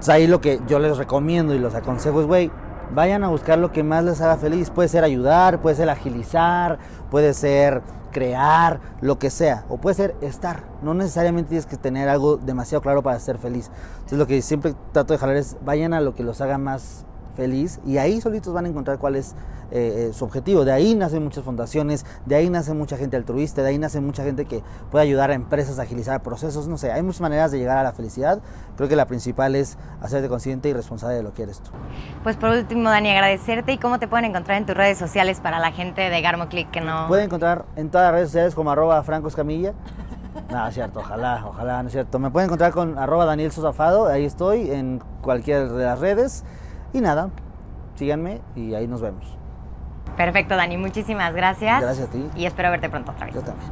O 0.00 0.02
sea, 0.02 0.16
ahí 0.16 0.26
lo 0.26 0.40
que 0.40 0.60
yo 0.66 0.80
les 0.80 0.96
recomiendo 0.96 1.54
y 1.54 1.60
los 1.60 1.76
aconsejo 1.76 2.20
es, 2.20 2.26
güey, 2.26 2.50
vayan 2.94 3.24
a 3.24 3.28
buscar 3.28 3.58
lo 3.58 3.72
que 3.72 3.82
más 3.82 4.04
les 4.04 4.20
haga 4.20 4.36
feliz. 4.36 4.70
Puede 4.70 4.88
ser 4.88 5.04
ayudar, 5.04 5.60
puede 5.60 5.76
ser 5.76 5.90
agilizar, 5.90 6.78
puede 7.10 7.34
ser 7.34 7.82
crear, 8.12 8.80
lo 9.02 9.18
que 9.18 9.28
sea. 9.28 9.64
O 9.68 9.76
puede 9.76 9.94
ser 9.94 10.16
estar. 10.22 10.64
No 10.82 10.94
necesariamente 10.94 11.50
tienes 11.50 11.66
que 11.66 11.76
tener 11.76 12.08
algo 12.08 12.36
demasiado 12.38 12.80
claro 12.80 13.02
para 13.02 13.20
ser 13.20 13.38
feliz. 13.38 13.70
Entonces 13.96 14.18
lo 14.18 14.26
que 14.26 14.40
siempre 14.40 14.74
trato 14.92 15.12
de 15.12 15.18
jalar 15.18 15.36
es, 15.36 15.56
vayan 15.64 15.92
a 15.92 16.00
lo 16.00 16.14
que 16.14 16.22
los 16.22 16.40
haga 16.40 16.58
más 16.58 17.04
feliz 17.36 17.80
y 17.86 17.98
ahí 17.98 18.20
solitos 18.20 18.52
van 18.52 18.64
a 18.64 18.68
encontrar 18.68 18.98
cuál 18.98 19.16
es 19.16 19.34
eh, 19.70 20.08
eh, 20.08 20.12
su 20.12 20.24
objetivo. 20.24 20.64
De 20.64 20.72
ahí 20.72 20.94
nacen 20.94 21.22
muchas 21.22 21.44
fundaciones, 21.44 22.04
de 22.24 22.34
ahí 22.34 22.50
nace 22.50 22.72
mucha 22.72 22.96
gente 22.96 23.16
altruista, 23.16 23.62
de 23.62 23.68
ahí 23.68 23.78
nace 23.78 24.00
mucha 24.00 24.24
gente 24.24 24.46
que 24.46 24.62
puede 24.90 25.04
ayudar 25.04 25.30
a 25.30 25.34
empresas 25.34 25.78
a 25.78 25.82
agilizar 25.82 26.22
procesos, 26.22 26.68
no 26.68 26.78
sé, 26.78 26.92
hay 26.92 27.02
muchas 27.02 27.20
maneras 27.20 27.50
de 27.50 27.58
llegar 27.58 27.78
a 27.78 27.82
la 27.82 27.92
felicidad. 27.92 28.40
Creo 28.76 28.88
que 28.88 28.96
la 28.96 29.06
principal 29.06 29.54
es 29.54 29.78
hacerte 30.00 30.28
consciente 30.28 30.68
y 30.68 30.72
responsable 30.72 31.16
de 31.16 31.22
lo 31.22 31.34
que 31.34 31.42
eres 31.42 31.60
tú. 31.60 31.70
Pues 32.22 32.36
por 32.36 32.50
último, 32.50 32.90
Dani, 32.90 33.10
agradecerte 33.10 33.72
y 33.72 33.78
cómo 33.78 33.98
te 33.98 34.08
pueden 34.08 34.26
encontrar 34.26 34.58
en 34.58 34.66
tus 34.66 34.76
redes 34.76 34.98
sociales 34.98 35.40
para 35.40 35.58
la 35.58 35.72
gente 35.72 36.02
de 36.02 36.20
Garmo 36.20 36.48
Click 36.48 36.70
que 36.70 36.80
no... 36.80 37.06
Pueden 37.08 37.26
encontrar 37.26 37.64
en 37.76 37.90
todas 37.90 38.06
las 38.06 38.12
redes 38.12 38.28
sociales 38.28 38.54
como 38.54 38.70
arroba 38.70 39.02
francoscamilla. 39.02 39.74
No, 40.50 40.68
es 40.68 40.74
cierto, 40.74 41.00
ojalá, 41.00 41.44
ojalá, 41.46 41.82
no 41.82 41.88
es 41.88 41.92
cierto. 41.92 42.18
Me 42.18 42.30
pueden 42.30 42.46
encontrar 42.46 42.72
con 42.72 42.98
arroba 42.98 43.24
Daniel 43.24 43.50
Sosafado, 43.50 44.06
ahí 44.06 44.24
estoy, 44.24 44.70
en 44.70 45.02
cualquier 45.22 45.68
de 45.70 45.84
las 45.84 45.98
redes. 45.98 46.44
Y 46.96 47.02
nada, 47.02 47.28
síganme 47.96 48.40
y 48.54 48.72
ahí 48.74 48.86
nos 48.86 49.02
vemos. 49.02 49.36
Perfecto, 50.16 50.56
Dani, 50.56 50.78
muchísimas 50.78 51.34
gracias. 51.34 51.82
Gracias 51.82 52.08
a 52.08 52.10
ti. 52.10 52.26
Y 52.34 52.46
espero 52.46 52.70
verte 52.70 52.88
pronto 52.88 53.12
otra 53.12 53.26
vez. 53.26 53.34
Yo 53.34 53.42
también. 53.42 53.70